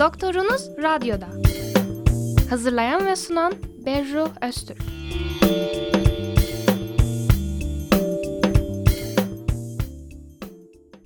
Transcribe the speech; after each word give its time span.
Doktorunuz 0.00 0.70
Radyo'da. 0.82 1.28
Hazırlayan 2.50 3.06
ve 3.06 3.16
sunan 3.16 3.52
Berru 3.86 4.28
Öztürk. 4.42 4.82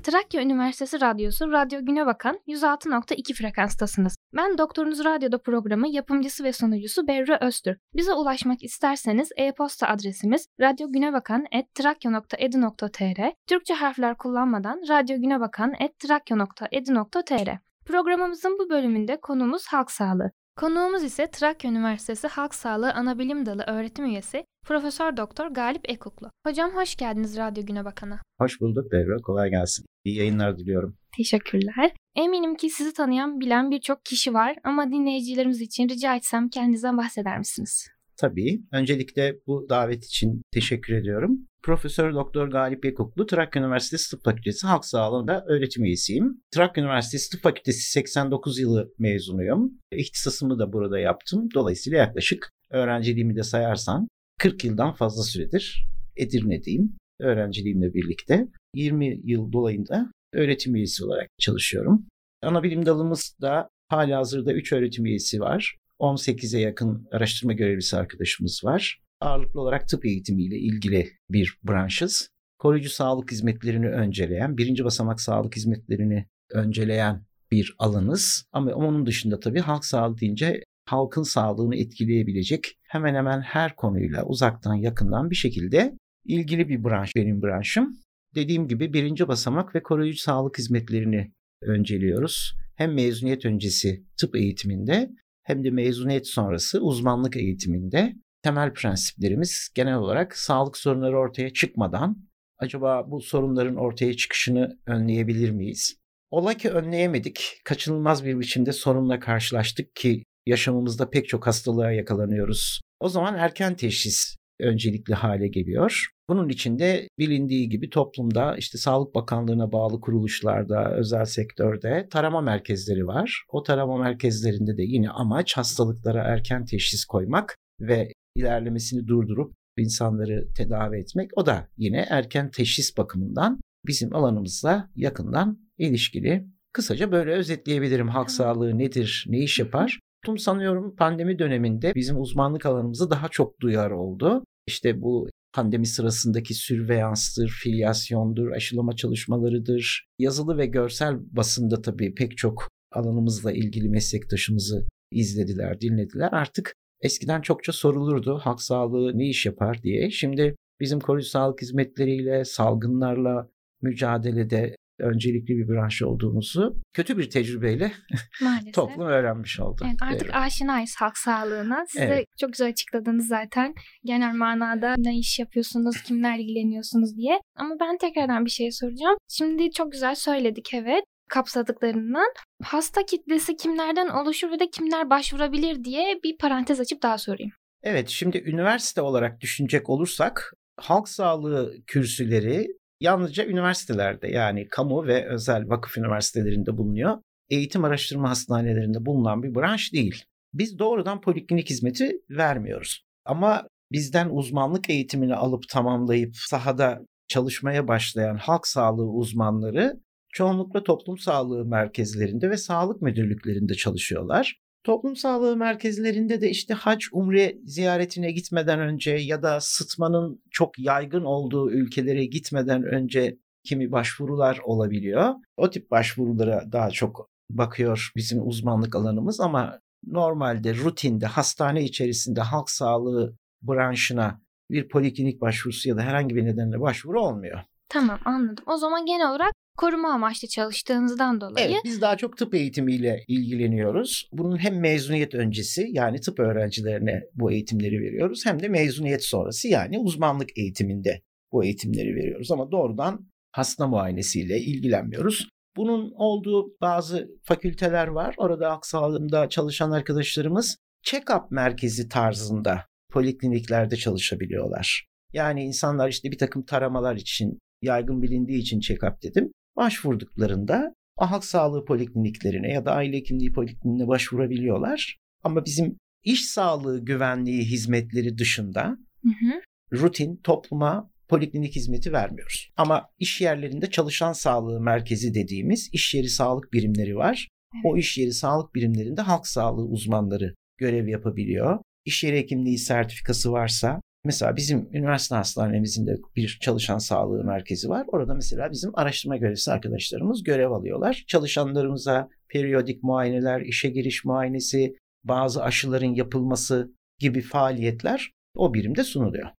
Trakya 0.03 0.43
Üniversitesi 0.43 1.01
Radyosu 1.01 1.53
Radyo 1.53 1.85
Güne 1.85 2.07
Bakan 2.07 2.41
106.2 2.47 3.35
frekanstasınız. 3.35 4.17
Ben 4.37 4.59
Doktorunuz 4.59 5.05
Radyo'da 5.05 5.39
programı 5.39 5.89
yapımcısı 5.89 6.45
ve 6.45 6.53
sunucusu 6.53 7.07
Berra 7.07 7.47
Öztürk. 7.47 7.81
Bize 7.95 8.13
ulaşmak 8.13 8.63
isterseniz 8.63 9.29
e-posta 9.37 9.89
adresimiz 9.89 10.47
radyogünebakan.trakya.edu.tr 10.61 13.33
Türkçe 13.47 13.75
harfler 13.75 14.17
kullanmadan 14.17 14.83
radyogünebakan.trakya.edu.tr 14.89 17.74
Programımızın 17.87 18.59
bu 18.59 18.71
bölümünde 18.71 19.21
konumuz 19.21 19.67
halk 19.67 19.91
sağlığı. 19.91 20.31
Konuğumuz 20.57 21.03
ise 21.03 21.31
Trakya 21.31 21.71
Üniversitesi 21.71 22.29
Halk 22.29 22.55
Sağlığı 22.55 22.93
Anabilim 22.93 23.47
Dalı 23.47 23.63
öğretim 23.67 24.05
üyesi 24.05 24.45
Profesör 24.67 25.17
Doktor 25.17 25.47
Galip 25.47 25.91
Ekuklu. 25.91 26.31
Hocam 26.47 26.71
hoş 26.71 26.97
geldiniz 26.97 27.37
Radyo 27.37 27.67
Güne 27.67 27.85
Bakan'a. 27.85 28.23
Hoş 28.41 28.61
bulduk 28.61 28.93
Berra. 28.93 29.17
Kolay 29.23 29.51
gelsin. 29.51 29.87
İyi 30.05 30.17
yayınlar 30.17 30.59
diliyorum. 30.59 30.97
Teşekkürler. 31.17 31.93
Eminim 32.17 32.55
ki 32.55 32.71
sizi 32.71 32.93
tanıyan, 32.93 33.41
bilen 33.41 33.71
birçok 33.71 34.05
kişi 34.05 34.35
var 34.35 34.57
ama 34.65 34.91
dinleyicilerimiz 34.91 35.61
için 35.61 35.89
rica 35.89 36.17
etsem 36.17 36.49
kendinizden 36.49 36.99
bahseder 36.99 37.39
misiniz? 37.39 37.89
Tabii. 38.17 38.61
Öncelikle 38.73 39.35
bu 39.47 39.67
davet 39.69 40.05
için 40.05 40.43
teşekkür 40.53 40.95
ediyorum. 40.95 41.47
Profesör 41.65 42.15
Doktor 42.15 42.49
Galip 42.49 42.85
Yekuklu, 42.85 43.27
Trakya 43.27 43.63
Üniversitesi 43.63 44.11
Tıp 44.11 44.25
Fakültesi 44.25 44.67
Halk 44.67 44.85
Sağlığı'nda 44.85 45.45
öğretim 45.49 45.85
üyesiyim. 45.85 46.41
Trakya 46.51 46.85
Üniversitesi 46.85 47.31
Tıp 47.31 47.43
Fakültesi 47.43 47.91
89 47.91 48.59
yılı 48.59 48.93
mezunuyum. 48.99 49.73
İhtisasımı 49.93 50.59
da 50.59 50.73
burada 50.73 50.99
yaptım. 50.99 51.49
Dolayısıyla 51.55 51.99
yaklaşık 51.99 52.51
öğrenciliğimi 52.71 53.37
de 53.37 53.43
sayarsan 53.43 54.09
40 54.39 54.65
yıldan 54.65 54.93
fazla 54.93 55.23
süredir 55.23 55.87
Edirne'deyim. 56.17 56.97
Öğrenciliğimle 57.21 57.95
birlikte 57.95 58.49
20 58.75 59.21
yıl 59.25 59.53
dolayında 59.53 60.11
öğretim 60.33 60.75
üyesi 60.75 61.05
olarak 61.05 61.29
çalışıyorum. 61.39 62.07
Ana 62.43 62.63
bilim 62.63 62.87
dalımız 62.87 63.37
da 63.41 63.69
hazırda 63.91 64.53
3 64.53 64.73
öğretim 64.73 65.07
üyesi 65.07 65.41
var. 65.41 65.77
18'e 66.01 66.61
yakın 66.61 67.09
araştırma 67.13 67.53
görevlisi 67.53 67.97
arkadaşımız 67.97 68.61
var. 68.65 69.04
Ağırlıklı 69.21 69.61
olarak 69.61 69.89
tıp 69.89 70.05
eğitimiyle 70.05 70.59
ilgili 70.59 71.11
bir 71.31 71.59
branşız. 71.65 72.29
Koruyucu 72.59 72.91
sağlık 72.91 73.31
hizmetlerini 73.31 73.89
önceleyen, 73.89 74.57
birinci 74.57 74.85
basamak 74.85 75.21
sağlık 75.21 75.57
hizmetlerini 75.57 76.27
önceleyen 76.51 77.25
bir 77.51 77.75
alanız. 77.79 78.45
Ama 78.53 78.73
onun 78.73 79.07
dışında 79.07 79.41
tabii 79.41 79.61
halk 79.61 79.85
sağlığı 79.85 80.19
deyince 80.19 80.63
halkın 80.87 81.23
sağlığını 81.23 81.77
etkileyebilecek 81.77 82.77
hemen 82.89 83.15
hemen 83.15 83.41
her 83.41 83.77
konuyla 83.77 84.25
uzaktan 84.25 84.75
yakından 84.75 85.31
bir 85.31 85.37
şekilde 85.37 85.99
ilgili 86.25 86.69
bir 86.69 86.85
branş 86.85 87.17
benim 87.17 87.43
branşım. 87.43 87.97
Dediğim 88.35 88.69
gibi 88.69 88.93
birinci 88.93 89.29
basamak 89.29 89.75
ve 89.75 89.83
koruyucu 89.83 90.19
sağlık 90.19 90.59
hizmetlerini 90.59 91.33
önceliyoruz. 91.63 92.55
Hem 92.77 92.95
mezuniyet 92.95 93.45
öncesi 93.45 94.05
tıp 94.17 94.37
eğitiminde 94.37 95.11
hem 95.43 95.65
de 95.65 95.71
mezuniyet 95.71 96.27
sonrası 96.27 96.81
uzmanlık 96.81 97.37
eğitiminde 97.37 98.15
temel 98.45 98.75
prensiplerimiz 98.75 99.69
genel 99.75 99.95
olarak 99.95 100.37
sağlık 100.37 100.77
sorunları 100.77 101.19
ortaya 101.19 101.53
çıkmadan 101.53 102.17
acaba 102.59 103.11
bu 103.11 103.21
sorunların 103.21 103.77
ortaya 103.77 104.17
çıkışını 104.17 104.79
önleyebilir 104.87 105.51
miyiz? 105.51 105.97
Ola 106.31 106.55
ki 106.55 106.71
önleyemedik, 106.71 107.61
kaçınılmaz 107.65 108.25
bir 108.25 108.41
biçimde 108.41 108.73
sorunla 108.73 109.21
karşılaştık 109.21 109.97
ki 109.97 110.23
yaşamımızda 110.47 111.11
pek 111.11 111.29
çok 111.29 111.47
hastalığa 111.47 111.93
yakalanıyoruz. 111.93 112.81
O 113.01 113.09
zaman 113.09 113.35
erken 113.35 113.77
teşhis 113.77 114.37
öncelikli 114.61 115.15
hale 115.15 115.49
geliyor. 115.49 116.07
Bunun 116.29 116.49
için 116.49 116.79
de 116.79 117.09
bilindiği 117.19 117.69
gibi 117.69 117.91
toplumda 117.91 118.57
işte 118.57 118.79
Sağlık 118.79 119.15
Bakanlığı'na 119.15 119.73
bağlı 119.73 120.01
kuruluşlarda, 120.01 120.95
özel 120.95 121.25
sektörde 121.25 122.09
tarama 122.11 122.41
merkezleri 122.41 123.07
var. 123.07 123.45
O 123.49 123.63
tarama 123.63 123.97
merkezlerinde 123.99 124.77
de 124.77 124.83
yine 124.83 125.11
amaç 125.11 125.57
hastalıklara 125.57 126.23
erken 126.23 126.65
teşhis 126.65 127.05
koymak 127.05 127.57
ve 127.81 128.13
ilerlemesini 128.35 129.07
durdurup 129.07 129.55
insanları 129.79 130.49
tedavi 130.57 130.99
etmek. 130.99 131.31
O 131.37 131.47
da 131.47 131.69
yine 131.77 132.07
erken 132.11 132.51
teşhis 132.51 132.97
bakımından 132.97 133.61
bizim 133.87 134.15
alanımızla 134.15 134.91
yakından 134.97 135.59
ilişkili. 135.79 136.47
Kısaca 136.73 137.13
böyle 137.13 137.33
özetleyebilirim 137.33 138.09
halk 138.09 138.31
sağlığı 138.31 138.79
nedir, 138.79 139.27
ne 139.29 139.39
iş 139.39 139.59
yapar. 139.59 140.01
Toplum 140.25 140.39
sanıyorum 140.39 140.97
pandemi 140.97 141.39
döneminde 141.39 141.95
bizim 141.95 142.21
uzmanlık 142.21 142.67
alanımızı 142.67 143.11
daha 143.11 143.29
çok 143.29 143.61
duyar 143.61 143.91
oldu. 143.91 144.45
İşte 144.67 145.03
bu 145.03 145.29
pandemi 145.53 145.87
sırasındaki 145.87 146.55
sürveyanstır, 146.55 147.49
filyasyondur, 147.49 148.51
aşılama 148.51 148.97
çalışmalarıdır. 148.97 150.07
Yazılı 150.19 150.59
ve 150.59 150.67
görsel 150.67 151.17
basında 151.37 151.83
tabii 151.83 152.15
pek 152.15 152.37
çok 152.37 152.69
alanımızla 152.93 153.53
ilgili 153.53 153.89
meslektaşımızı 153.89 154.87
izlediler, 155.13 155.81
dinlediler. 155.81 156.29
Artık 156.33 156.75
eskiden 157.05 157.41
çokça 157.41 157.73
sorulurdu 157.73 158.39
halk 158.39 158.63
sağlığı 158.63 159.19
ne 159.19 159.29
iş 159.29 159.47
yapar 159.47 159.83
diye. 159.83 160.11
Şimdi 160.11 160.57
bizim 160.81 161.01
koruyucu 161.01 161.29
sağlık 161.29 161.63
hizmetleriyle, 161.63 162.45
salgınlarla 162.45 163.49
mücadelede 163.83 164.77
öncelikli 164.99 165.57
bir 165.57 165.69
branş 165.69 166.03
olduğumuzu 166.03 166.77
kötü 166.93 167.19
bir 167.19 167.31
tecrübeyle 167.31 167.93
toplum 168.75 169.07
öğrenmiş 169.07 169.61
oldu. 169.61 169.83
Evet, 169.87 169.97
artık 170.03 170.23
evet. 170.23 170.35
aşinayız 170.35 170.95
halk 170.99 171.19
sağlığına. 171.19 171.85
Siz 171.89 172.03
evet. 172.03 172.19
de 172.19 172.25
çok 172.41 172.53
güzel 172.53 172.69
açıkladınız 172.69 173.29
zaten. 173.29 173.75
Genel 174.05 174.35
manada 174.35 174.95
ne 174.99 175.19
iş 175.19 175.39
yapıyorsunuz, 175.39 176.03
kimler 176.03 176.39
ilgileniyorsunuz 176.39 177.17
diye. 177.17 177.41
Ama 177.57 177.75
ben 177.81 177.99
tekrardan 177.99 178.45
bir 178.45 178.51
şey 178.51 178.73
soracağım. 178.73 179.17
Şimdi 179.29 179.71
çok 179.71 179.93
güzel 179.93 180.15
söyledik 180.15 180.75
evet 180.75 181.05
kapsadıklarından 181.29 182.33
hasta 182.63 183.07
kitlesi 183.07 183.57
kimlerden 183.57 184.09
oluşur 184.09 184.51
ve 184.51 184.59
de 184.59 184.71
kimler 184.71 185.11
başvurabilir 185.11 185.85
diye 185.85 186.21
bir 186.25 186.37
parantez 186.39 186.81
açıp 186.81 187.03
daha 187.03 187.19
sorayım. 187.19 187.53
Evet 187.83 188.09
şimdi 188.09 188.39
üniversite 188.39 189.01
olarak 189.01 189.41
düşünecek 189.41 189.91
olursak 189.91 190.53
halk 190.77 191.09
sağlığı 191.09 191.75
kürsüleri 191.87 192.67
yalnızca 193.01 193.47
üniversitelerde 193.47 194.29
yani 194.29 194.69
kamu 194.69 195.07
ve 195.07 195.29
özel 195.29 195.69
vakıf 195.69 195.99
üniversitelerinde 195.99 196.77
bulunuyor. 196.77 197.19
Eğitim 197.51 197.85
araştırma 197.85 198.31
hastanelerinde 198.31 199.07
bulunan 199.07 199.43
bir 199.43 199.55
branş 199.55 199.93
değil. 199.93 200.25
Biz 200.55 200.79
doğrudan 200.79 201.21
poliklinik 201.21 201.71
hizmeti 201.71 202.13
vermiyoruz. 202.31 203.05
Ama 203.25 203.69
bizden 203.93 204.29
uzmanlık 204.31 204.91
eğitimini 204.91 205.35
alıp 205.35 205.69
tamamlayıp 205.69 206.37
sahada 206.37 207.01
çalışmaya 207.29 207.89
başlayan 207.89 208.37
halk 208.37 208.67
sağlığı 208.67 209.11
uzmanları 209.11 210.01
çoğunlukla 210.35 210.83
toplum 210.83 211.19
sağlığı 211.19 211.65
merkezlerinde 211.65 212.51
ve 212.51 212.57
sağlık 212.57 213.03
müdürlüklerinde 213.03 213.75
çalışıyorlar. 213.75 214.61
Toplum 214.85 215.17
sağlığı 215.17 215.57
merkezlerinde 215.57 216.41
de 216.41 216.51
işte 216.51 216.75
hac 216.75 217.05
umre 217.13 217.57
ziyaretine 217.65 218.33
gitmeden 218.33 218.81
önce 218.81 219.11
ya 219.11 219.43
da 219.43 219.61
sıtmanın 219.61 220.43
çok 220.51 220.79
yaygın 220.79 221.25
olduğu 221.25 221.71
ülkelere 221.71 222.25
gitmeden 222.25 222.83
önce 222.83 223.39
kimi 223.65 223.93
başvurular 223.93 224.59
olabiliyor. 224.65 225.35
O 225.57 225.71
tip 225.71 225.91
başvurulara 225.91 226.73
daha 226.73 226.91
çok 226.91 227.29
bakıyor 227.51 228.13
bizim 228.17 228.49
uzmanlık 228.49 228.97
alanımız 228.97 229.41
ama 229.41 229.81
normalde 230.07 230.75
rutinde 230.75 231.27
hastane 231.27 231.85
içerisinde 231.85 232.41
halk 232.41 232.71
sağlığı 232.71 233.37
branşına 233.63 234.41
bir 234.71 234.89
poliklinik 234.89 235.41
başvurusu 235.41 235.89
ya 235.89 235.97
da 235.97 236.03
herhangi 236.03 236.37
bir 236.37 236.45
nedenle 236.45 236.81
başvuru 236.81 237.21
olmuyor. 237.21 237.61
Tamam 237.89 238.19
anladım. 238.25 238.65
O 238.67 238.77
zaman 238.77 239.07
genel 239.07 239.31
olarak 239.31 239.53
koruma 239.79 240.13
amaçlı 240.13 240.49
çalıştığınızdan 240.49 241.41
dolayı. 241.41 241.67
Evet 241.67 241.81
biz 241.85 242.01
daha 242.01 242.17
çok 242.17 242.37
tıp 242.37 242.55
eğitimiyle 242.55 243.25
ilgileniyoruz. 243.29 244.29
Bunun 244.33 244.57
hem 244.57 244.81
mezuniyet 244.81 245.35
öncesi 245.35 245.87
yani 245.91 246.21
tıp 246.21 246.41
öğrencilerine 246.41 247.23
bu 247.35 247.53
eğitimleri 247.53 248.01
veriyoruz 248.01 248.47
hem 248.47 248.63
de 248.63 248.69
mezuniyet 248.69 249.25
sonrası 249.25 249.69
yani 249.69 249.99
uzmanlık 249.99 250.59
eğitiminde 250.59 251.23
bu 251.53 251.65
eğitimleri 251.65 252.15
veriyoruz. 252.15 252.51
Ama 252.51 252.71
doğrudan 252.71 253.27
hasta 253.53 253.87
muayenesiyle 253.87 254.59
ilgilenmiyoruz. 254.59 255.49
Bunun 255.77 256.13
olduğu 256.17 256.77
bazı 256.81 257.29
fakülteler 257.43 258.07
var. 258.07 258.35
Orada 258.39 258.71
halk 258.71 258.87
sağlığında 258.87 259.49
çalışan 259.49 259.91
arkadaşlarımız 259.91 260.77
check-up 261.07 261.47
merkezi 261.51 262.09
tarzında 262.09 262.85
polikliniklerde 263.13 263.97
çalışabiliyorlar. 263.97 265.07
Yani 265.33 265.65
insanlar 265.65 266.09
işte 266.09 266.31
bir 266.31 266.39
takım 266.39 266.65
taramalar 266.65 267.17
için 267.17 267.59
yaygın 267.83 268.23
bilindiği 268.23 268.59
için 268.59 268.81
check-up 268.81 269.23
dedim 269.23 269.53
başvurduklarında 269.77 270.95
halk 271.17 271.45
sağlığı 271.45 271.85
polikliniklerine 271.85 272.73
ya 272.73 272.85
da 272.85 272.93
aile 272.93 273.17
hekimliği 273.17 273.53
polikliniğine 273.53 274.09
başvurabiliyorlar. 274.09 275.19
Ama 275.45 275.65
bizim 275.65 275.97
iş 276.25 276.47
sağlığı 276.47 277.05
güvenliği 277.05 277.63
hizmetleri 277.63 278.39
dışında 278.39 278.99
hı 279.23 279.29
hı. 279.29 279.61
rutin 279.93 280.37
topluma 280.37 281.11
poliklinik 281.29 281.77
hizmeti 281.77 282.13
vermiyoruz. 282.13 282.71
Ama 282.77 283.09
iş 283.19 283.41
yerlerinde 283.41 283.91
çalışan 283.91 284.33
sağlığı 284.33 284.81
merkezi 284.81 285.35
dediğimiz 285.35 285.91
iş 285.93 286.15
yeri 286.15 286.29
sağlık 286.29 286.73
birimleri 286.73 287.17
var. 287.17 287.49
Evet. 287.75 287.85
O 287.85 287.97
iş 287.97 288.19
yeri 288.19 288.33
sağlık 288.33 288.75
birimlerinde 288.75 289.21
halk 289.21 289.47
sağlığı 289.47 289.87
uzmanları 289.87 290.55
görev 290.79 291.09
yapabiliyor. 291.09 291.79
İş 292.05 292.25
yeri 292.25 292.37
hekimliği 292.37 292.79
sertifikası 292.79 293.53
varsa 293.53 294.01
Mesela 294.25 294.57
bizim 294.57 294.89
üniversite 294.93 295.35
hastanemizin 295.35 296.07
de 296.07 296.17
bir 296.37 296.59
çalışan 296.63 296.99
sağlığı 296.99 297.45
merkezi 297.45 297.89
var. 297.89 298.07
Orada 298.09 298.35
mesela 298.35 298.71
bizim 298.71 298.91
araştırma 298.95 299.37
görevlisi 299.37 299.73
arkadaşlarımız 299.73 300.43
görev 300.43 300.71
alıyorlar. 300.71 301.25
Çalışanlarımıza 301.27 302.29
periyodik 302.49 303.03
muayeneler, 303.03 303.61
işe 303.61 303.89
giriş 303.89 304.25
muayenesi, 304.25 304.95
bazı 305.25 305.63
aşıların 305.63 306.15
yapılması 306.15 306.93
gibi 307.19 307.41
faaliyetler 307.41 308.31
o 308.57 308.75
birimde 308.75 309.05
sunuluyor. 309.05 309.51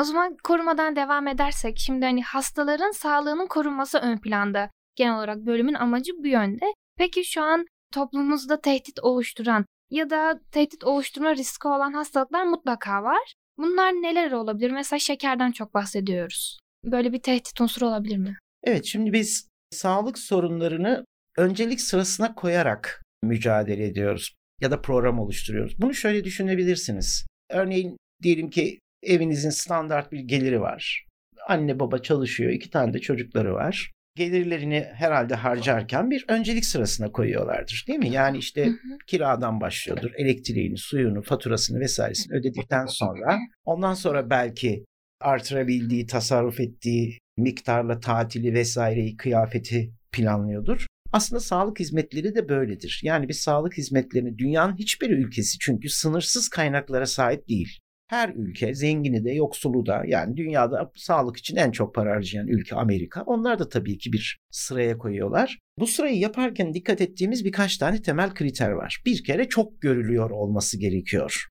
O 0.00 0.04
zaman 0.04 0.36
korumadan 0.44 0.96
devam 0.96 1.28
edersek 1.28 1.78
şimdi 1.78 2.04
hani 2.04 2.22
hastaların 2.22 2.90
sağlığının 2.90 3.46
korunması 3.46 3.98
ön 3.98 4.18
planda. 4.18 4.70
Genel 4.96 5.16
olarak 5.16 5.46
bölümün 5.46 5.74
amacı 5.74 6.12
bu 6.18 6.26
yönde. 6.26 6.74
Peki 6.96 7.24
şu 7.24 7.42
an 7.42 7.66
toplumumuzda 7.92 8.60
tehdit 8.60 8.98
oluşturan 9.02 9.64
ya 9.90 10.10
da 10.10 10.40
tehdit 10.52 10.84
oluşturma 10.84 11.34
riski 11.36 11.68
olan 11.68 11.92
hastalıklar 11.92 12.44
mutlaka 12.44 13.02
var. 13.02 13.34
Bunlar 13.58 13.92
neler 13.92 14.32
olabilir? 14.32 14.70
Mesela 14.70 14.98
şekerden 15.00 15.52
çok 15.52 15.74
bahsediyoruz. 15.74 16.58
Böyle 16.84 17.12
bir 17.12 17.22
tehdit 17.22 17.60
unsuru 17.60 17.86
olabilir 17.86 18.16
mi? 18.16 18.38
Evet 18.64 18.84
şimdi 18.84 19.12
biz 19.12 19.48
sağlık 19.70 20.18
sorunlarını 20.18 21.04
öncelik 21.36 21.80
sırasına 21.80 22.34
koyarak 22.34 23.02
mücadele 23.22 23.84
ediyoruz 23.84 24.34
ya 24.60 24.70
da 24.70 24.80
program 24.82 25.18
oluşturuyoruz. 25.18 25.80
Bunu 25.80 25.94
şöyle 25.94 26.24
düşünebilirsiniz. 26.24 27.26
Örneğin 27.50 27.96
diyelim 28.22 28.50
ki 28.50 28.78
evinizin 29.02 29.50
standart 29.50 30.12
bir 30.12 30.20
geliri 30.20 30.60
var. 30.60 31.06
Anne 31.48 31.80
baba 31.80 31.98
çalışıyor, 31.98 32.52
iki 32.52 32.70
tane 32.70 32.92
de 32.92 32.98
çocukları 32.98 33.54
var 33.54 33.92
gelirlerini 34.16 34.86
herhalde 34.94 35.34
harcarken 35.34 36.10
bir 36.10 36.24
öncelik 36.28 36.64
sırasına 36.64 37.12
koyuyorlardır 37.12 37.84
değil 37.88 37.98
mi? 37.98 38.10
Yani 38.10 38.38
işte 38.38 38.66
hı 38.66 38.70
hı. 38.70 38.98
kiradan 39.06 39.60
başlıyordur. 39.60 40.10
Elektriğini, 40.16 40.78
suyunu, 40.78 41.22
faturasını 41.22 41.80
vesairesini 41.80 42.36
ödedikten 42.36 42.86
sonra 42.86 43.38
ondan 43.64 43.94
sonra 43.94 44.30
belki 44.30 44.84
artırabildiği, 45.20 46.06
tasarruf 46.06 46.60
ettiği 46.60 47.18
miktarla 47.36 48.00
tatili 48.00 48.54
vesaireyi, 48.54 49.16
kıyafeti 49.16 49.92
planlıyordur. 50.12 50.86
Aslında 51.12 51.40
sağlık 51.40 51.80
hizmetleri 51.80 52.34
de 52.34 52.48
böyledir. 52.48 53.00
Yani 53.04 53.28
bir 53.28 53.34
sağlık 53.34 53.78
hizmetlerini 53.78 54.38
dünyanın 54.38 54.76
hiçbir 54.76 55.10
ülkesi 55.10 55.58
çünkü 55.58 55.88
sınırsız 55.88 56.48
kaynaklara 56.48 57.06
sahip 57.06 57.48
değil 57.48 57.78
her 58.14 58.28
ülke 58.28 58.74
zengini 58.74 59.24
de 59.24 59.30
yoksulu 59.30 59.86
da 59.86 60.02
yani 60.06 60.36
dünyada 60.36 60.92
sağlık 60.94 61.36
için 61.36 61.56
en 61.56 61.70
çok 61.70 61.94
para 61.94 62.10
harcayan 62.10 62.48
ülke 62.48 62.76
Amerika. 62.76 63.22
Onlar 63.22 63.58
da 63.58 63.68
tabii 63.68 63.98
ki 63.98 64.12
bir 64.12 64.40
sıraya 64.50 64.98
koyuyorlar. 64.98 65.58
Bu 65.78 65.86
sırayı 65.86 66.18
yaparken 66.18 66.74
dikkat 66.74 67.00
ettiğimiz 67.00 67.44
birkaç 67.44 67.78
tane 67.78 68.02
temel 68.02 68.34
kriter 68.34 68.70
var. 68.70 69.02
Bir 69.06 69.24
kere 69.24 69.48
çok 69.48 69.80
görülüyor 69.80 70.30
olması 70.30 70.78
gerekiyor. 70.78 71.46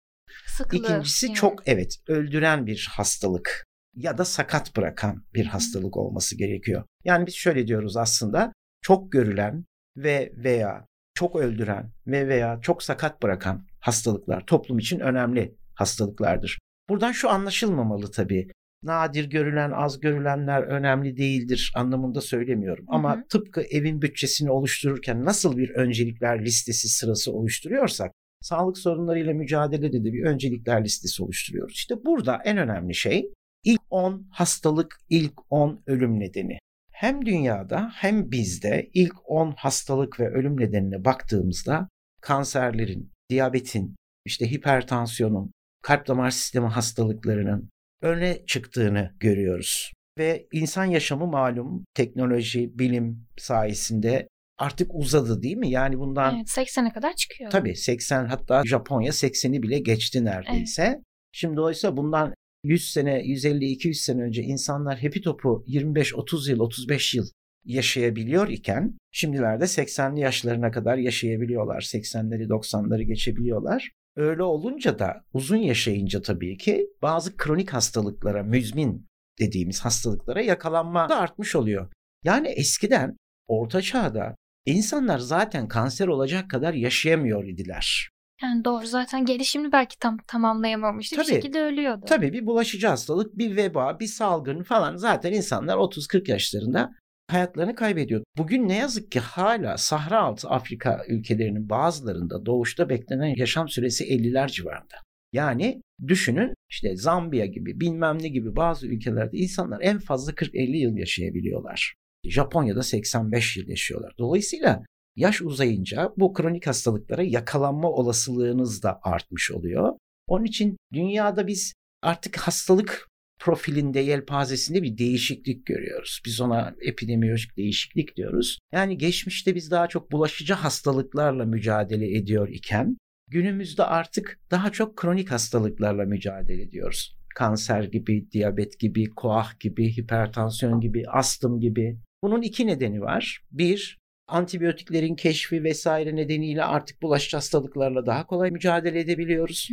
Sıklığı, 0.48 0.78
İkincisi 0.78 1.26
yani. 1.26 1.36
çok 1.36 1.68
evet 1.68 1.96
öldüren 2.08 2.66
bir 2.66 2.90
hastalık 2.92 3.66
ya 3.96 4.18
da 4.18 4.26
sakat 4.26 4.76
bırakan 4.78 5.26
bir 5.34 5.46
hastalık 5.46 5.98
olması 5.98 6.38
gerekiyor. 6.38 6.84
Yani 7.04 7.28
biz 7.28 7.34
şöyle 7.34 7.68
diyoruz 7.68 7.98
aslında 7.98 8.54
çok 8.82 9.12
görülen 9.12 9.66
ve 9.98 10.32
veya 10.36 10.86
çok 11.14 11.36
öldüren 11.36 11.92
ve 12.08 12.28
veya 12.28 12.60
çok 12.62 12.84
sakat 12.84 13.24
bırakan 13.24 13.66
hastalıklar 13.80 14.46
toplum 14.46 14.80
için 14.80 15.00
önemli 15.00 15.56
hastalıklardır. 15.76 16.60
Buradan 16.90 17.12
şu 17.12 17.30
anlaşılmamalı 17.30 18.12
tabii. 18.12 18.48
Nadir 18.84 19.30
görülen, 19.30 19.72
az 19.72 20.00
görülenler 20.00 20.62
önemli 20.64 21.18
değildir 21.18 21.74
anlamında 21.76 22.22
söylemiyorum. 22.22 22.86
Ama 22.88 23.16
hı 23.16 23.20
hı. 23.20 23.28
tıpkı 23.30 23.62
evin 23.62 24.02
bütçesini 24.02 24.52
oluştururken 24.52 25.26
nasıl 25.26 25.58
bir 25.58 25.70
öncelikler 25.70 26.46
listesi 26.46 26.90
sırası 26.90 27.32
oluşturuyorsak, 27.32 28.12
sağlık 28.42 28.78
sorunlarıyla 28.78 29.34
mücadelede 29.34 30.04
de 30.04 30.14
bir 30.14 30.24
öncelikler 30.24 30.84
listesi 30.84 31.24
oluşturuyoruz. 31.24 31.76
İşte 31.76 31.96
burada 32.06 32.42
en 32.46 32.58
önemli 32.58 32.96
şey 32.96 33.32
ilk 33.64 33.82
10 33.90 34.28
hastalık, 34.32 34.98
ilk 35.10 35.34
10 35.50 35.84
ölüm 35.88 36.20
nedeni. 36.20 36.58
Hem 36.92 37.26
dünyada 37.26 37.92
hem 37.94 38.32
bizde 38.32 38.90
ilk 38.94 39.14
10 39.26 39.54
hastalık 39.58 40.20
ve 40.20 40.30
ölüm 40.30 40.60
nedenine 40.60 41.06
baktığımızda 41.06 41.90
kanserlerin, 42.22 43.12
diyabetin, 43.30 43.96
işte 44.26 44.52
hipertansiyonun, 44.52 45.52
kalp 45.84 46.08
damar 46.08 46.32
sistemi 46.32 46.68
hastalıklarının 46.68 47.70
öne 48.02 48.46
çıktığını 48.46 49.12
görüyoruz. 49.20 49.94
Ve 50.18 50.48
insan 50.52 50.86
yaşamı 50.86 51.28
malum 51.28 51.86
teknoloji, 51.94 52.80
bilim 52.80 53.28
sayesinde 53.38 54.28
artık 54.58 54.96
uzadı 54.96 55.42
değil 55.42 55.58
mi? 55.58 55.70
Yani 55.70 56.00
bundan... 56.00 56.36
Evet 56.36 56.48
80'e 56.48 56.94
kadar 56.94 57.14
çıkıyor. 57.14 57.52
Tabii 57.52 57.76
80 57.76 58.26
hatta 58.26 58.64
Japonya 58.66 59.12
80'i 59.12 59.64
bile 59.64 59.80
geçti 59.80 60.26
neredeyse. 60.26 60.84
Evet. 60.84 61.00
Şimdi 61.32 61.62
oysa 61.62 61.98
bundan 61.98 62.34
100 62.64 62.92
sene, 62.92 63.22
150-200 63.22 63.94
sene 63.94 64.22
önce 64.22 64.44
insanlar 64.44 64.98
hepi 64.98 65.22
topu 65.22 65.64
25-30 65.68 66.52
yıl, 66.52 66.60
35 66.60 67.16
yıl 67.16 67.26
yaşayabiliyor 67.66 68.48
iken 68.48 68.98
şimdilerde 69.12 69.64
80'li 69.64 70.20
yaşlarına 70.20 70.72
kadar 70.72 70.98
yaşayabiliyorlar. 70.98 71.82
80'leri 71.82 72.48
90'ları 72.48 73.02
geçebiliyorlar. 73.02 73.92
Öyle 74.16 74.44
olunca 74.44 75.00
da 75.00 75.24
uzun 75.34 75.58
yaşayınca 75.58 76.22
tabii 76.22 76.58
ki 76.58 76.88
bazı 77.02 77.38
kronik 77.38 77.74
hastalıklara, 77.74 78.44
müzmin 78.44 79.08
dediğimiz 79.40 79.86
hastalıklara 79.86 80.42
yakalanma 80.42 81.10
da 81.10 81.18
artmış 81.18 81.56
oluyor. 81.56 81.92
Yani 82.24 82.48
eskiden 82.48 83.18
orta 83.48 83.82
çağda 83.82 84.36
insanlar 84.66 85.20
zaten 85.20 85.68
kanser 85.68 86.08
olacak 86.08 86.50
kadar 86.50 86.74
yaşayamıyor 86.74 87.44
idiler. 87.44 88.10
Yani 88.42 88.66
doğru 88.66 88.86
zaten 88.86 89.26
gelişimini 89.26 89.72
belki 89.72 90.00
tam 90.00 90.18
tamamlayamamıştı. 90.28 91.16
Tabii, 91.16 91.28
bir 91.28 91.32
şekilde 91.32 91.62
ölüyordu. 91.62 92.06
Tabii 92.08 92.34
bir 92.34 92.46
bulaşıcı 92.46 92.88
hastalık, 92.88 93.38
bir 93.38 93.56
veba, 93.56 94.00
bir 94.00 94.08
salgın 94.08 94.64
falan 94.64 94.96
zaten 94.96 95.34
insanlar 95.34 95.78
30-40 95.78 96.32
yaşlarında 96.32 96.92
hayatlarını 97.28 97.76
kaybediyor. 97.76 98.24
Bugün 98.38 98.70
ne 98.70 98.78
yazık 98.78 99.12
ki 99.12 99.20
hala 99.20 99.78
Sahra 99.78 100.22
altı 100.22 100.50
Afrika 100.50 101.06
ülkelerinin 101.08 101.70
bazılarında 101.70 102.46
doğuşta 102.46 102.90
beklenen 102.90 103.36
yaşam 103.38 103.70
süresi 103.70 104.04
50'ler 104.04 104.52
civarında. 104.52 104.96
Yani 105.34 105.82
düşünün 106.08 106.54
işte 106.70 106.96
Zambiya 106.96 107.46
gibi 107.46 107.80
bilmem 107.80 108.18
ne 108.22 108.28
gibi 108.28 108.56
bazı 108.56 108.88
ülkelerde 108.88 109.38
insanlar 109.38 109.82
en 109.82 110.00
fazla 110.00 110.32
40-50 110.32 110.78
yıl 110.78 110.98
yaşayabiliyorlar. 110.98 111.96
Japonya'da 112.26 112.84
85 112.84 113.58
yıl 113.58 113.68
yaşıyorlar. 113.68 114.14
Dolayısıyla 114.20 114.84
yaş 115.16 115.42
uzayınca 115.42 116.14
bu 116.18 116.34
kronik 116.34 116.68
hastalıklara 116.68 117.24
yakalanma 117.24 117.90
olasılığınız 117.90 118.84
da 118.84 119.00
artmış 119.04 119.52
oluyor. 119.52 119.94
Onun 120.28 120.46
için 120.46 120.78
dünyada 120.94 121.48
biz 121.48 121.74
artık 122.02 122.38
hastalık 122.38 123.08
profilinde, 123.44 124.00
yelpazesinde 124.00 124.84
bir 124.84 124.98
değişiklik 124.98 125.66
görüyoruz. 125.66 126.22
Biz 126.26 126.42
ona 126.42 126.76
epidemiyolojik 126.82 127.58
değişiklik 127.58 128.18
diyoruz. 128.18 128.60
Yani 128.72 128.98
geçmişte 128.98 129.56
biz 129.56 129.72
daha 129.72 129.88
çok 129.88 130.12
bulaşıcı 130.12 130.54
hastalıklarla 130.54 131.46
mücadele 131.46 132.18
ediyor 132.18 132.50
iken 132.50 132.98
günümüzde 133.28 133.84
artık 133.84 134.40
daha 134.52 134.72
çok 134.72 134.98
kronik 134.98 135.32
hastalıklarla 135.32 136.06
mücadele 136.06 136.62
ediyoruz. 136.62 137.18
Kanser 137.36 137.84
gibi, 137.84 138.32
diyabet 138.32 138.80
gibi, 138.80 139.10
koah 139.10 139.60
gibi, 139.60 139.98
hipertansiyon 139.98 140.80
gibi, 140.80 141.04
astım 141.08 141.60
gibi. 141.60 141.98
Bunun 142.24 142.42
iki 142.42 142.68
nedeni 142.68 143.02
var. 143.02 143.42
Bir, 143.52 144.00
antibiyotiklerin 144.28 145.16
keşfi 145.16 145.64
vesaire 145.64 146.16
nedeniyle 146.16 146.64
artık 146.64 147.02
bulaşıcı 147.02 147.38
hastalıklarla 147.38 148.06
daha 148.06 148.28
kolay 148.28 148.52
mücadele 148.52 149.00
edebiliyoruz. 149.00 149.70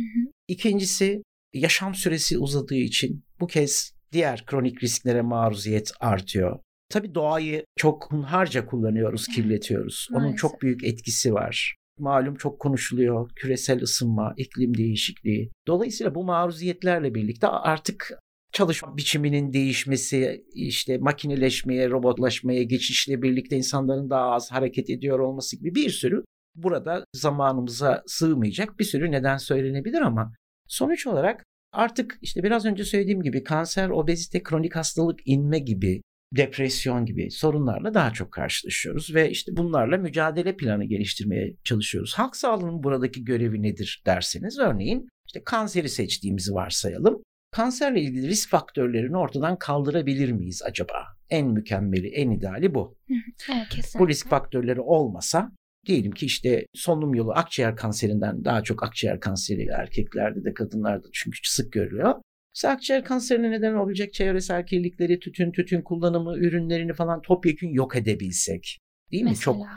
İkincisi 0.47 1.21
yaşam 1.53 1.95
süresi 1.95 2.37
uzadığı 2.37 2.75
için 2.75 3.23
bu 3.41 3.47
kez 3.47 3.93
diğer 4.11 4.45
kronik 4.45 4.83
risklere 4.83 5.21
maruziyet 5.21 5.91
artıyor. 5.99 6.59
Tabii 6.89 7.15
doğayı 7.15 7.65
çok 7.77 8.11
hunharca 8.11 8.65
kullanıyoruz, 8.65 9.27
kirletiyoruz. 9.27 10.07
Onun 10.11 10.21
Maalesef. 10.21 10.39
çok 10.39 10.61
büyük 10.61 10.83
etkisi 10.83 11.33
var. 11.33 11.75
Malum 11.99 12.35
çok 12.35 12.59
konuşuluyor 12.59 13.29
küresel 13.35 13.81
ısınma, 13.81 14.33
iklim 14.37 14.77
değişikliği. 14.77 15.51
Dolayısıyla 15.67 16.15
bu 16.15 16.23
maruziyetlerle 16.23 17.15
birlikte 17.15 17.47
artık 17.47 18.19
çalışma 18.51 18.97
biçiminin 18.97 19.53
değişmesi, 19.53 20.43
işte 20.53 20.97
makineleşmeye, 20.97 21.89
robotlaşmaya 21.89 22.63
geçişle 22.63 23.21
birlikte 23.21 23.57
insanların 23.57 24.09
daha 24.09 24.31
az 24.31 24.51
hareket 24.51 24.89
ediyor 24.89 25.19
olması 25.19 25.57
gibi 25.57 25.75
bir 25.75 25.89
sürü 25.89 26.23
burada 26.55 27.05
zamanımıza 27.15 28.03
sığmayacak 28.07 28.79
bir 28.79 28.85
sürü 28.85 29.11
neden 29.11 29.37
söylenebilir 29.37 30.01
ama 30.01 30.33
Sonuç 30.71 31.07
olarak 31.07 31.45
artık 31.71 32.17
işte 32.21 32.43
biraz 32.43 32.65
önce 32.65 32.83
söylediğim 32.85 33.21
gibi 33.21 33.43
kanser, 33.43 33.89
obezite, 33.89 34.43
kronik 34.43 34.75
hastalık, 34.75 35.19
inme 35.25 35.59
gibi 35.59 36.01
depresyon 36.35 37.05
gibi 37.05 37.31
sorunlarla 37.31 37.93
daha 37.93 38.13
çok 38.13 38.31
karşılaşıyoruz 38.31 39.15
ve 39.15 39.29
işte 39.29 39.51
bunlarla 39.57 39.97
mücadele 39.97 40.55
planı 40.55 40.85
geliştirmeye 40.85 41.55
çalışıyoruz. 41.63 42.13
Halk 42.13 42.35
sağlığının 42.35 42.83
buradaki 42.83 43.23
görevi 43.23 43.61
nedir 43.61 44.03
derseniz 44.05 44.59
örneğin 44.59 45.09
işte 45.27 45.43
kanseri 45.43 45.89
seçtiğimizi 45.89 46.53
varsayalım. 46.53 47.21
Kanserle 47.51 48.01
ilgili 48.01 48.27
risk 48.27 48.49
faktörlerini 48.49 49.17
ortadan 49.17 49.57
kaldırabilir 49.59 50.31
miyiz 50.31 50.61
acaba? 50.65 51.05
En 51.29 51.47
mükemmeli, 51.47 52.07
en 52.07 52.31
ideali 52.31 52.73
bu. 52.73 52.97
Evet, 53.09 53.69
kesinlikle. 53.69 53.99
Bu 53.99 54.07
risk 54.07 54.29
faktörleri 54.29 54.81
olmasa 54.81 55.51
diyelim 55.85 56.11
ki 56.11 56.25
işte 56.25 56.65
solunum 56.73 57.15
yolu 57.15 57.31
akciğer 57.31 57.75
kanserinden 57.75 58.45
daha 58.45 58.63
çok 58.63 58.83
akciğer 58.83 59.19
kanseri 59.19 59.67
erkeklerde 59.67 60.43
de 60.43 60.53
kadınlarda 60.53 61.07
çünkü 61.13 61.37
sık 61.43 61.73
görülüyor. 61.73 62.15
Mesela 62.55 62.73
akciğer 62.73 63.03
kanserine 63.03 63.51
neden 63.51 63.73
olacak 63.73 64.13
çevresel 64.13 64.65
kirlilikleri, 64.65 65.19
tütün, 65.19 65.51
tütün 65.51 65.81
kullanımı, 65.81 66.37
ürünlerini 66.37 66.93
falan 66.93 67.21
topyekun 67.21 67.67
yok 67.67 67.95
edebilsek. 67.95 68.77
Değil 69.11 69.23
mi? 69.23 69.29
Mesela. 69.29 69.55
Çok 69.55 69.67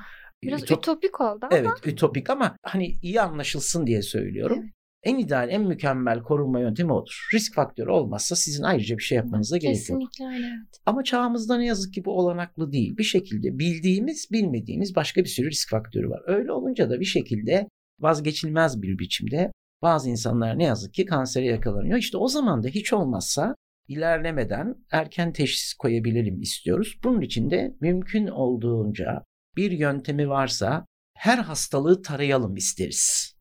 Biraz 0.42 0.64
çok, 0.64 0.78
ütopik 0.78 1.20
oldu 1.20 1.46
ama. 1.46 1.56
Evet 1.56 1.86
ütopik 1.86 2.30
ama 2.30 2.56
hani 2.62 2.92
iyi 3.02 3.20
anlaşılsın 3.20 3.86
diye 3.86 4.02
söylüyorum. 4.02 4.58
Evet. 4.62 4.73
En 5.04 5.18
ideal, 5.18 5.50
en 5.50 5.62
mükemmel 5.62 6.22
korunma 6.22 6.60
yöntemi 6.60 6.92
odur. 6.92 7.28
Risk 7.34 7.54
faktörü 7.54 7.90
olmazsa 7.90 8.36
sizin 8.36 8.62
ayrıca 8.62 8.98
bir 8.98 9.02
şey 9.02 9.16
yapmanıza 9.16 9.56
gerek 9.56 9.76
yok. 9.76 10.00
Kesinlikle 10.00 10.26
öyle 10.26 10.46
evet. 10.46 10.80
Ama 10.86 11.04
çağımızda 11.04 11.56
ne 11.56 11.66
yazık 11.66 11.94
ki 11.94 12.04
bu 12.04 12.18
olanaklı 12.18 12.72
değil. 12.72 12.96
Bir 12.96 13.04
şekilde 13.04 13.58
bildiğimiz, 13.58 14.28
bilmediğimiz 14.32 14.96
başka 14.96 15.20
bir 15.20 15.28
sürü 15.28 15.50
risk 15.50 15.70
faktörü 15.70 16.10
var. 16.10 16.22
Öyle 16.26 16.52
olunca 16.52 16.90
da 16.90 17.00
bir 17.00 17.04
şekilde 17.04 17.68
vazgeçilmez 18.00 18.82
bir 18.82 18.98
biçimde 18.98 19.52
bazı 19.82 20.10
insanlar 20.10 20.58
ne 20.58 20.64
yazık 20.64 20.94
ki 20.94 21.04
kansere 21.04 21.46
yakalanıyor. 21.46 21.98
İşte 21.98 22.16
o 22.16 22.28
zaman 22.28 22.62
da 22.62 22.68
hiç 22.68 22.92
olmazsa 22.92 23.54
ilerlemeden 23.88 24.74
erken 24.90 25.32
teşhis 25.32 25.74
koyabilelim 25.74 26.40
istiyoruz. 26.40 26.98
Bunun 27.04 27.20
için 27.20 27.50
de 27.50 27.74
mümkün 27.80 28.26
olduğunca 28.26 29.24
bir 29.56 29.70
yöntemi 29.70 30.28
varsa 30.28 30.86
her 31.16 31.38
hastalığı 31.38 32.02
tarayalım 32.02 32.56
isteriz. 32.56 33.33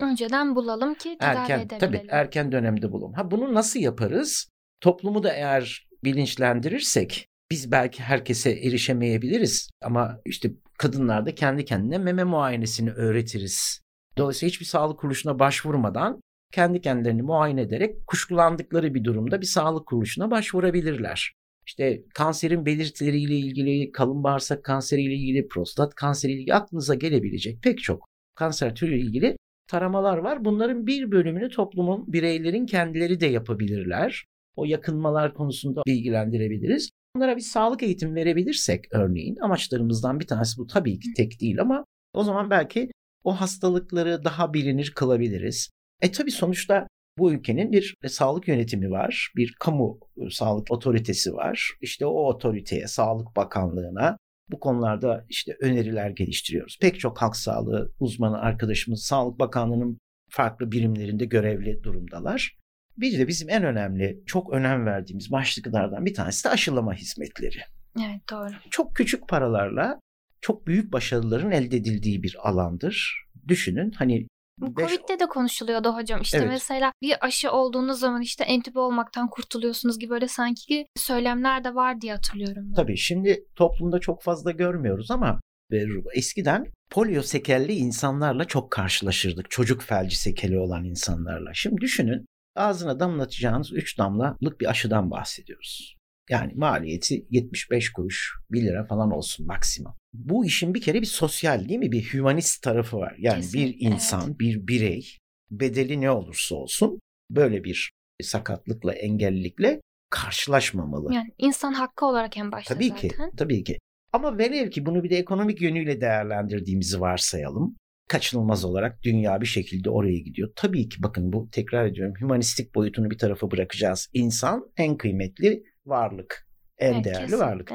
Önceden 0.00 0.56
bulalım 0.56 0.94
ki 0.94 1.16
tedavi 1.20 1.36
Erken 1.36 1.58
edebilelim. 1.58 1.78
tabii 1.78 2.06
erken 2.10 2.52
dönemde 2.52 2.92
bulalım. 2.92 3.12
Ha 3.12 3.30
bunu 3.30 3.54
nasıl 3.54 3.80
yaparız? 3.80 4.48
Toplumu 4.80 5.22
da 5.22 5.32
eğer 5.32 5.88
bilinçlendirirsek 6.04 7.26
biz 7.50 7.72
belki 7.72 8.02
herkese 8.02 8.50
erişemeyebiliriz 8.50 9.70
ama 9.82 10.20
işte 10.24 10.50
kadınlar 10.78 11.26
da 11.26 11.34
kendi 11.34 11.64
kendine 11.64 11.98
meme 11.98 12.24
muayenesini 12.24 12.90
öğretiriz. 12.90 13.80
Dolayısıyla 14.16 14.50
hiçbir 14.50 14.66
sağlık 14.66 15.00
kuruluşuna 15.00 15.38
başvurmadan 15.38 16.20
kendi 16.52 16.80
kendilerini 16.80 17.22
muayene 17.22 17.60
ederek 17.60 18.06
kuşkulandıkları 18.06 18.94
bir 18.94 19.04
durumda 19.04 19.40
bir 19.40 19.46
sağlık 19.46 19.86
kuruluşuna 19.86 20.30
başvurabilirler. 20.30 21.32
İşte 21.66 22.02
kanserin 22.14 22.66
belirtileriyle 22.66 23.34
ilgili, 23.34 23.92
kalın 23.92 24.24
bağırsak 24.24 24.64
kanseriyle 24.64 25.14
ilgili, 25.14 25.48
prostat 25.48 25.94
kanseriyle 25.94 26.40
ilgili 26.40 26.54
aklınıza 26.54 26.94
gelebilecek 26.94 27.62
pek 27.62 27.78
çok 27.82 28.08
kanser 28.34 28.74
türüyle 28.74 29.00
ilgili 29.02 29.36
taramalar 29.68 30.18
var. 30.18 30.44
Bunların 30.44 30.86
bir 30.86 31.10
bölümünü 31.10 31.50
toplumun, 31.50 32.12
bireylerin 32.12 32.66
kendileri 32.66 33.20
de 33.20 33.26
yapabilirler. 33.26 34.24
O 34.56 34.64
yakınmalar 34.64 35.34
konusunda 35.34 35.82
bilgilendirebiliriz. 35.86 36.90
Onlara 37.16 37.36
bir 37.36 37.40
sağlık 37.40 37.82
eğitimi 37.82 38.14
verebilirsek 38.14 38.84
örneğin 38.90 39.36
amaçlarımızdan 39.36 40.20
bir 40.20 40.26
tanesi 40.26 40.58
bu 40.58 40.66
tabii 40.66 40.98
ki 40.98 41.08
tek 41.16 41.40
değil 41.40 41.60
ama 41.60 41.84
o 42.14 42.24
zaman 42.24 42.50
belki 42.50 42.90
o 43.24 43.32
hastalıkları 43.32 44.24
daha 44.24 44.54
bilinir 44.54 44.92
kılabiliriz. 44.96 45.70
E 46.02 46.12
tabii 46.12 46.30
sonuçta 46.30 46.86
bu 47.18 47.32
ülkenin 47.32 47.72
bir 47.72 47.94
sağlık 48.06 48.48
yönetimi 48.48 48.90
var, 48.90 49.32
bir 49.36 49.54
kamu 49.60 49.98
sağlık 50.30 50.70
otoritesi 50.70 51.32
var. 51.32 51.70
İşte 51.80 52.06
o 52.06 52.28
otoriteye, 52.28 52.86
Sağlık 52.86 53.36
Bakanlığı'na 53.36 54.16
bu 54.50 54.60
konularda 54.60 55.24
işte 55.28 55.56
öneriler 55.60 56.10
geliştiriyoruz. 56.10 56.78
Pek 56.80 57.00
çok 57.00 57.22
halk 57.22 57.36
sağlığı 57.36 57.92
uzmanı 58.00 58.38
arkadaşımız 58.38 59.02
Sağlık 59.02 59.38
Bakanlığı'nın 59.38 59.98
farklı 60.30 60.72
birimlerinde 60.72 61.24
görevli 61.24 61.82
durumdalar. 61.82 62.58
Bir 62.96 63.18
de 63.18 63.28
bizim 63.28 63.50
en 63.50 63.64
önemli, 63.64 64.22
çok 64.26 64.52
önem 64.52 64.86
verdiğimiz 64.86 65.32
başlıklardan 65.32 66.06
bir 66.06 66.14
tanesi 66.14 66.44
de 66.44 66.48
aşılama 66.48 66.94
hizmetleri. 66.94 67.58
Evet 67.98 68.20
doğru. 68.30 68.52
Çok 68.70 68.96
küçük 68.96 69.28
paralarla 69.28 70.00
çok 70.40 70.66
büyük 70.66 70.92
başarıların 70.92 71.50
elde 71.50 71.76
edildiği 71.76 72.22
bir 72.22 72.36
alandır. 72.42 73.24
Düşünün 73.48 73.90
hani 73.90 74.26
Bu 74.60 74.76
beş- 74.76 74.86
Covid'de 74.86 75.20
de 75.20 75.26
konuşuluyordu 75.26 75.94
hocam. 75.96 76.20
İşte 76.20 76.38
Evet. 76.38 76.48
mesela 76.50 76.92
bir 77.02 77.24
aşı 77.26 77.52
olduğunuz 77.52 77.98
zaman 78.00 78.22
işte 78.22 78.44
entübe 78.44 78.78
olmaktan 78.78 79.28
kurtuluyorsunuz 79.30 79.98
gibi 79.98 80.10
böyle 80.10 80.28
sanki 80.28 80.86
söylemler 80.96 81.64
de 81.64 81.74
var 81.74 82.00
diye 82.00 82.12
hatırlıyorum 82.14 82.64
ben. 82.68 82.74
Tabii 82.74 82.96
şimdi 82.96 83.44
toplumda 83.56 83.98
çok 83.98 84.22
fazla 84.22 84.50
görmüyoruz 84.50 85.10
ama 85.10 85.40
e, 85.72 85.76
eskiden 86.14 86.64
polio 86.90 87.22
sekelli 87.22 87.72
insanlarla 87.72 88.44
çok 88.44 88.70
karşılaşırdık. 88.70 89.50
Çocuk 89.50 89.82
felci 89.82 90.16
sekeli 90.16 90.58
olan 90.58 90.84
insanlarla. 90.84 91.50
Şimdi 91.54 91.80
düşünün 91.80 92.26
ağzına 92.56 93.00
damlatacağınız 93.00 93.72
3 93.72 93.98
damlalık 93.98 94.60
bir 94.60 94.70
aşıdan 94.70 95.10
bahsediyoruz. 95.10 95.97
Yani 96.30 96.52
maliyeti 96.54 97.26
75 97.30 97.92
kuruş 97.92 98.34
1 98.50 98.62
lira 98.62 98.84
falan 98.84 99.10
olsun 99.10 99.46
maksimum. 99.46 99.92
Bu 100.14 100.46
işin 100.46 100.74
bir 100.74 100.80
kere 100.80 101.00
bir 101.00 101.06
sosyal 101.06 101.68
değil 101.68 101.80
mi? 101.80 101.92
Bir 101.92 102.12
hümanist 102.12 102.62
tarafı 102.62 102.96
var. 102.96 103.14
Yani 103.18 103.40
Kesinlikle, 103.40 103.80
bir 103.80 103.86
insan, 103.86 104.38
bir 104.38 104.66
birey 104.66 105.18
bedeli 105.50 106.00
ne 106.00 106.10
olursa 106.10 106.54
olsun 106.54 107.00
böyle 107.30 107.64
bir 107.64 107.90
sakatlıkla, 108.22 108.92
engellilikle 108.92 109.80
karşılaşmamalı. 110.10 111.14
Yani 111.14 111.28
insan 111.38 111.72
hakkı 111.72 112.06
olarak 112.06 112.36
en 112.36 112.52
başta 112.52 112.74
Tabii 112.74 112.88
zaten. 112.88 113.08
ki, 113.08 113.16
tabii 113.36 113.64
ki. 113.64 113.78
Ama 114.12 114.38
velev 114.38 114.70
ki 114.70 114.86
bunu 114.86 115.04
bir 115.04 115.10
de 115.10 115.16
ekonomik 115.16 115.62
yönüyle 115.62 116.00
değerlendirdiğimizi 116.00 117.00
varsayalım. 117.00 117.76
Kaçınılmaz 118.08 118.64
olarak 118.64 119.02
dünya 119.02 119.40
bir 119.40 119.46
şekilde 119.46 119.90
oraya 119.90 120.18
gidiyor. 120.18 120.52
Tabii 120.56 120.88
ki 120.88 121.02
bakın 121.02 121.32
bu 121.32 121.48
tekrar 121.52 121.86
ediyorum 121.86 122.14
hümanistik 122.20 122.74
boyutunu 122.74 123.10
bir 123.10 123.18
tarafa 123.18 123.50
bırakacağız. 123.50 124.08
İnsan 124.12 124.70
en 124.76 124.96
kıymetli 124.96 125.62
varlık, 125.88 126.48
en 126.78 126.94
Evet, 126.94 127.04
değerli 127.04 127.20
kesinlikle. 127.20 127.46
varlık. 127.46 127.72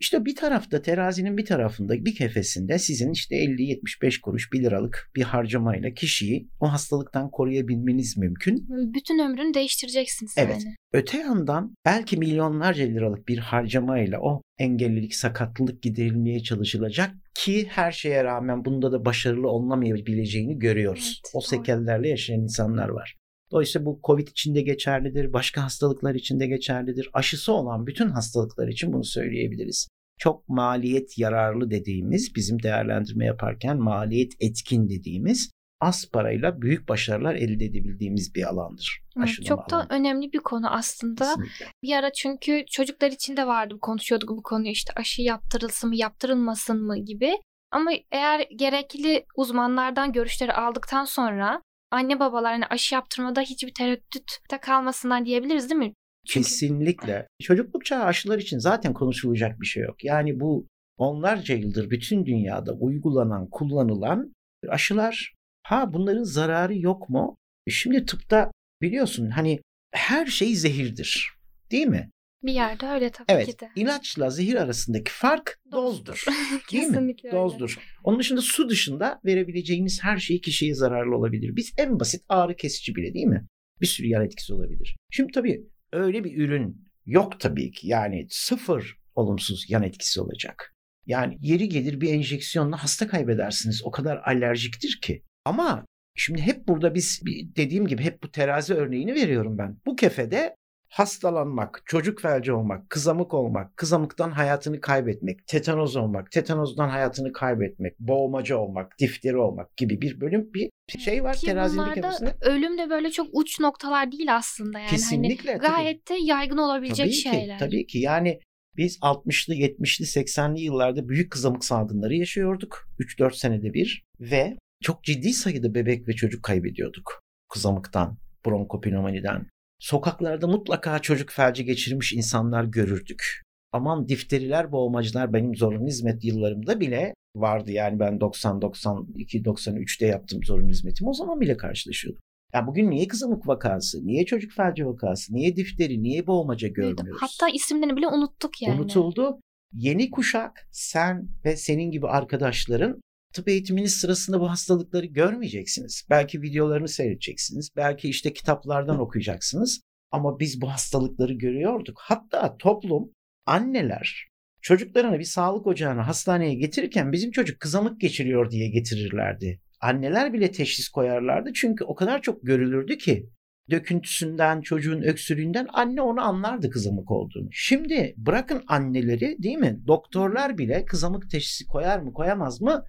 İşte 0.00 0.24
bir 0.24 0.36
tarafta 0.36 0.82
terazinin 0.82 1.36
bir 1.36 1.44
tarafında 1.44 1.94
bir 2.04 2.14
kefesinde 2.14 2.78
sizin 2.78 3.12
işte 3.12 3.36
50-75 3.36 4.20
kuruş 4.20 4.52
1 4.52 4.62
liralık 4.62 5.10
bir 5.16 5.22
harcamayla 5.22 5.90
kişiyi 5.94 6.48
o 6.60 6.72
hastalıktan 6.72 7.30
koruyabilmeniz 7.30 8.16
mümkün. 8.16 8.66
Bütün 8.94 9.18
ömrünü 9.18 9.54
değiştireceksiniz 9.54 10.34
Evet. 10.36 10.62
yani. 10.64 10.74
Öte 10.92 11.18
yandan 11.18 11.74
belki 11.84 12.16
milyonlarca 12.16 12.84
liralık 12.84 13.28
bir 13.28 13.38
harcamayla 13.38 14.20
o 14.20 14.42
engellilik, 14.58 15.14
sakatlılık 15.14 15.82
giderilmeye 15.82 16.42
çalışılacak 16.42 17.10
ki 17.34 17.66
her 17.70 17.92
şeye 17.92 18.24
rağmen 18.24 18.64
bunda 18.64 18.92
da 18.92 19.04
başarılı 19.04 19.48
olunamayabileceğini 19.48 20.58
görüyoruz. 20.58 21.20
Evet, 21.24 21.30
o 21.34 21.38
doğru. 21.40 21.46
sekellerle 21.48 22.08
yaşayan 22.08 22.40
insanlar 22.40 22.88
var. 22.88 23.16
Dolayısıyla 23.52 23.86
bu 23.86 24.00
Covid 24.04 24.28
için 24.28 24.54
de 24.54 24.62
geçerlidir, 24.62 25.32
başka 25.32 25.64
hastalıklar 25.64 26.14
için 26.14 26.40
de 26.40 26.46
geçerlidir. 26.46 27.10
Aşısı 27.12 27.52
olan 27.52 27.86
bütün 27.86 28.10
hastalıklar 28.10 28.68
için 28.68 28.92
bunu 28.92 29.04
söyleyebiliriz. 29.04 29.88
Çok 30.18 30.48
maliyet 30.48 31.18
yararlı 31.18 31.70
dediğimiz, 31.70 32.34
bizim 32.36 32.62
değerlendirme 32.62 33.26
yaparken 33.26 33.78
maliyet 33.78 34.32
etkin 34.40 34.88
dediğimiz 34.88 35.50
az 35.80 36.10
parayla 36.12 36.62
büyük 36.62 36.88
başarılar 36.88 37.34
elde 37.34 37.64
edebildiğimiz 37.64 38.34
bir 38.34 38.42
alandır. 38.42 39.02
Aşılama 39.16 39.48
çok 39.48 39.70
da 39.70 39.76
alanı. 39.76 39.88
önemli 39.90 40.32
bir 40.32 40.38
konu 40.38 40.70
aslında. 40.70 41.24
Kesinlikle. 41.24 41.66
Bir 41.82 41.96
ara 41.96 42.12
çünkü 42.12 42.64
çocuklar 42.70 43.10
için 43.10 43.36
de 43.36 43.46
vardı 43.46 43.74
konuşuyorduk 43.80 44.28
bu 44.28 44.42
konuyu 44.42 44.70
işte 44.70 44.92
aşı 44.96 45.22
yaptırılsın 45.22 45.90
mı 45.90 45.96
yaptırılmasın 45.96 46.82
mı 46.82 46.98
gibi. 46.98 47.32
Ama 47.70 47.90
eğer 48.12 48.46
gerekli 48.56 49.24
uzmanlardan 49.36 50.12
görüşleri 50.12 50.52
aldıktan 50.52 51.04
sonra 51.04 51.62
anne 51.92 52.20
babalar 52.20 52.52
hani 52.52 52.66
aşı 52.66 52.94
yaptırmada 52.94 53.40
hiçbir 53.40 53.74
tereddütte 53.74 54.58
kalmasınlar 54.62 55.24
diyebiliriz 55.24 55.70
değil 55.70 55.78
mi? 55.78 55.94
Çünkü 56.26 56.48
Kesinlikle. 56.48 57.26
Çocukluk 57.42 57.84
çağı 57.84 58.04
aşılar 58.04 58.38
için 58.38 58.58
zaten 58.58 58.92
konuşulacak 58.92 59.60
bir 59.60 59.66
şey 59.66 59.82
yok. 59.82 60.04
Yani 60.04 60.40
bu 60.40 60.66
onlarca 60.96 61.54
yıldır 61.54 61.90
bütün 61.90 62.26
dünyada 62.26 62.72
uygulanan, 62.72 63.50
kullanılan 63.50 64.34
aşılar 64.68 65.34
ha 65.62 65.92
bunların 65.94 66.22
zararı 66.22 66.78
yok 66.78 67.08
mu? 67.08 67.36
E 67.66 67.70
Şimdi 67.70 68.06
tıpta 68.06 68.52
biliyorsun 68.82 69.30
hani 69.30 69.60
her 69.92 70.26
şey 70.26 70.54
zehirdir. 70.54 71.30
Değil 71.70 71.86
mi? 71.86 72.10
Bir 72.42 72.52
yerde 72.52 72.86
öyle 72.86 73.10
tabii 73.10 73.32
Evet. 73.32 73.46
ki 73.46 73.58
de. 73.60 73.70
ilaçla 73.76 74.30
zehir 74.30 74.54
arasındaki 74.54 75.12
fark 75.12 75.58
dozdur. 75.72 76.24
Değil 76.72 76.82
mi? 76.82 76.88
Kesinlikle 76.92 77.28
öyle. 77.28 77.38
Dozdur. 77.38 77.76
Onun 78.04 78.18
dışında 78.18 78.40
su 78.42 78.68
dışında 78.68 79.20
verebileceğiniz 79.24 80.02
her 80.02 80.18
şey 80.18 80.40
kişiye 80.40 80.74
zararlı 80.74 81.16
olabilir. 81.16 81.56
Biz 81.56 81.72
en 81.78 82.00
basit 82.00 82.22
ağrı 82.28 82.56
kesici 82.56 82.94
bile 82.94 83.14
değil 83.14 83.26
mi? 83.26 83.46
Bir 83.80 83.86
sürü 83.86 84.06
yan 84.06 84.24
etkisi 84.24 84.54
olabilir. 84.54 84.96
Şimdi 85.10 85.32
tabii 85.32 85.62
öyle 85.92 86.24
bir 86.24 86.36
ürün 86.38 86.88
yok 87.06 87.40
tabii 87.40 87.70
ki. 87.70 87.88
Yani 87.88 88.26
sıfır 88.30 88.96
olumsuz 89.14 89.64
yan 89.70 89.82
etkisi 89.82 90.20
olacak. 90.20 90.74
Yani 91.06 91.38
yeri 91.40 91.68
gelir 91.68 92.00
bir 92.00 92.12
enjeksiyonla 92.14 92.82
hasta 92.82 93.08
kaybedersiniz. 93.08 93.82
O 93.84 93.90
kadar 93.90 94.16
alerjiktir 94.24 94.98
ki. 95.02 95.22
Ama 95.44 95.86
şimdi 96.16 96.42
hep 96.42 96.68
burada 96.68 96.94
biz 96.94 97.22
dediğim 97.56 97.86
gibi 97.86 98.02
hep 98.02 98.22
bu 98.22 98.30
terazi 98.30 98.74
örneğini 98.74 99.14
veriyorum 99.14 99.58
ben. 99.58 99.76
Bu 99.86 99.96
kefede 99.96 100.56
hastalanmak, 100.92 101.82
çocuk 101.86 102.20
felci 102.20 102.52
olmak, 102.52 102.90
kızamık 102.90 103.34
olmak, 103.34 103.76
kızamıktan 103.76 104.30
hayatını 104.30 104.80
kaybetmek, 104.80 105.46
tetanoz 105.46 105.96
olmak, 105.96 106.30
tetanozdan 106.30 106.88
hayatını 106.88 107.32
kaybetmek, 107.32 108.00
boğmaca 108.00 108.56
olmak, 108.56 108.98
difteri 108.98 109.36
olmak 109.36 109.76
gibi 109.76 110.00
bir 110.00 110.20
bölüm 110.20 110.54
bir 110.54 110.70
şey 110.98 111.24
var 111.24 111.36
Ki 111.36 111.46
terazinin 111.46 111.86
bir 111.86 111.94
kefesinde. 111.94 112.36
ölüm 112.40 112.78
de 112.78 112.90
böyle 112.90 113.10
çok 113.10 113.28
uç 113.32 113.60
noktalar 113.60 114.12
değil 114.12 114.36
aslında 114.36 114.78
yani. 114.78 114.90
Kesinlikle. 114.90 115.50
Hani 115.50 115.60
tabii. 115.60 115.70
gayet 115.70 116.08
de 116.08 116.14
yaygın 116.14 116.58
olabilecek 116.58 117.06
tabii 117.06 117.14
şeyler. 117.14 117.58
Ki, 117.58 117.64
tabii 117.64 117.86
ki 117.86 117.98
yani 117.98 118.40
Biz 118.76 118.98
60'lı, 118.98 119.54
70'li, 119.54 120.04
80'li 120.04 120.60
yıllarda 120.60 121.08
büyük 121.08 121.32
kızamık 121.32 121.64
salgınları 121.64 122.14
yaşıyorduk. 122.14 122.88
3-4 122.98 123.36
senede 123.36 123.74
bir 123.74 124.04
ve 124.20 124.56
çok 124.82 125.04
ciddi 125.04 125.32
sayıda 125.32 125.74
bebek 125.74 126.08
ve 126.08 126.12
çocuk 126.12 126.42
kaybediyorduk. 126.42 127.20
Kızamıktan, 127.48 128.18
bronkopneumoniden. 128.46 129.46
Sokaklarda 129.82 130.46
mutlaka 130.46 130.98
çocuk 130.98 131.30
felci 131.30 131.64
geçirmiş 131.64 132.12
insanlar 132.12 132.64
görürdük. 132.64 133.42
Aman 133.72 134.08
difteriler, 134.08 134.72
boğmacılar 134.72 135.32
benim 135.32 135.56
zorunlu 135.56 135.86
hizmet 135.86 136.24
yıllarımda 136.24 136.80
bile 136.80 137.14
vardı. 137.36 137.70
Yani 137.70 138.00
ben 138.00 138.20
90, 138.20 138.62
92, 138.62 139.42
93'te 139.42 140.06
yaptım 140.06 140.44
zorunlu 140.44 140.70
hizmetimi. 140.70 141.10
O 141.10 141.12
zaman 141.12 141.40
bile 141.40 141.56
karşılaşıyordum. 141.56 142.20
Ya 142.54 142.66
bugün 142.66 142.90
niye 142.90 143.08
kızamık 143.08 143.48
vakası, 143.48 144.06
niye 144.06 144.24
çocuk 144.24 144.52
felci 144.52 144.86
vakası, 144.86 145.34
niye 145.34 145.56
difteri, 145.56 146.02
niye 146.02 146.26
boğmaca 146.26 146.68
görmüyoruz? 146.68 147.22
Hatta 147.22 147.48
isimlerini 147.54 147.96
bile 147.96 148.06
unuttuk 148.08 148.62
yani. 148.62 148.80
Unutuldu. 148.80 149.40
Yeni 149.72 150.10
kuşak 150.10 150.68
sen 150.70 151.28
ve 151.44 151.56
senin 151.56 151.90
gibi 151.90 152.08
arkadaşların 152.08 153.00
tıp 153.32 153.48
eğitiminiz 153.48 153.94
sırasında 153.94 154.40
bu 154.40 154.50
hastalıkları 154.50 155.06
görmeyeceksiniz. 155.06 156.06
Belki 156.10 156.42
videolarını 156.42 156.88
seyredeceksiniz. 156.88 157.70
Belki 157.76 158.08
işte 158.08 158.32
kitaplardan 158.32 159.00
okuyacaksınız. 159.00 159.80
Ama 160.10 160.40
biz 160.40 160.60
bu 160.60 160.70
hastalıkları 160.70 161.32
görüyorduk. 161.32 161.98
Hatta 162.00 162.56
toplum, 162.56 163.10
anneler 163.46 164.28
çocuklarını 164.62 165.18
bir 165.18 165.24
sağlık 165.24 165.66
ocağına, 165.66 166.06
hastaneye 166.06 166.54
getirirken 166.54 167.12
bizim 167.12 167.30
çocuk 167.30 167.60
kızamık 167.60 168.00
geçiriyor 168.00 168.50
diye 168.50 168.68
getirirlerdi. 168.68 169.60
Anneler 169.80 170.32
bile 170.32 170.50
teşhis 170.50 170.88
koyarlardı 170.88 171.52
çünkü 171.54 171.84
o 171.84 171.94
kadar 171.94 172.22
çok 172.22 172.42
görülürdü 172.42 172.98
ki 172.98 173.30
döküntüsünden, 173.70 174.60
çocuğun 174.60 175.02
öksürüğünden 175.02 175.66
anne 175.72 176.00
onu 176.02 176.20
anlardı 176.20 176.70
kızamık 176.70 177.10
olduğunu. 177.10 177.48
Şimdi 177.52 178.14
bırakın 178.16 178.62
anneleri 178.68 179.36
değil 179.42 179.58
mi? 179.58 179.80
Doktorlar 179.86 180.58
bile 180.58 180.84
kızamık 180.84 181.30
teşhisi 181.30 181.66
koyar 181.66 181.98
mı 181.98 182.12
koyamaz 182.12 182.60
mı 182.60 182.84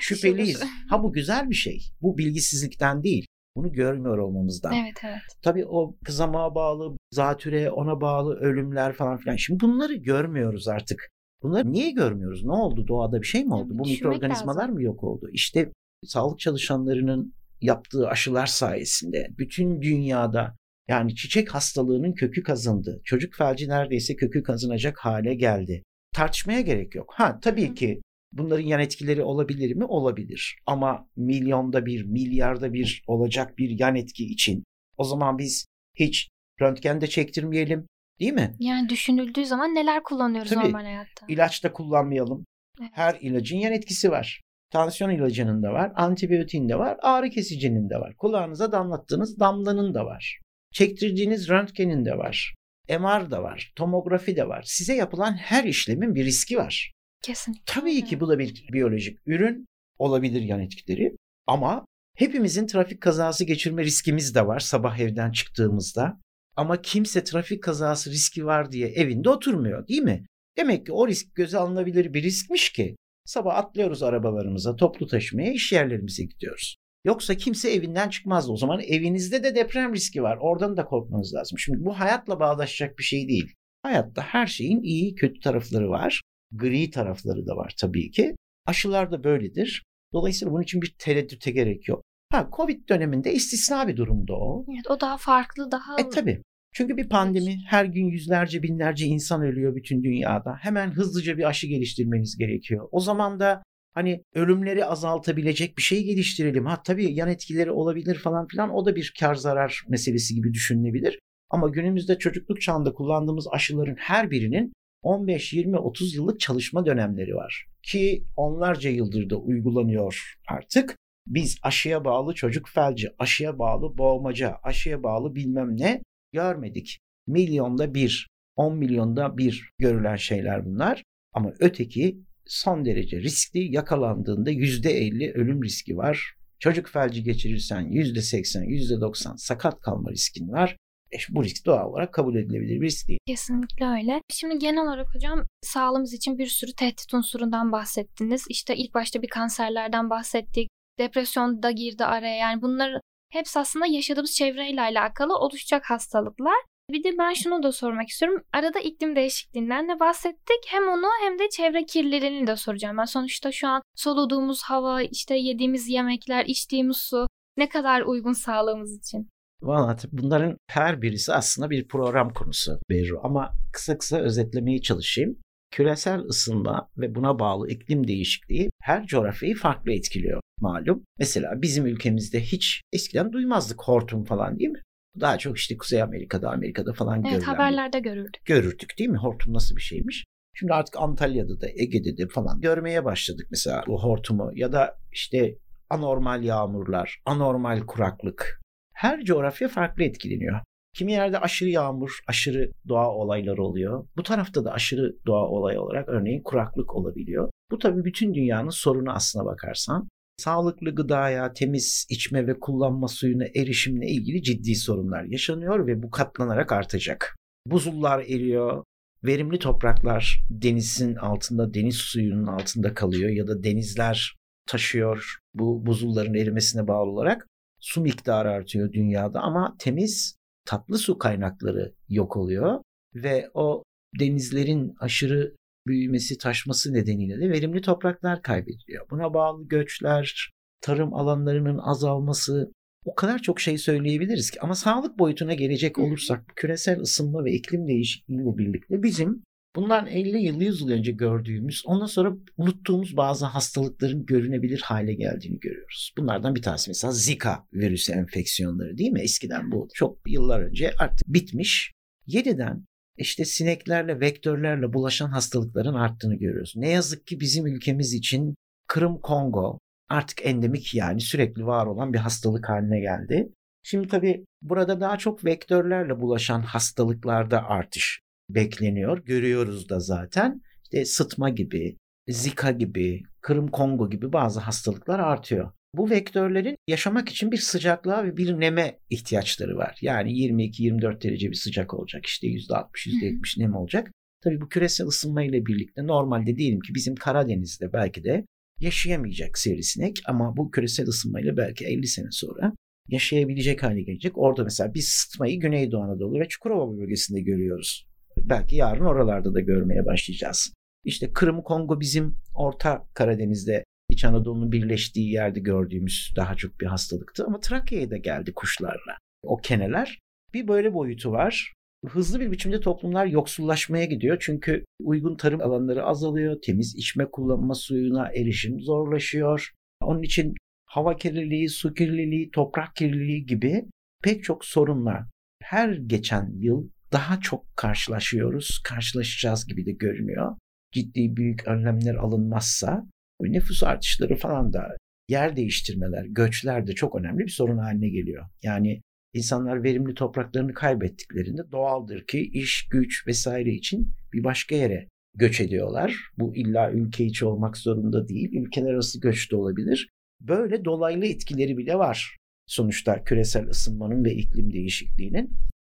şüpheliyiz. 0.00 0.62
Ha 0.88 1.02
bu 1.02 1.12
güzel 1.12 1.50
bir 1.50 1.54
şey. 1.54 1.80
Bu 2.02 2.18
bilgisizlikten 2.18 3.02
değil. 3.02 3.26
Bunu 3.56 3.72
görmüyor 3.72 4.18
olmamızdan. 4.18 4.72
Evet 4.72 5.00
evet. 5.04 5.20
Tabii 5.42 5.66
o 5.66 5.96
kızamağa 6.04 6.54
bağlı, 6.54 6.96
zatüre, 7.10 7.70
ona 7.70 8.00
bağlı 8.00 8.34
ölümler 8.34 8.92
falan 8.92 9.16
filan. 9.16 9.36
Şimdi 9.36 9.60
bunları 9.60 9.94
görmüyoruz 9.94 10.68
artık. 10.68 11.08
Bunları 11.42 11.72
niye 11.72 11.90
görmüyoruz? 11.90 12.44
Ne 12.44 12.52
oldu? 12.52 12.88
Doğada 12.88 13.22
bir 13.22 13.26
şey 13.26 13.44
mi 13.44 13.54
oldu? 13.54 13.68
Bu 13.70 13.82
mikroorganizmalar 13.88 14.62
lazım. 14.62 14.74
mı 14.74 14.82
yok 14.82 15.04
oldu? 15.04 15.28
İşte 15.32 15.72
sağlık 16.04 16.38
çalışanlarının 16.38 17.34
yaptığı 17.60 18.08
aşılar 18.08 18.46
sayesinde 18.46 19.28
bütün 19.38 19.82
dünyada 19.82 20.56
yani 20.88 21.14
çiçek 21.14 21.54
hastalığının 21.54 22.12
kökü 22.12 22.42
kazındı. 22.42 23.00
Çocuk 23.04 23.34
felci 23.34 23.68
neredeyse 23.68 24.16
kökü 24.16 24.42
kazınacak 24.42 24.98
hale 24.98 25.34
geldi. 25.34 25.82
Tartışmaya 26.14 26.60
gerek 26.60 26.94
yok. 26.94 27.12
Ha 27.16 27.38
tabii 27.42 27.74
ki 27.74 28.00
bunların 28.38 28.64
yan 28.64 28.80
etkileri 28.80 29.22
olabilir 29.22 29.76
mi? 29.76 29.84
Olabilir. 29.84 30.58
Ama 30.66 31.08
milyonda 31.16 31.86
bir, 31.86 32.04
milyarda 32.04 32.72
bir 32.72 33.02
olacak 33.06 33.58
bir 33.58 33.78
yan 33.80 33.96
etki 33.96 34.24
için 34.24 34.64
o 34.96 35.04
zaman 35.04 35.38
biz 35.38 35.66
hiç 35.94 36.28
röntgen 36.60 37.00
de 37.00 37.06
çektirmeyelim 37.06 37.86
değil 38.20 38.32
mi? 38.32 38.56
Yani 38.60 38.88
düşünüldüğü 38.88 39.46
zaman 39.46 39.74
neler 39.74 40.02
kullanıyoruz 40.02 40.50
Tabii, 40.50 40.64
normal 40.64 40.84
hayatta? 40.84 41.26
İlaç 41.28 41.64
da 41.64 41.72
kullanmayalım. 41.72 42.44
Evet. 42.80 42.90
Her 42.92 43.18
ilacın 43.20 43.56
yan 43.56 43.72
etkisi 43.72 44.10
var. 44.10 44.40
Tansiyon 44.70 45.10
ilacının 45.10 45.62
da 45.62 45.72
var, 45.72 45.92
antibiyotiğin 45.94 46.68
de 46.68 46.78
var, 46.78 46.98
ağrı 47.02 47.30
kesicinin 47.30 47.90
de 47.90 47.96
var. 47.96 48.16
Kulağınıza 48.16 48.72
damlattığınız 48.72 49.40
damlanın 49.40 49.94
da 49.94 50.04
var. 50.04 50.40
Çektirdiğiniz 50.72 51.48
röntgenin 51.48 52.04
de 52.04 52.18
var. 52.18 52.54
MR 52.88 53.30
da 53.30 53.42
var, 53.42 53.72
tomografi 53.76 54.36
de 54.36 54.48
var. 54.48 54.62
Size 54.66 54.94
yapılan 54.94 55.32
her 55.32 55.64
işlemin 55.64 56.14
bir 56.14 56.24
riski 56.24 56.56
var. 56.56 56.92
Kesinlikle. 57.22 57.62
Tabii 57.66 58.04
ki 58.04 58.20
bu 58.20 58.28
da 58.28 58.38
bir 58.38 58.68
biyolojik 58.72 59.18
ürün 59.26 59.66
olabilir 59.98 60.42
yan 60.42 60.60
etkileri 60.60 61.16
ama 61.46 61.86
hepimizin 62.14 62.66
trafik 62.66 63.00
kazası 63.00 63.44
geçirme 63.44 63.84
riskimiz 63.84 64.34
de 64.34 64.46
var 64.46 64.60
sabah 64.60 64.98
evden 64.98 65.32
çıktığımızda. 65.32 66.20
Ama 66.56 66.82
kimse 66.82 67.24
trafik 67.24 67.62
kazası 67.62 68.10
riski 68.10 68.46
var 68.46 68.72
diye 68.72 68.88
evinde 68.88 69.30
oturmuyor 69.30 69.88
değil 69.88 70.02
mi? 70.02 70.26
Demek 70.56 70.86
ki 70.86 70.92
o 70.92 71.08
risk 71.08 71.34
göze 71.34 71.58
alınabilir 71.58 72.14
bir 72.14 72.22
riskmiş 72.22 72.72
ki 72.72 72.96
sabah 73.24 73.54
atlıyoruz 73.54 74.02
arabalarımıza, 74.02 74.76
toplu 74.76 75.06
taşımaya, 75.06 75.52
iş 75.52 75.72
yerlerimize 75.72 76.24
gidiyoruz. 76.24 76.76
Yoksa 77.04 77.34
kimse 77.34 77.70
evinden 77.70 78.08
çıkmazdı. 78.08 78.52
O 78.52 78.56
zaman 78.56 78.80
evinizde 78.80 79.44
de 79.44 79.54
deprem 79.54 79.94
riski 79.94 80.22
var. 80.22 80.38
Oradan 80.40 80.76
da 80.76 80.84
korkmanız 80.84 81.34
lazım. 81.34 81.58
Şimdi 81.58 81.84
bu 81.84 82.00
hayatla 82.00 82.40
bağdaşacak 82.40 82.98
bir 82.98 83.04
şey 83.04 83.28
değil. 83.28 83.54
Hayatta 83.82 84.22
her 84.22 84.46
şeyin 84.46 84.82
iyi, 84.82 85.14
kötü 85.14 85.40
tarafları 85.40 85.90
var 85.90 86.20
gri 86.52 86.90
tarafları 86.90 87.46
da 87.46 87.56
var 87.56 87.74
tabii 87.80 88.10
ki. 88.10 88.36
Aşılar 88.66 89.10
da 89.10 89.24
böyledir. 89.24 89.82
Dolayısıyla 90.12 90.52
bunun 90.52 90.62
için 90.62 90.82
bir 90.82 90.94
tereddüte 90.98 91.50
gerek 91.50 91.88
yok. 91.88 92.02
Ha 92.32 92.48
Covid 92.56 92.88
döneminde 92.88 93.32
istisna 93.32 93.88
bir 93.88 93.96
durumda 93.96 94.34
o. 94.34 94.64
Evet 94.72 94.90
o 94.90 95.00
daha 95.00 95.16
farklı 95.16 95.70
daha... 95.70 96.00
E 96.00 96.08
tabii. 96.08 96.42
Çünkü 96.72 96.96
bir 96.96 97.08
pandemi 97.08 97.56
her 97.66 97.84
gün 97.84 98.06
yüzlerce 98.06 98.62
binlerce 98.62 99.06
insan 99.06 99.42
ölüyor 99.42 99.76
bütün 99.76 100.02
dünyada. 100.02 100.56
Hemen 100.60 100.90
hızlıca 100.90 101.38
bir 101.38 101.44
aşı 101.44 101.66
geliştirmeniz 101.66 102.36
gerekiyor. 102.38 102.88
O 102.92 103.00
zaman 103.00 103.40
da 103.40 103.62
hani 103.94 104.22
ölümleri 104.34 104.84
azaltabilecek 104.84 105.76
bir 105.76 105.82
şey 105.82 106.04
geliştirelim. 106.04 106.66
Ha 106.66 106.82
tabii 106.82 107.14
yan 107.14 107.28
etkileri 107.28 107.70
olabilir 107.70 108.14
falan 108.14 108.46
filan 108.46 108.70
o 108.70 108.86
da 108.86 108.96
bir 108.96 109.14
kar 109.20 109.34
zarar 109.34 109.84
meselesi 109.88 110.34
gibi 110.34 110.54
düşünülebilir. 110.54 111.18
Ama 111.50 111.68
günümüzde 111.68 112.18
çocukluk 112.18 112.60
çağında 112.60 112.92
kullandığımız 112.92 113.46
aşıların 113.52 113.96
her 113.98 114.30
birinin 114.30 114.72
15, 115.06 115.52
20, 115.52 115.78
30 115.78 116.14
yıllık 116.14 116.40
çalışma 116.40 116.86
dönemleri 116.86 117.34
var 117.34 117.66
ki 117.82 118.24
onlarca 118.36 118.90
yıldır 118.90 119.30
da 119.30 119.36
uygulanıyor 119.36 120.34
artık. 120.48 120.96
Biz 121.26 121.58
aşıya 121.62 122.04
bağlı 122.04 122.34
çocuk 122.34 122.68
felci, 122.68 123.08
aşıya 123.18 123.58
bağlı 123.58 123.98
boğmaca, 123.98 124.56
aşıya 124.62 125.02
bağlı 125.02 125.34
bilmem 125.34 125.76
ne 125.76 126.02
görmedik. 126.32 126.98
Milyonda 127.26 127.94
bir, 127.94 128.28
10 128.56 128.76
milyonda 128.76 129.38
bir 129.38 129.70
görülen 129.78 130.16
şeyler 130.16 130.66
bunlar. 130.66 131.02
Ama 131.32 131.52
öteki 131.60 132.18
son 132.46 132.84
derece 132.84 133.20
riskli 133.20 133.74
yakalandığında 133.74 134.50
%50 134.50 135.32
ölüm 135.32 135.62
riski 135.62 135.96
var. 135.96 136.34
Çocuk 136.58 136.88
felci 136.88 137.22
geçirirsen 137.22 137.84
%80, 137.84 138.64
%90 138.64 139.38
sakat 139.38 139.80
kalma 139.80 140.10
riskin 140.10 140.48
var. 140.48 140.76
E, 141.12 141.16
bu 141.28 141.44
risk 141.44 141.66
doğal 141.66 141.90
olarak 141.90 142.12
kabul 142.12 142.34
edilebilir 142.34 142.80
bir 142.80 142.86
risk 142.86 143.08
değil. 143.08 143.18
Kesinlikle 143.26 143.86
öyle. 143.86 144.20
Şimdi 144.30 144.58
genel 144.58 144.84
olarak 144.84 145.14
hocam 145.14 145.46
sağlığımız 145.62 146.14
için 146.14 146.38
bir 146.38 146.46
sürü 146.46 146.72
tehdit 146.72 147.14
unsurundan 147.14 147.72
bahsettiniz. 147.72 148.46
İşte 148.48 148.76
ilk 148.76 148.94
başta 148.94 149.22
bir 149.22 149.28
kanserlerden 149.28 150.10
bahsettik. 150.10 150.68
Depresyon 150.98 151.62
da 151.62 151.70
girdi 151.70 152.04
araya. 152.04 152.36
Yani 152.36 152.62
bunlar 152.62 153.00
hepsi 153.32 153.58
aslında 153.58 153.86
yaşadığımız 153.86 154.34
çevreyle 154.34 154.80
alakalı 154.80 155.36
oluşacak 155.36 155.90
hastalıklar. 155.90 156.56
Bir 156.90 157.04
de 157.04 157.18
ben 157.18 157.32
şunu 157.32 157.62
da 157.62 157.72
sormak 157.72 158.08
istiyorum. 158.08 158.42
Arada 158.52 158.80
iklim 158.80 159.16
değişikliğinden 159.16 159.88
de 159.88 160.00
bahsettik. 160.00 160.58
Hem 160.66 160.88
onu 160.88 161.06
hem 161.24 161.38
de 161.38 161.48
çevre 161.48 161.84
kirliliğini 161.84 162.46
de 162.46 162.56
soracağım. 162.56 162.96
Ben 162.98 163.04
sonuçta 163.04 163.52
şu 163.52 163.68
an 163.68 163.82
soluduğumuz 163.96 164.62
hava, 164.62 165.02
işte 165.02 165.34
yediğimiz 165.36 165.88
yemekler, 165.88 166.44
içtiğimiz 166.44 166.96
su 166.96 167.26
ne 167.56 167.68
kadar 167.68 168.00
uygun 168.00 168.32
sağlığımız 168.32 168.98
için? 168.98 169.28
Valla 169.62 169.96
bunların 170.12 170.56
her 170.66 171.02
birisi 171.02 171.32
aslında 171.32 171.70
bir 171.70 171.88
program 171.88 172.32
konusu 172.32 172.78
Berru. 172.90 173.20
Ama 173.22 173.52
kısa 173.72 173.98
kısa 173.98 174.18
özetlemeye 174.18 174.80
çalışayım. 174.80 175.38
Küresel 175.70 176.20
ısınma 176.20 176.88
ve 176.96 177.14
buna 177.14 177.38
bağlı 177.38 177.70
iklim 177.70 178.08
değişikliği 178.08 178.70
her 178.82 179.06
coğrafyayı 179.06 179.56
farklı 179.56 179.92
etkiliyor 179.92 180.40
malum. 180.60 181.04
Mesela 181.18 181.62
bizim 181.62 181.86
ülkemizde 181.86 182.40
hiç 182.40 182.82
eskiden 182.92 183.32
duymazdık 183.32 183.82
hortum 183.82 184.24
falan 184.24 184.58
değil 184.58 184.70
mi? 184.70 184.82
Daha 185.20 185.38
çok 185.38 185.58
işte 185.58 185.76
Kuzey 185.76 186.02
Amerika'da, 186.02 186.50
Amerika'da 186.50 186.92
falan 186.92 187.20
evet, 187.20 187.30
görülen. 187.30 187.44
haberlerde 187.44 188.00
görürdük. 188.00 188.44
Görürdük 188.44 188.98
değil 188.98 189.10
mi? 189.10 189.18
Hortum 189.18 189.54
nasıl 189.54 189.76
bir 189.76 189.80
şeymiş? 189.80 190.24
Şimdi 190.54 190.74
artık 190.74 190.96
Antalya'da 190.98 191.60
da 191.60 191.68
Ege'de 191.68 192.16
de 192.16 192.28
falan 192.28 192.60
görmeye 192.60 193.04
başladık 193.04 193.46
mesela 193.50 193.84
bu 193.86 194.02
hortumu 194.02 194.50
ya 194.54 194.72
da 194.72 194.98
işte 195.12 195.58
anormal 195.90 196.42
yağmurlar, 196.44 197.20
anormal 197.24 197.80
kuraklık 197.80 198.60
her 198.96 199.24
coğrafya 199.24 199.68
farklı 199.68 200.04
etkileniyor. 200.04 200.60
Kimi 200.94 201.12
yerde 201.12 201.38
aşırı 201.38 201.68
yağmur, 201.68 202.18
aşırı 202.26 202.72
doğa 202.88 203.10
olayları 203.10 203.62
oluyor. 203.62 204.06
Bu 204.16 204.22
tarafta 204.22 204.64
da 204.64 204.72
aşırı 204.72 205.16
doğa 205.26 205.48
olay 205.48 205.78
olarak 205.78 206.08
örneğin 206.08 206.42
kuraklık 206.42 206.94
olabiliyor. 206.94 207.50
Bu 207.70 207.78
tabii 207.78 208.04
bütün 208.04 208.34
dünyanın 208.34 208.70
sorunu 208.70 209.12
aslına 209.12 209.44
bakarsan. 209.44 210.08
Sağlıklı 210.36 210.94
gıdaya, 210.94 211.52
temiz 211.52 212.06
içme 212.10 212.46
ve 212.46 212.58
kullanma 212.60 213.08
suyuna 213.08 213.44
erişimle 213.44 214.06
ilgili 214.06 214.42
ciddi 214.42 214.74
sorunlar 214.74 215.24
yaşanıyor 215.24 215.86
ve 215.86 216.02
bu 216.02 216.10
katlanarak 216.10 216.72
artacak. 216.72 217.36
Buzullar 217.66 218.20
eriyor, 218.20 218.84
verimli 219.24 219.58
topraklar 219.58 220.40
denizin 220.50 221.14
altında, 221.14 221.74
deniz 221.74 221.96
suyunun 221.96 222.46
altında 222.46 222.94
kalıyor 222.94 223.30
ya 223.30 223.46
da 223.46 223.62
denizler 223.62 224.36
taşıyor 224.66 225.38
bu 225.54 225.86
buzulların 225.86 226.34
erimesine 226.34 226.88
bağlı 226.88 227.10
olarak 227.10 227.46
su 227.86 228.00
miktarı 228.00 228.50
artıyor 228.50 228.92
dünyada 228.92 229.40
ama 229.40 229.76
temiz 229.78 230.36
tatlı 230.64 230.98
su 230.98 231.18
kaynakları 231.18 231.94
yok 232.08 232.36
oluyor 232.36 232.80
ve 233.14 233.50
o 233.54 233.82
denizlerin 234.20 234.94
aşırı 235.00 235.56
büyümesi, 235.86 236.38
taşması 236.38 236.92
nedeniyle 236.92 237.40
de 237.40 237.50
verimli 237.50 237.80
topraklar 237.80 238.42
kaybediliyor. 238.42 239.10
Buna 239.10 239.34
bağlı 239.34 239.68
göçler, 239.68 240.50
tarım 240.80 241.14
alanlarının 241.14 241.78
azalması, 241.78 242.72
o 243.04 243.14
kadar 243.14 243.38
çok 243.38 243.60
şey 243.60 243.78
söyleyebiliriz 243.78 244.50
ki 244.50 244.60
ama 244.60 244.74
sağlık 244.74 245.18
boyutuna 245.18 245.54
gelecek 245.54 245.98
olursak 245.98 246.52
küresel 246.56 247.00
ısınma 247.00 247.44
ve 247.44 247.52
iklim 247.52 247.88
değişikliğiyle 247.88 248.58
birlikte 248.58 249.02
bizim 249.02 249.42
bundan 249.76 250.06
50 250.06 250.38
yıl 250.38 250.60
100 250.60 250.80
yıl 250.80 250.90
önce 250.90 251.12
gördüğümüz 251.12 251.82
ondan 251.86 252.06
sonra 252.06 252.36
unuttuğumuz 252.56 253.16
bazı 253.16 253.46
hastalıkların 253.46 254.26
görünebilir 254.26 254.80
hale 254.80 255.14
geldiğini 255.14 255.60
görüyoruz. 255.60 256.12
Bunlardan 256.18 256.54
bir 256.54 256.62
tanesi 256.62 256.90
mesela 256.90 257.12
Zika 257.12 257.66
virüsü 257.72 258.12
enfeksiyonları 258.12 258.98
değil 258.98 259.10
mi? 259.10 259.20
Eskiden 259.20 259.72
bu 259.72 259.88
çok 259.94 260.18
yıllar 260.26 260.60
önce 260.60 260.92
artık 260.98 261.28
bitmiş. 261.28 261.92
Yeniden 262.26 262.84
işte 263.16 263.44
sineklerle, 263.44 264.20
vektörlerle 264.20 264.92
bulaşan 264.92 265.28
hastalıkların 265.28 265.94
arttığını 265.94 266.34
görüyoruz. 266.34 266.72
Ne 266.76 266.88
yazık 266.88 267.26
ki 267.26 267.40
bizim 267.40 267.66
ülkemiz 267.66 268.14
için 268.14 268.54
Kırım 268.86 269.20
Kongo, 269.20 269.78
artık 270.08 270.46
endemik 270.46 270.94
yani 270.94 271.20
sürekli 271.20 271.66
var 271.66 271.86
olan 271.86 272.12
bir 272.12 272.18
hastalık 272.18 272.68
haline 272.68 273.00
geldi. 273.00 273.48
Şimdi 273.82 274.08
tabii 274.08 274.44
burada 274.62 275.00
daha 275.00 275.18
çok 275.18 275.44
vektörlerle 275.44 276.20
bulaşan 276.20 276.62
hastalıklarda 276.62 277.64
artış 277.64 278.25
bekleniyor. 278.48 279.24
Görüyoruz 279.24 279.88
da 279.88 280.00
zaten. 280.00 280.60
İşte 280.82 281.04
sıtma 281.04 281.50
gibi, 281.50 281.96
Zika 282.28 282.70
gibi, 282.70 283.22
Kırım 283.40 283.68
Kongo 283.68 284.10
gibi 284.10 284.32
bazı 284.32 284.60
hastalıklar 284.60 285.18
artıyor. 285.18 285.72
Bu 285.94 286.10
vektörlerin 286.10 286.76
yaşamak 286.88 287.28
için 287.28 287.52
bir 287.52 287.56
sıcaklığa 287.56 288.24
ve 288.24 288.36
bir 288.36 288.60
neme 288.60 288.98
ihtiyaçları 289.10 289.76
var. 289.76 289.98
Yani 290.02 290.32
22-24 290.32 291.22
derece 291.22 291.50
bir 291.50 291.54
sıcak 291.54 291.94
olacak. 291.94 292.26
İşte 292.26 292.46
%60-%70 292.46 293.60
nem 293.60 293.74
olacak. 293.74 294.10
Tabii 294.44 294.60
bu 294.60 294.68
küresel 294.68 295.06
ısınma 295.06 295.42
ile 295.42 295.66
birlikte 295.66 296.06
normalde 296.06 296.56
diyelim 296.56 296.80
ki 296.80 296.94
bizim 296.94 297.14
Karadeniz'de 297.14 297.92
belki 297.92 298.24
de 298.24 298.44
yaşayamayacak 298.80 299.58
sivrisinek 299.58 300.16
ama 300.26 300.56
bu 300.56 300.70
küresel 300.70 301.06
ısınmayla 301.06 301.56
belki 301.56 301.84
50 301.84 302.06
sene 302.06 302.30
sonra 302.30 302.72
yaşayabilecek 303.08 303.82
hale 303.82 304.02
gelecek. 304.02 304.38
Orada 304.38 304.64
mesela 304.64 304.94
biz 304.94 305.08
sıtmayı 305.08 305.60
Güneydoğu 305.60 306.02
Anadolu 306.02 306.40
ve 306.40 306.48
Çukurova 306.48 306.98
bölgesinde 306.98 307.40
görüyoruz. 307.40 308.06
Belki 308.48 308.76
yarın 308.76 309.04
oralarda 309.04 309.54
da 309.54 309.60
görmeye 309.60 310.06
başlayacağız. 310.06 310.72
İşte 311.04 311.32
Kırım 311.32 311.62
Kongo 311.62 312.00
bizim 312.00 312.36
Orta 312.54 313.06
Karadeniz'de 313.14 313.84
İç 314.10 314.24
Anadolu'nun 314.24 314.72
birleştiği 314.72 315.32
yerde 315.32 315.60
gördüğümüz 315.60 316.32
daha 316.36 316.54
çok 316.54 316.80
bir 316.80 316.86
hastalıktı 316.86 317.44
ama 317.44 317.60
Trakya'ya 317.60 318.10
da 318.10 318.16
geldi 318.16 318.52
kuşlarla. 318.54 319.18
O 319.42 319.56
keneler 319.56 320.18
bir 320.54 320.68
böyle 320.68 320.94
boyutu 320.94 321.32
var 321.32 321.76
hızlı 322.08 322.40
bir 322.40 322.50
biçimde 322.50 322.80
toplumlar 322.80 323.26
yoksullaşmaya 323.26 324.04
gidiyor. 324.04 324.36
Çünkü 324.40 324.84
uygun 325.00 325.36
tarım 325.36 325.60
alanları 325.60 326.04
azalıyor. 326.04 326.56
Temiz 326.62 326.94
içme 326.96 327.30
kullanma 327.30 327.74
suyuna 327.74 328.28
erişim 328.28 328.80
zorlaşıyor. 328.80 329.72
Onun 330.00 330.22
için 330.22 330.54
hava 330.86 331.16
kirliliği, 331.16 331.68
su 331.68 331.94
kirliliği, 331.94 332.50
toprak 332.50 332.96
kirliliği 332.96 333.46
gibi 333.46 333.84
pek 334.22 334.44
çok 334.44 334.64
sorunla 334.64 335.26
her 335.62 335.92
geçen 335.92 336.52
yıl 336.54 336.88
daha 337.12 337.40
çok 337.40 337.76
karşılaşıyoruz. 337.76 338.80
Karşılaşacağız 338.84 339.66
gibi 339.66 339.86
de 339.86 339.92
görünüyor. 339.92 340.56
Ciddi 340.92 341.36
büyük 341.36 341.68
önlemler 341.68 342.14
alınmazsa 342.14 343.06
nüfus 343.40 343.82
artışları 343.82 344.36
falan 344.36 344.72
da 344.72 344.96
yer 345.28 345.56
değiştirmeler, 345.56 346.24
göçler 346.24 346.86
de 346.86 346.92
çok 346.92 347.20
önemli 347.20 347.44
bir 347.44 347.50
sorun 347.50 347.78
haline 347.78 348.08
geliyor. 348.08 348.44
Yani 348.62 349.00
İnsanlar 349.36 349.82
verimli 349.82 350.14
topraklarını 350.14 350.74
kaybettiklerinde 350.74 351.62
doğaldır 351.72 352.26
ki 352.26 352.40
iş, 352.40 352.88
güç 352.90 353.26
vesaire 353.26 353.70
için 353.70 354.08
bir 354.32 354.44
başka 354.44 354.74
yere 354.74 355.08
göç 355.34 355.60
ediyorlar. 355.60 356.16
Bu 356.38 356.56
illa 356.56 356.92
ülke 356.92 357.24
içi 357.24 357.44
olmak 357.44 357.76
zorunda 357.76 358.28
değil. 358.28 358.52
Ülkeler 358.52 358.92
arası 358.92 359.20
göç 359.20 359.52
de 359.52 359.56
olabilir. 359.56 360.08
Böyle 360.40 360.84
dolaylı 360.84 361.26
etkileri 361.26 361.78
bile 361.78 361.98
var. 361.98 362.36
Sonuçta 362.66 363.24
küresel 363.24 363.68
ısınmanın 363.68 364.24
ve 364.24 364.34
iklim 364.34 364.72
değişikliğinin. 364.72 365.50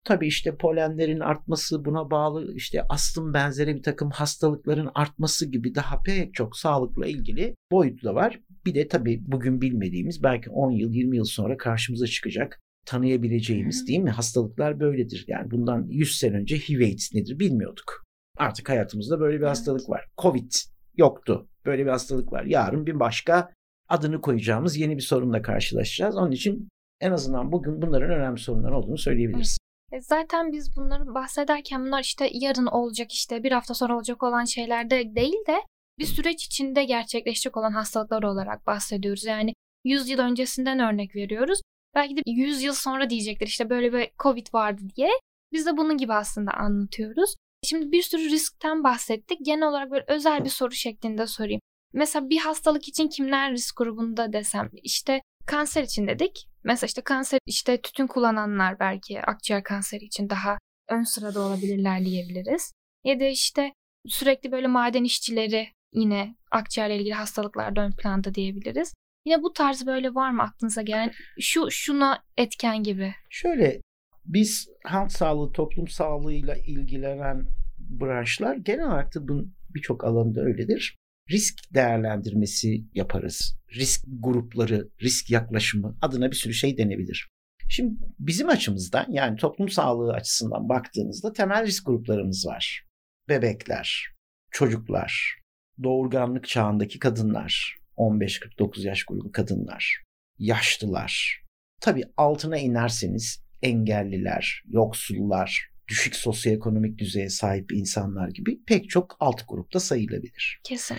Tabii 0.07 0.27
işte 0.27 0.55
polenlerin 0.55 1.19
artması 1.19 1.85
buna 1.85 2.11
bağlı 2.11 2.53
işte 2.55 2.81
astım 2.89 3.33
benzeri 3.33 3.75
bir 3.75 3.83
takım 3.83 4.09
hastalıkların 4.09 4.89
artması 4.95 5.51
gibi 5.51 5.75
daha 5.75 6.01
pek 6.01 6.33
çok 6.33 6.57
sağlıkla 6.57 7.07
ilgili 7.07 7.55
boyutu 7.71 8.07
da 8.07 8.15
var. 8.15 8.39
Bir 8.65 8.75
de 8.75 8.87
tabii 8.87 9.21
bugün 9.27 9.61
bilmediğimiz 9.61 10.23
belki 10.23 10.49
10 10.49 10.71
yıl 10.71 10.93
20 10.93 11.17
yıl 11.17 11.23
sonra 11.23 11.57
karşımıza 11.57 12.07
çıkacak 12.07 12.59
tanıyabileceğimiz 12.85 13.87
değil 13.87 13.99
mi? 13.99 14.09
Hastalıklar 14.09 14.79
böyledir. 14.79 15.25
Yani 15.27 15.51
bundan 15.51 15.87
100 15.89 16.17
sene 16.17 16.37
önce 16.37 16.57
HIV 16.57 16.79
AIDS 16.79 17.13
nedir 17.13 17.39
bilmiyorduk. 17.39 18.03
Artık 18.37 18.69
hayatımızda 18.69 19.19
böyle 19.19 19.35
bir 19.35 19.41
evet. 19.41 19.49
hastalık 19.49 19.89
var. 19.89 20.05
Covid 20.17 20.51
yoktu. 20.97 21.47
Böyle 21.65 21.85
bir 21.85 21.91
hastalık 21.91 22.31
var. 22.31 22.43
Yarın 22.43 22.85
bir 22.85 22.99
başka 22.99 23.49
adını 23.89 24.21
koyacağımız 24.21 24.77
yeni 24.77 24.97
bir 24.97 25.01
sorunla 25.01 25.41
karşılaşacağız. 25.41 26.17
Onun 26.17 26.31
için 26.31 26.67
en 27.01 27.11
azından 27.11 27.51
bugün 27.51 27.81
bunların 27.81 28.09
önemli 28.09 28.39
sorunlar 28.39 28.71
olduğunu 28.71 28.97
söyleyebiliriz. 28.97 29.57
Evet. 29.91 30.05
Zaten 30.05 30.51
biz 30.51 30.77
bunları 30.77 31.13
bahsederken 31.13 31.85
bunlar 31.85 32.01
işte 32.01 32.29
yarın 32.33 32.65
olacak 32.65 33.11
işte 33.11 33.43
bir 33.43 33.51
hafta 33.51 33.73
sonra 33.73 33.95
olacak 33.95 34.23
olan 34.23 34.45
şeylerde 34.45 35.15
değil 35.15 35.45
de 35.47 35.61
bir 35.99 36.05
süreç 36.05 36.45
içinde 36.45 36.83
gerçekleşecek 36.83 37.57
olan 37.57 37.71
hastalıklar 37.71 38.23
olarak 38.23 38.67
bahsediyoruz. 38.67 39.25
Yani 39.25 39.53
100 39.83 40.09
yıl 40.09 40.19
öncesinden 40.19 40.79
örnek 40.79 41.15
veriyoruz. 41.15 41.61
Belki 41.95 42.17
de 42.17 42.21
100 42.25 42.63
yıl 42.63 42.73
sonra 42.73 43.09
diyecekler 43.09 43.47
işte 43.47 43.69
böyle 43.69 43.93
bir 43.93 44.09
Covid 44.19 44.47
vardı 44.53 44.81
diye. 44.95 45.09
Biz 45.51 45.65
de 45.65 45.77
bunun 45.77 45.97
gibi 45.97 46.13
aslında 46.13 46.51
anlatıyoruz. 46.51 47.35
Şimdi 47.63 47.91
bir 47.91 48.01
sürü 48.01 48.29
riskten 48.29 48.83
bahsettik. 48.83 49.45
Genel 49.45 49.67
olarak 49.67 49.91
böyle 49.91 50.05
özel 50.07 50.43
bir 50.43 50.49
soru 50.49 50.71
şeklinde 50.71 51.27
sorayım. 51.27 51.61
Mesela 51.93 52.29
bir 52.29 52.37
hastalık 52.37 52.87
için 52.87 53.07
kimler 53.07 53.51
risk 53.51 53.77
grubunda 53.77 54.33
desem 54.33 54.69
işte 54.83 55.21
kanser 55.47 55.83
için 55.83 56.07
dedik. 56.07 56.47
Mesela 56.63 56.87
işte 56.87 57.01
kanser 57.01 57.39
işte 57.45 57.81
tütün 57.81 58.07
kullananlar 58.07 58.79
belki 58.79 59.21
akciğer 59.21 59.63
kanseri 59.63 60.05
için 60.05 60.29
daha 60.29 60.57
ön 60.89 61.03
sırada 61.03 61.41
olabilirler 61.41 62.05
diyebiliriz. 62.05 62.71
Ya 63.03 63.19
da 63.19 63.25
işte 63.25 63.73
sürekli 64.07 64.51
böyle 64.51 64.67
maden 64.67 65.03
işçileri 65.03 65.67
yine 65.93 66.35
akciğerle 66.51 66.97
ilgili 66.97 67.13
hastalıklarda 67.13 67.81
ön 67.81 67.91
planda 67.91 68.33
diyebiliriz. 68.33 68.93
Yine 69.25 69.43
bu 69.43 69.53
tarz 69.53 69.85
böyle 69.85 70.15
var 70.15 70.31
mı 70.31 70.43
aklınıza 70.43 70.81
gelen 70.81 71.11
şu 71.39 71.71
şuna 71.71 72.23
etken 72.37 72.83
gibi? 72.83 73.13
Şöyle 73.29 73.81
biz 74.25 74.69
halk 74.83 75.11
sağlığı, 75.11 75.51
toplum 75.51 75.87
sağlığıyla 75.87 76.55
ilgilenen 76.55 77.45
branşlar 77.79 78.55
genel 78.55 78.87
olarak 78.87 79.15
da 79.15 79.27
bunun 79.27 79.53
birçok 79.75 80.03
alanda 80.03 80.41
öyledir. 80.41 80.97
Risk 81.31 81.73
değerlendirmesi 81.73 82.85
yaparız. 82.93 83.56
Risk 83.75 84.03
grupları, 84.19 84.89
risk 85.01 85.31
yaklaşımı 85.31 85.97
adına 86.01 86.31
bir 86.31 86.35
sürü 86.35 86.53
şey 86.53 86.77
denebilir. 86.77 87.27
Şimdi 87.69 87.95
bizim 88.19 88.49
açımızdan 88.49 89.05
yani 89.09 89.37
toplum 89.37 89.69
sağlığı 89.69 90.13
açısından 90.13 90.69
baktığınızda 90.69 91.33
temel 91.33 91.65
risk 91.65 91.85
gruplarımız 91.85 92.45
var. 92.45 92.85
Bebekler, 93.29 94.07
çocuklar, 94.51 95.37
doğurganlık 95.83 96.47
çağındaki 96.47 96.99
kadınlar, 96.99 97.77
15-49 97.97 98.87
yaş 98.87 99.03
grubu 99.03 99.31
kadınlar, 99.31 100.03
yaşlılar. 100.39 101.43
Tabii 101.81 102.03
altına 102.17 102.57
inerseniz 102.57 103.43
engelliler, 103.61 104.63
yoksullar, 104.67 105.69
düşük 105.87 106.15
sosyoekonomik 106.15 106.97
düzeye 106.97 107.29
sahip 107.29 107.71
insanlar 107.71 108.29
gibi 108.29 108.63
pek 108.67 108.89
çok 108.89 109.17
alt 109.19 109.41
grupta 109.47 109.79
sayılabilir. 109.79 110.59
Kesin. 110.63 110.97